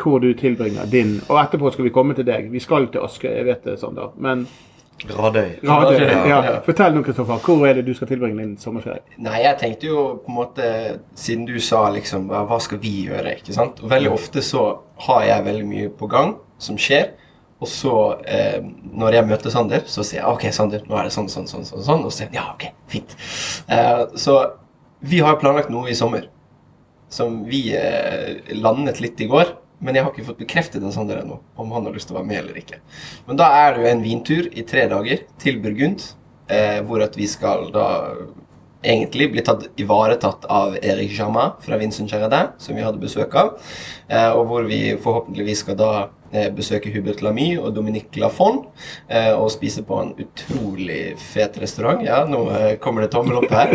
hvor 0.00 0.20
du 0.22 0.32
tilbringer 0.34 0.86
din 0.90 1.16
Og 1.28 1.38
etterpå 1.40 1.72
skal 1.72 1.86
vi 1.88 1.92
komme 1.94 2.14
til 2.14 2.26
deg. 2.26 2.50
Vi 2.52 2.62
skal 2.62 2.88
til 2.92 3.04
Aske, 3.04 3.30
jeg 3.30 3.46
vet 3.46 3.66
det, 3.66 3.78
Sander. 3.80 4.14
Men 4.16 4.46
Radøy. 5.04 5.58
Radøy 5.66 5.98
ja. 5.98 6.20
ja. 6.30 6.52
Fortell 6.64 6.94
nå, 6.94 7.02
Kristoffer. 7.04 7.40
Hvor 7.42 7.66
er 7.66 7.74
det 7.78 7.84
du 7.88 7.94
skal 7.98 8.08
tilbringe 8.08 8.38
din 8.40 8.54
sommerferie? 8.60 9.02
Nei, 9.18 9.40
Jeg 9.42 9.58
tenkte 9.60 9.90
jo 9.90 10.04
på 10.22 10.30
en 10.30 10.38
måte, 10.38 10.68
siden 11.18 11.48
du 11.48 11.56
sa 11.60 11.88
liksom 11.92 12.30
Hva 12.30 12.60
skal 12.62 12.80
vi 12.82 12.94
gjøre? 13.08 13.36
ikke 13.40 13.56
sant? 13.56 13.82
Og 13.82 13.90
Veldig 13.90 14.12
ofte 14.14 14.44
så 14.44 14.68
har 15.08 15.26
jeg 15.26 15.46
veldig 15.50 15.66
mye 15.68 15.92
på 15.98 16.08
gang 16.10 16.36
som 16.62 16.78
skjer. 16.80 17.10
Og 17.64 17.70
så, 17.70 17.94
eh, 18.28 18.60
når 18.92 19.18
jeg 19.18 19.28
møter 19.28 19.52
Sander, 19.52 19.82
så 19.86 20.04
sier 20.04 20.20
jeg 20.20 20.30
OK, 20.30 20.46
Sander, 20.52 20.84
nå 20.88 20.98
er 20.98 21.08
det 21.08 21.14
sånn, 21.14 21.30
sånn, 21.32 21.48
sånn. 21.48 21.64
sånn, 21.64 21.84
sånn. 21.86 22.04
Og 22.04 22.12
så 22.12 22.22
sier 22.22 22.30
han 22.30 22.38
ja, 22.38 22.46
OK, 22.54 22.66
fint. 22.92 23.16
Eh, 23.72 24.04
så 24.20 24.38
vi 25.04 25.20
har 25.24 25.40
planlagt 25.40 25.72
noe 25.72 25.90
i 25.90 25.98
sommer 25.98 26.28
som 27.12 27.42
vi 27.48 27.68
eh, 27.76 28.40
landet 28.58 29.00
litt 29.02 29.20
i 29.20 29.28
går. 29.30 29.54
Men 29.84 29.96
jeg 29.96 30.06
har 30.06 30.14
ikke 30.14 30.26
fått 30.30 30.40
bekreftet 30.40 30.84
av 30.84 30.94
Sander 30.94 31.20
ennå 31.20 31.38
om 31.60 31.72
han 31.76 31.84
har 31.84 31.94
lyst 31.94 32.08
til 32.08 32.16
å 32.16 32.20
være 32.22 32.30
med 32.30 32.40
eller 32.40 32.60
ikke. 32.60 32.80
Men 33.28 33.40
da 33.40 33.50
er 33.58 33.74
det 33.74 33.82
jo 33.82 33.90
en 33.90 34.04
vintur 34.04 34.48
i 34.48 34.64
tre 34.68 34.86
dager 34.88 35.26
til 35.42 35.60
Burgund, 35.64 36.06
eh, 36.48 36.80
hvor 36.86 37.04
at 37.04 37.18
vi 37.20 37.28
skal 37.28 37.68
da 37.74 37.88
egentlig 38.84 39.30
bli 39.32 39.44
tatt 39.44 39.66
ivaretatt 39.80 40.44
av 40.52 40.76
Erik 40.80 41.12
Jama 41.16 41.50
fra 41.64 41.78
Vincent 41.80 42.12
Gerardin, 42.12 42.52
som 42.60 42.76
vi 42.76 42.84
hadde 42.84 43.00
besøk 43.00 43.36
av. 43.40 43.54
Eh, 44.08 44.30
og 44.32 44.48
hvor 44.50 44.68
vi 44.68 44.96
forhåpentligvis 45.00 45.64
skal 45.64 45.78
da 45.80 45.92
besøke 46.54 46.92
Hubert 46.94 47.22
Lamy 47.24 47.54
og 47.58 47.72
Dominique 47.76 48.20
Lafon 48.20 48.60
eh, 49.08 49.32
og 49.32 49.50
spise 49.54 49.84
på 49.86 49.98
en 50.00 50.12
utrolig 50.20 51.14
fet 51.20 51.58
restaurant. 51.62 52.02
Ja, 52.04 52.22
nå 52.28 52.42
eh, 52.54 52.70
kommer 52.82 53.04
det 53.04 53.12
tommel 53.14 53.40
opp 53.40 53.52
her. 53.54 53.74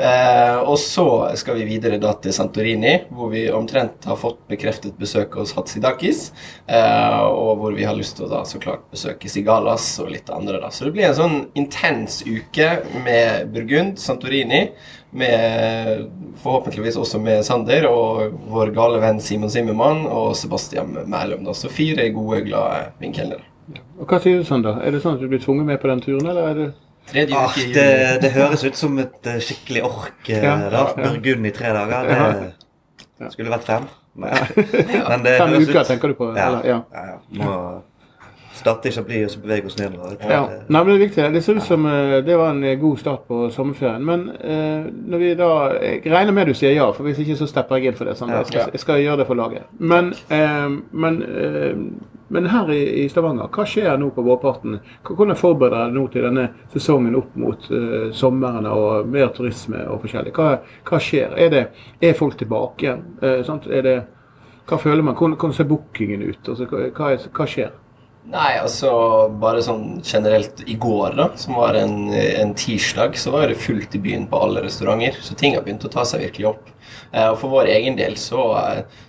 og 0.70 0.76
så 0.80 1.06
skal 1.40 1.58
vi 1.60 1.68
videre 1.68 2.00
da 2.02 2.12
til 2.22 2.34
Santorini, 2.34 2.96
hvor 3.14 3.32
vi 3.34 3.46
omtrent 3.54 4.06
har 4.08 4.18
fått 4.20 4.40
bekreftet 4.50 4.98
besøk 5.00 5.36
hos 5.40 5.54
Hatsidakis. 5.56 6.30
og 6.70 7.52
hvor 7.60 7.74
vi 7.76 7.86
har 7.86 7.96
lyst 7.96 8.16
til 8.18 8.26
å 8.26 8.30
da 8.30 8.44
så 8.48 8.60
klart 8.62 8.86
besøke 8.92 9.28
Sigalas 9.30 9.92
og 10.02 10.10
litt 10.14 10.30
andre. 10.32 10.60
da. 10.62 10.70
Så 10.70 10.86
det 10.86 10.94
blir 10.96 11.10
en 11.10 11.18
sånn 11.18 11.38
intens 11.58 12.22
uke 12.26 12.70
med 13.04 13.52
Burgund, 13.54 13.98
Santorini 14.00 14.68
med 15.10 16.04
forhåpentligvis 16.42 16.96
også 17.00 17.18
med 17.22 17.42
Sander 17.46 17.86
og 17.90 18.36
vår 18.50 18.70
gale 18.76 19.00
venn 19.02 19.20
Simon 19.22 19.50
Simmermann 19.50 20.04
og 20.06 20.36
Sebastian 20.38 20.94
Mælum. 21.10 21.48
Så 21.54 21.70
fire 21.72 22.08
gode, 22.14 22.44
glade 22.46 22.90
vinkelnere. 23.02 23.42
Og 24.00 24.06
Hva 24.06 24.20
sier 24.22 24.40
du, 24.40 24.46
Sander? 24.46 24.80
Er 24.84 24.94
det 24.94 25.02
sånn 25.02 25.18
at 25.18 25.22
du 25.22 25.28
blir 25.30 25.42
tvunget 25.42 25.68
med 25.68 25.80
på 25.82 25.90
den 25.90 26.02
turen, 26.04 26.30
eller 26.30 26.48
er 26.50 26.60
det 26.60 26.70
ah, 27.34 27.54
det, 27.74 27.86
det, 28.22 28.32
høres 28.36 28.64
ut 28.64 28.78
som 28.78 28.98
et 29.02 29.26
uh, 29.26 29.38
skikkelig 29.42 29.84
ork. 29.86 30.20
Uh, 30.28 30.36
ja, 30.36 30.56
da. 30.72 30.84
Burgund 30.96 31.46
i 31.46 31.54
tre 31.54 31.72
dager. 31.74 32.10
Det 33.20 33.34
skulle 33.34 33.52
vært 33.52 33.66
fem. 33.66 33.88
Men, 34.20 34.34
men 35.10 35.22
det 35.26 35.36
fem 35.38 35.54
uker, 35.54 35.80
ut... 35.80 35.86
tenker 35.86 36.12
du 36.12 36.18
på? 36.18 36.32
Ja. 36.34 36.46
Eller? 36.46 36.66
ja. 36.66 36.78
ja, 36.94 37.04
ja. 37.12 37.18
Må 37.42 37.54
starte 38.60 38.90
i 38.90 38.94
Chablis 38.94 39.26
og 39.26 39.32
så 39.34 39.40
bevege 39.42 39.70
oss 39.70 39.78
nedover. 39.78 40.16
Ja. 40.20 40.42
Nei, 40.68 40.82
men 40.82 40.92
Det 40.92 40.94
er 40.94 41.04
viktig. 41.04 41.26
Det 41.34 41.42
ser 41.44 41.58
ut 41.58 41.66
som 41.66 41.86
eh, 41.86 42.18
det 42.24 42.36
var 42.38 42.54
en 42.54 42.62
eh, 42.64 42.78
god 42.78 42.98
start 42.98 43.26
på 43.28 43.50
sommerferien. 43.54 44.04
Men 44.04 44.28
eh, 44.40 44.86
når 44.90 45.18
vi 45.18 45.34
da 45.34 45.50
Jeg 45.80 46.12
regner 46.12 46.32
med 46.32 46.46
du 46.46 46.54
sier 46.54 46.74
ja, 46.74 46.90
for 46.92 47.06
hvis 47.06 47.20
ikke 47.22 47.38
så 47.38 47.48
stepper 47.48 47.80
jeg 47.80 47.90
inn 47.90 47.98
for 47.98 48.10
det. 48.10 48.16
Sånn. 48.18 48.32
Jeg, 48.34 48.46
skal, 48.50 48.70
jeg, 48.72 48.82
skal, 48.84 49.02
gjøre 49.02 49.22
det 49.22 49.28
for 49.30 49.40
laget. 49.40 49.66
Men, 49.78 50.12
eh, 50.28 50.68
men, 50.92 51.20
eh, 51.22 51.82
men 52.30 52.46
her 52.52 52.70
i, 52.74 52.80
i, 53.02 53.08
Stavanger, 53.10 53.50
hva 53.50 53.66
skjer 53.66 53.98
nå 53.98 54.12
på 54.14 54.24
vårparten? 54.26 54.78
Hvordan 55.08 55.38
forbereder 55.38 55.90
dere 55.90 55.96
nå 55.96 56.06
til 56.12 56.26
denne 56.28 56.46
sesongen 56.72 57.16
opp 57.18 57.34
mot 57.40 57.64
uh, 57.74 58.12
sommeren 58.14 58.68
og 58.70 59.08
mer 59.10 59.32
turisme 59.34 59.82
og 59.90 60.04
forskjellig? 60.04 60.30
Hva, 60.36 60.60
hva 60.86 61.00
skjer? 61.02 61.34
Er, 61.34 61.50
det, 61.50 61.64
er, 61.98 62.14
folk 62.18 62.38
tilbake 62.38 62.86
igjen? 62.86 63.02
Det, 63.18 63.96
hva 64.70 64.78
føler 64.78 65.02
man? 65.02 65.16
Hvordan, 65.18 65.34
hvordan 65.40 65.56
ser 65.56 65.66
bookingen 65.66 66.22
ut? 66.22 66.52
Altså, 66.52 66.68
hva, 66.70 67.16
hva 67.18 67.48
skjer? 67.50 67.72
Nei, 68.30 68.50
altså 68.60 68.90
bare 69.42 69.62
sånn 69.64 70.02
generelt 70.06 70.60
i 70.70 70.76
går, 70.78 71.16
da, 71.18 71.24
som 71.40 71.56
var 71.58 71.74
en, 71.74 72.12
en, 72.14 72.52
tirsdag, 72.54 73.16
så 73.18 73.32
var 73.34 73.50
det 73.50 73.56
fullt 73.58 73.96
i 73.98 74.00
byen 74.04 74.28
på 74.30 74.38
alle 74.38 74.62
restauranter. 74.62 75.18
Så 75.24 75.34
ting 75.38 75.56
har 75.56 75.64
begynt 75.66 75.86
å 75.88 75.90
ta 75.90 76.04
seg 76.06 76.22
virkelig 76.22 76.52
opp. 76.52 76.68
Eh, 77.10 77.26
og 77.26 77.40
for 77.40 77.50
vår 77.50 77.72
egen 77.72 77.98
del 77.98 78.14
så, 78.20 78.44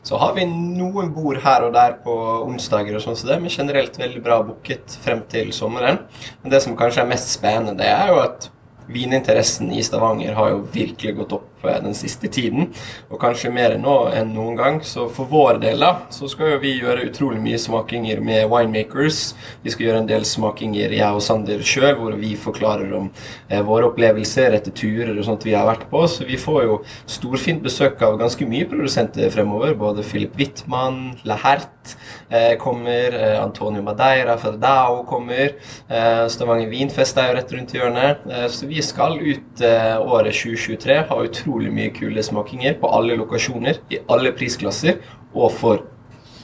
så, 0.01 0.17
har 0.17 0.33
vi 0.39 0.47
noen 0.49 1.11
bord 1.13 1.37
her 1.43 1.67
og 1.67 1.75
der 1.75 1.99
på 2.01 2.15
onsdager 2.47 2.97
og 2.97 3.05
sånn 3.05 3.19
så 3.19 3.29
det, 3.29 3.37
men 3.43 3.53
generelt 3.53 3.99
veldig 4.01 4.23
bra 4.25 4.39
booket 4.47 4.97
frem 5.05 5.21
til 5.29 5.53
sommeren. 5.53 6.01
Men 6.41 6.55
det 6.55 6.63
som 6.65 6.77
kanskje 6.79 7.05
er 7.05 7.13
mest 7.13 7.29
spennende, 7.35 7.77
det 7.77 7.91
er 7.93 8.09
jo 8.09 8.23
at 8.23 8.49
vininteressen 8.91 9.69
i 9.75 9.85
Stavanger 9.85 10.33
har 10.33 10.55
jo 10.55 10.65
virkelig 10.73 11.13
gått 11.21 11.37
opp 11.37 11.50
den 11.63 11.95
siste 11.97 12.29
tiden. 12.31 12.71
Og 13.11 13.19
kanskje 13.21 13.51
mer 13.53 13.77
nå 13.81 13.95
enn 14.15 14.33
noen 14.35 14.57
gang. 14.59 14.79
Så 14.85 15.07
for 15.13 15.29
vår 15.31 15.61
del 15.63 15.83
da, 15.83 15.91
så 16.13 16.29
skal 16.31 16.55
jo 16.55 16.61
vi 16.63 16.73
gjøre 16.79 17.07
utrolig 17.09 17.41
mye 17.43 17.59
smakinger 17.61 18.21
med 18.23 18.47
winemakers. 18.51 19.33
Vi 19.63 19.73
skal 19.73 19.87
gjøre 19.87 20.03
en 20.03 20.09
del 20.09 20.25
smakinger, 20.27 20.95
jeg 20.97 21.17
og 21.17 21.23
Sander 21.25 21.61
sjøl, 21.65 21.93
hvor 21.99 22.15
vi 22.19 22.33
forklarer 22.39 22.91
om 22.97 23.09
eh, 23.49 23.61
våre 23.65 23.91
opplevelser 23.91 24.57
etter 24.57 24.73
turer 24.75 25.13
og 25.15 25.25
sånt 25.27 25.45
vi 25.47 25.55
har 25.57 25.67
vært 25.69 25.87
på. 25.91 26.03
Så 26.09 26.27
vi 26.27 26.39
får 26.41 26.63
jo 26.67 26.79
storfint 27.09 27.63
besøk 27.63 28.01
av 28.05 28.19
ganske 28.21 28.47
mye 28.49 28.67
produsenter 28.69 29.29
fremover. 29.33 29.75
Både 29.77 30.05
Philip 30.07 30.35
Wittmann, 30.39 31.17
La 31.29 31.37
Hert 31.41 31.95
eh, 32.29 32.55
kommer, 32.61 33.13
eh, 33.17 33.37
Antonio 33.41 33.83
Madeira 33.85 34.37
fra 34.41 34.55
Dao 34.57 35.03
kommer. 35.09 35.55
Eh, 35.89 36.25
Stavanger 36.31 36.69
Vinfest 36.71 37.19
er 37.19 37.31
jo 37.31 37.37
rett 37.37 37.55
rundt 37.55 37.75
hjørnet. 37.75 38.25
Eh, 38.29 38.47
så 38.51 38.69
vi 38.69 38.81
skal 38.85 39.19
ut 39.19 39.63
eh, 39.65 39.97
året 40.01 40.35
2023 40.35 40.99
ha 41.09 41.19
utrolig 41.25 41.50
mye 41.59 41.91
kule 41.95 42.23
smakinger 42.23 42.77
på 42.81 42.89
alle 42.89 43.17
lokasjoner, 43.19 43.81
i 43.91 43.99
alle 44.11 44.31
prisklasser 44.37 45.01
og 45.33 45.51
for 45.51 45.83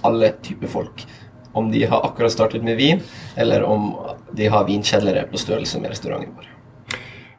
alle 0.05 0.33
typer 0.43 0.67
folk. 0.67 1.05
Om 1.57 1.71
de 1.71 1.85
har 1.89 2.05
akkurat 2.05 2.31
startet 2.31 2.63
med 2.63 2.77
vin, 2.77 3.01
eller 3.37 3.63
om 3.63 3.95
de 4.37 4.51
har 4.51 4.67
vinkjellere 4.67 5.25
på 5.31 5.41
størrelse 5.41 5.81
med 5.81 5.95
restauranten 5.95 6.35
vår. 6.35 6.53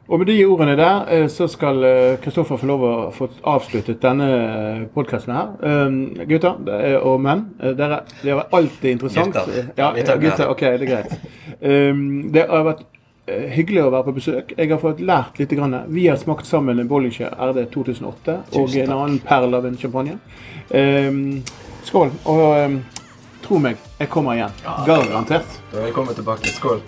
Og 0.09 0.17
med 0.17 0.25
de 0.25 0.39
ordene 0.49 0.73
der 0.73 1.05
eh, 1.13 1.27
så 1.29 1.45
skal 1.47 1.83
Kristoffer 2.23 2.57
få 2.57 2.65
lov 2.65 2.83
å 2.83 2.93
få 3.13 3.27
avsluttet 3.47 4.01
denne 4.01 4.29
podkasten 4.95 5.35
her. 5.37 5.51
Um, 5.61 5.99
gutter 6.25 6.57
og 7.05 7.21
menn, 7.21 7.45
dere, 7.61 8.01
det 8.23 8.33
vært 8.33 8.55
alltid 8.57 8.95
interessant. 8.95 9.37
Gutter. 9.37 9.69
Ja, 9.77 9.91
gutter. 9.93 10.47
Ok, 10.49 10.65
det 10.65 10.89
er 10.89 10.95
greit. 10.95 11.19
Um, 11.61 12.31
det 12.33 12.47
har 12.49 12.65
vært 12.71 12.87
Eh, 12.89 12.98
hyggelig 13.53 13.83
å 13.85 13.91
være 13.93 14.07
på 14.07 14.15
besøk. 14.17 14.53
Jeg 14.57 14.71
har 14.71 14.81
fått 14.81 15.01
lært 15.03 15.39
litt. 15.41 15.53
Grann. 15.59 15.75
Vi 15.93 16.07
har 16.07 16.19
smakt 16.21 16.47
sammen 16.47 16.79
en 16.79 16.87
Bollinger 16.87 17.33
RD 17.33 17.65
2008 17.73 18.35
og 18.59 18.75
en 18.83 18.93
annen 18.95 19.17
perl 19.25 19.57
av 19.57 19.65
en 19.69 19.77
champagne. 19.77 20.19
Um, 20.69 21.39
skål. 21.87 22.13
Og 22.29 22.43
um, 22.65 22.77
tro 23.45 23.61
meg, 23.63 23.81
jeg 23.97 24.13
kommer 24.13 24.37
igjen. 24.37 24.61
Ja, 24.65 24.77
Garantert. 24.87 25.57
Er 25.73 25.89
kommet 25.95 26.19
tilbake. 26.21 26.53
Skål. 26.59 26.85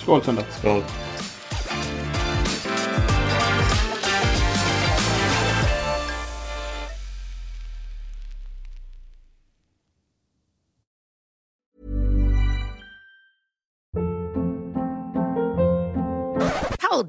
Skål, 0.00 0.26
Søndag. 0.26 0.50
Skål. 0.58 0.84